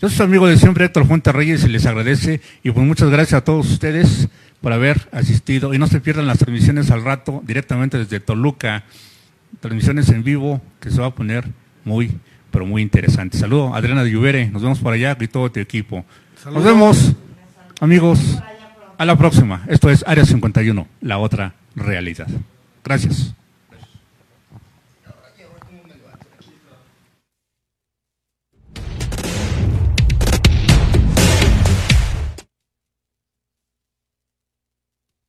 Yo 0.00 0.08
soy 0.08 0.16
su 0.16 0.22
amigo 0.22 0.46
de 0.46 0.56
siempre, 0.56 0.84
Héctor 0.84 1.06
Fuente 1.06 1.32
Reyes, 1.32 1.64
y 1.64 1.68
les 1.68 1.86
agradece. 1.86 2.40
Y 2.62 2.70
pues 2.70 2.86
muchas 2.86 3.10
gracias 3.10 3.40
a 3.40 3.44
todos 3.44 3.70
ustedes 3.70 4.28
por 4.60 4.72
haber 4.72 5.08
asistido. 5.12 5.72
Y 5.72 5.78
no 5.78 5.86
se 5.86 6.00
pierdan 6.00 6.26
las 6.26 6.38
transmisiones 6.38 6.90
al 6.90 7.02
rato, 7.02 7.42
directamente 7.46 7.98
desde 7.98 8.20
Toluca 8.20 8.84
transmisiones 9.60 10.08
en 10.10 10.22
vivo 10.22 10.60
que 10.80 10.90
se 10.90 11.00
va 11.00 11.06
a 11.06 11.14
poner 11.14 11.44
muy, 11.84 12.18
pero 12.50 12.66
muy 12.66 12.82
interesante. 12.82 13.38
Saludo 13.38 13.74
Adriana 13.74 14.04
de 14.04 14.10
Lluvere, 14.10 14.48
nos 14.50 14.62
vemos 14.62 14.78
por 14.78 14.92
allá 14.92 15.16
y 15.18 15.28
todo 15.28 15.50
tu 15.50 15.60
equipo. 15.60 16.04
Nos 16.52 16.64
vemos, 16.64 17.14
amigos, 17.80 18.38
a 18.98 19.04
la 19.04 19.16
próxima. 19.16 19.64
Esto 19.68 19.90
es 19.90 20.04
Área 20.06 20.24
51, 20.24 20.86
la 21.00 21.18
otra 21.18 21.54
realidad. 21.74 22.28
Gracias. 22.84 23.34